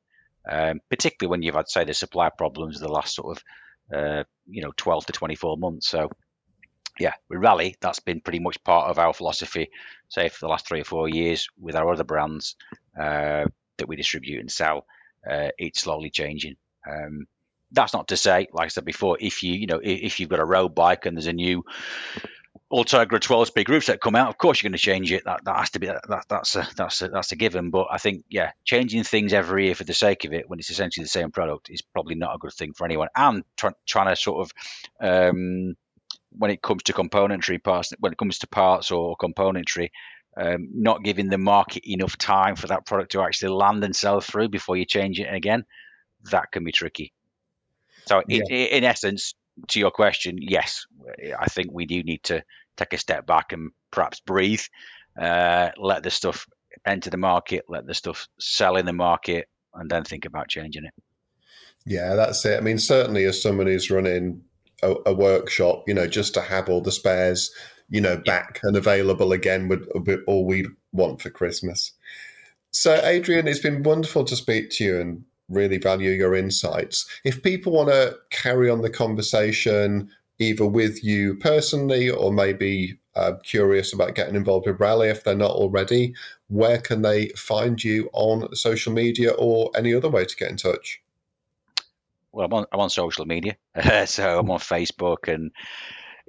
Um, 0.49 0.79
particularly 0.89 1.29
when 1.29 1.41
you've 1.41 1.55
had 1.55 1.69
say 1.69 1.83
the 1.83 1.93
supply 1.93 2.29
problems 2.29 2.79
the 2.79 2.87
last 2.87 3.15
sort 3.15 3.37
of 3.37 3.43
uh, 3.97 4.23
you 4.47 4.61
know 4.61 4.71
12 4.77 5.07
to 5.07 5.13
24 5.13 5.57
months. 5.57 5.89
So 5.89 6.09
yeah, 6.99 7.13
with 7.29 7.39
Raleigh. 7.39 7.75
that's 7.79 7.99
been 7.99 8.21
pretty 8.21 8.39
much 8.39 8.63
part 8.63 8.89
of 8.89 8.99
our 8.99 9.13
philosophy, 9.13 9.69
say 10.09 10.29
for 10.29 10.39
the 10.41 10.49
last 10.49 10.67
three 10.67 10.81
or 10.81 10.85
four 10.85 11.07
years 11.07 11.49
with 11.59 11.75
our 11.75 11.91
other 11.91 12.03
brands 12.03 12.55
uh, 12.99 13.45
that 13.77 13.87
we 13.87 13.95
distribute 13.95 14.39
and 14.39 14.51
sell. 14.51 14.85
Uh, 15.29 15.49
it's 15.57 15.81
slowly 15.81 16.09
changing. 16.09 16.55
Um, 16.89 17.27
that's 17.71 17.93
not 17.93 18.07
to 18.09 18.17
say, 18.17 18.47
like 18.51 18.65
I 18.65 18.69
said 18.69 18.85
before, 18.85 19.17
if 19.19 19.43
you 19.43 19.53
you 19.53 19.67
know 19.67 19.79
if 19.81 20.19
you've 20.19 20.29
got 20.29 20.39
a 20.39 20.45
road 20.45 20.75
bike 20.75 21.05
and 21.05 21.15
there's 21.15 21.27
a 21.27 21.33
new 21.33 21.63
Ultegra 22.71 23.19
12 23.19 23.47
speed 23.47 23.67
groupset 23.67 23.99
come 23.99 24.15
out, 24.15 24.29
of 24.29 24.37
course 24.37 24.61
you're 24.61 24.69
going 24.69 24.77
to 24.77 24.83
change 24.83 25.11
it. 25.11 25.23
That, 25.25 25.43
that 25.45 25.57
has 25.57 25.69
to 25.71 25.79
be 25.79 25.87
that, 25.87 26.25
that's 26.29 26.55
a, 26.55 26.67
that's 26.75 27.01
a, 27.01 27.07
that's 27.07 27.31
a 27.31 27.35
given. 27.35 27.71
But 27.71 27.87
I 27.91 27.97
think 27.97 28.25
yeah, 28.29 28.51
changing 28.63 29.03
things 29.03 29.33
every 29.33 29.65
year 29.65 29.75
for 29.75 29.83
the 29.83 29.93
sake 29.93 30.25
of 30.25 30.33
it 30.33 30.49
when 30.49 30.59
it's 30.59 30.69
essentially 30.69 31.03
the 31.03 31.09
same 31.09 31.31
product 31.31 31.69
is 31.69 31.81
probably 31.81 32.15
not 32.15 32.35
a 32.35 32.37
good 32.37 32.53
thing 32.53 32.73
for 32.73 32.85
anyone. 32.85 33.07
And 33.15 33.43
try, 33.57 33.71
trying 33.87 34.07
to 34.07 34.15
sort 34.15 34.51
of 35.01 35.29
um, 35.29 35.75
when 36.32 36.51
it 36.51 36.61
comes 36.61 36.84
to 36.84 36.93
componentry 36.93 37.61
parts, 37.63 37.91
when 37.99 38.11
it 38.11 38.17
comes 38.17 38.39
to 38.39 38.47
parts 38.47 38.91
or 38.91 39.17
componentry, 39.17 39.89
um, 40.38 40.69
not 40.73 41.03
giving 41.03 41.30
the 41.30 41.38
market 41.38 41.84
enough 41.89 42.17
time 42.17 42.55
for 42.55 42.67
that 42.67 42.86
product 42.86 43.11
to 43.11 43.21
actually 43.21 43.53
land 43.53 43.84
and 43.84 43.95
sell 43.95 44.21
through 44.21 44.49
before 44.49 44.77
you 44.77 44.86
change 44.86 45.19
it 45.19 45.34
again, 45.34 45.65
that 46.32 46.51
can 46.51 46.63
be 46.63 46.71
tricky. 46.71 47.13
So, 48.05 48.23
yeah. 48.27 48.41
in, 48.49 48.67
in 48.67 48.84
essence, 48.84 49.34
to 49.69 49.80
your 49.80 49.91
question, 49.91 50.38
yes, 50.39 50.86
I 51.38 51.47
think 51.47 51.71
we 51.71 51.86
do 51.86 52.03
need 52.03 52.23
to 52.23 52.43
take 52.77 52.93
a 52.93 52.97
step 52.97 53.25
back 53.25 53.51
and 53.51 53.71
perhaps 53.91 54.19
breathe, 54.21 54.61
uh, 55.19 55.69
let 55.77 56.03
the 56.03 56.11
stuff 56.11 56.47
enter 56.86 57.09
the 57.09 57.17
market, 57.17 57.65
let 57.67 57.86
the 57.86 57.93
stuff 57.93 58.27
sell 58.39 58.77
in 58.77 58.86
the 58.86 58.93
market, 58.93 59.49
and 59.73 59.89
then 59.89 60.03
think 60.03 60.25
about 60.25 60.47
changing 60.47 60.86
it. 60.86 60.93
Yeah, 61.86 62.15
that's 62.15 62.45
it. 62.45 62.57
I 62.57 62.61
mean, 62.61 62.80
certainly 62.80 63.25
as 63.25 63.41
someone 63.41 63.67
who's 63.67 63.91
running 63.91 64.43
a, 64.84 64.95
a 65.05 65.13
workshop, 65.13 65.84
you 65.88 65.93
know, 65.93 66.07
just 66.07 66.34
to 66.36 66.41
have 66.41 66.69
all 66.69 66.82
the 66.82 66.91
spares, 66.91 67.51
you 67.89 68.01
know, 68.01 68.17
back 68.17 68.59
and 68.63 68.75
available 68.75 69.32
again 69.32 69.67
would 69.67 69.88
be 70.03 70.17
all 70.27 70.45
we 70.45 70.67
want 70.91 71.21
for 71.21 71.30
Christmas. 71.30 71.91
So, 72.71 73.01
Adrian, 73.03 73.47
it's 73.47 73.59
been 73.59 73.84
wonderful 73.84 74.23
to 74.25 74.36
speak 74.36 74.69
to 74.71 74.84
you 74.84 75.01
and 75.01 75.23
really 75.49 75.77
value 75.77 76.11
your 76.11 76.36
insights. 76.36 77.07
If 77.23 77.41
people 77.41 77.71
want 77.73 77.89
to 77.89 78.15
carry 78.30 78.69
on 78.69 78.82
the 78.82 78.89
conversation, 78.89 80.09
either 80.38 80.65
with 80.65 81.03
you 81.03 81.36
personally 81.36 82.09
or 82.09 82.32
maybe 82.32 82.97
uh, 83.15 83.34
curious 83.43 83.91
about 83.91 84.15
getting 84.15 84.36
involved 84.36 84.67
with 84.67 84.80
Raleigh 84.80 85.09
if 85.09 85.23
they're 85.23 85.36
not 85.36 85.51
already, 85.51 86.13
where 86.47 86.77
can 86.77 87.01
they 87.01 87.30
find 87.30 87.84
you 87.84 88.09
on 88.13 88.55
social 88.55 88.93
media 88.93 89.32
or 89.32 89.71
any 89.75 89.93
other 89.93 90.09
way 90.09 90.25
to 90.25 90.36
get 90.36 90.51
in 90.51 90.57
touch? 90.57 91.01
Well, 92.32 92.45
I'm 92.45 92.53
on, 92.53 92.65
I'm 92.71 92.80
on 92.80 92.89
social 92.89 93.25
media, 93.25 93.57
so 94.05 94.39
I'm 94.39 94.51
on 94.51 94.59
Facebook 94.59 95.32
and 95.34 95.51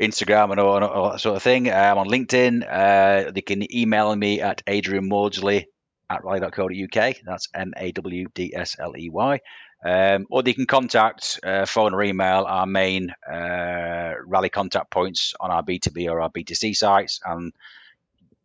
Instagram 0.01 0.51
and 0.51 0.61
all, 0.61 0.83
all 0.83 1.11
that 1.11 1.21
sort 1.21 1.37
of 1.37 1.43
thing. 1.43 1.71
I'm 1.71 1.99
on 1.99 2.09
LinkedIn. 2.09 2.65
Uh, 2.67 3.31
they 3.33 3.43
can 3.43 3.75
email 3.75 4.15
me 4.17 4.41
at 4.41 4.63
Adrian 4.67 5.09
Mawdsley 5.09 5.67
at 6.09 6.25
raleigh.co.uk. 6.25 7.17
That's 7.25 7.49
M 7.55 7.73
A 7.77 7.93
W 7.93 8.27
D 8.35 8.53
S 8.55 8.77
L 8.79 8.97
E 8.97 9.11
Y. 9.11 9.41
Um, 9.83 10.27
or 10.31 10.43
they 10.43 10.53
can 10.53 10.67
contact 10.67 11.41
uh, 11.43 11.65
phone 11.65 11.95
or 11.95 12.03
email 12.03 12.45
our 12.47 12.67
main 12.67 13.15
uh, 13.31 14.13
Raleigh 14.27 14.51
contact 14.51 14.91
points 14.91 15.33
on 15.41 15.51
our 15.51 15.63
B2B 15.63 16.11
or 16.11 16.21
our 16.21 16.31
B2C 16.31 16.77
sites, 16.77 17.21
and 17.25 17.55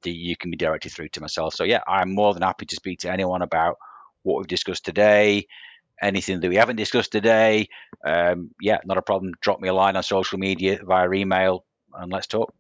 the, 0.03 0.11
you 0.11 0.37
can 0.37 0.49
be 0.49 0.55
directed 0.55 0.93
through 0.93 1.09
to 1.09 1.21
myself. 1.21 1.53
So, 1.53 1.65
yeah, 1.65 1.81
I'm 1.85 2.15
more 2.15 2.33
than 2.33 2.43
happy 2.43 2.65
to 2.67 2.75
speak 2.75 2.99
to 2.99 3.11
anyone 3.11 3.41
about 3.41 3.77
what 4.23 4.37
we've 4.37 4.47
discussed 4.47 4.85
today, 4.85 5.47
anything 6.01 6.39
that 6.39 6.49
we 6.49 6.55
haven't 6.55 6.75
discussed 6.75 7.11
today, 7.11 7.69
um, 8.05 8.51
yeah, 8.61 8.79
not 8.85 8.97
a 8.97 9.01
problem. 9.01 9.33
Drop 9.41 9.59
me 9.59 9.69
a 9.69 9.73
line 9.73 9.95
on 9.95 10.03
social 10.03 10.37
media 10.37 10.79
via 10.83 11.11
email 11.11 11.65
and 11.93 12.11
let's 12.11 12.27
talk. 12.27 12.53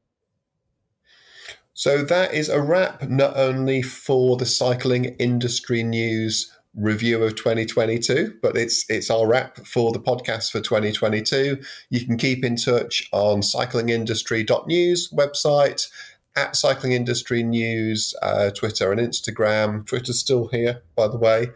So 1.73 2.03
that 2.03 2.33
is 2.33 2.47
a 2.47 2.61
wrap 2.61 3.09
not 3.09 3.35
only 3.35 3.81
for 3.81 4.37
the 4.37 4.45
cycling 4.45 5.05
industry 5.19 5.83
news 5.83 6.49
review 6.73 7.23
of 7.23 7.35
2022, 7.35 8.35
but 8.41 8.55
it's 8.55 8.85
it's 8.89 9.09
our 9.09 9.27
wrap 9.27 9.57
for 9.65 9.91
the 9.91 9.99
podcast 9.99 10.51
for 10.51 10.61
2022. 10.61 11.61
You 11.89 12.05
can 12.05 12.17
keep 12.17 12.45
in 12.45 12.55
touch 12.55 13.09
on 13.11 13.41
cyclingindustry.news 13.41 15.11
website 15.11 15.89
at 16.35 16.55
Cycling 16.55 16.91
Industry 16.91 17.43
News, 17.43 18.13
uh, 18.21 18.51
Twitter 18.51 18.91
and 18.91 18.99
Instagram. 18.99 19.85
Twitter's 19.85 20.19
still 20.19 20.47
here, 20.47 20.81
by 20.95 21.07
the 21.07 21.17
way, 21.17 21.47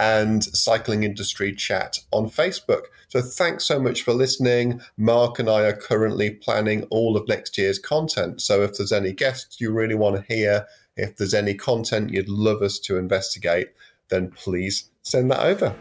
and 0.00 0.42
Cycling 0.44 1.04
Industry 1.04 1.54
Chat 1.54 1.98
on 2.10 2.28
Facebook. 2.28 2.86
So 3.08 3.22
thanks 3.22 3.64
so 3.64 3.78
much 3.78 4.02
for 4.02 4.12
listening. 4.12 4.80
Mark 4.96 5.38
and 5.38 5.48
I 5.48 5.62
are 5.62 5.76
currently 5.76 6.30
planning 6.30 6.82
all 6.90 7.16
of 7.16 7.28
next 7.28 7.56
year's 7.56 7.78
content. 7.78 8.40
So 8.40 8.62
if 8.62 8.76
there's 8.76 8.92
any 8.92 9.12
guests 9.12 9.60
you 9.60 9.72
really 9.72 9.94
want 9.94 10.16
to 10.16 10.34
hear, 10.34 10.66
if 10.96 11.16
there's 11.16 11.34
any 11.34 11.54
content 11.54 12.10
you'd 12.10 12.28
love 12.28 12.62
us 12.62 12.78
to 12.80 12.96
investigate, 12.98 13.68
then 14.08 14.30
please 14.30 14.90
send 15.02 15.30
that 15.30 15.40
over. 15.40 15.74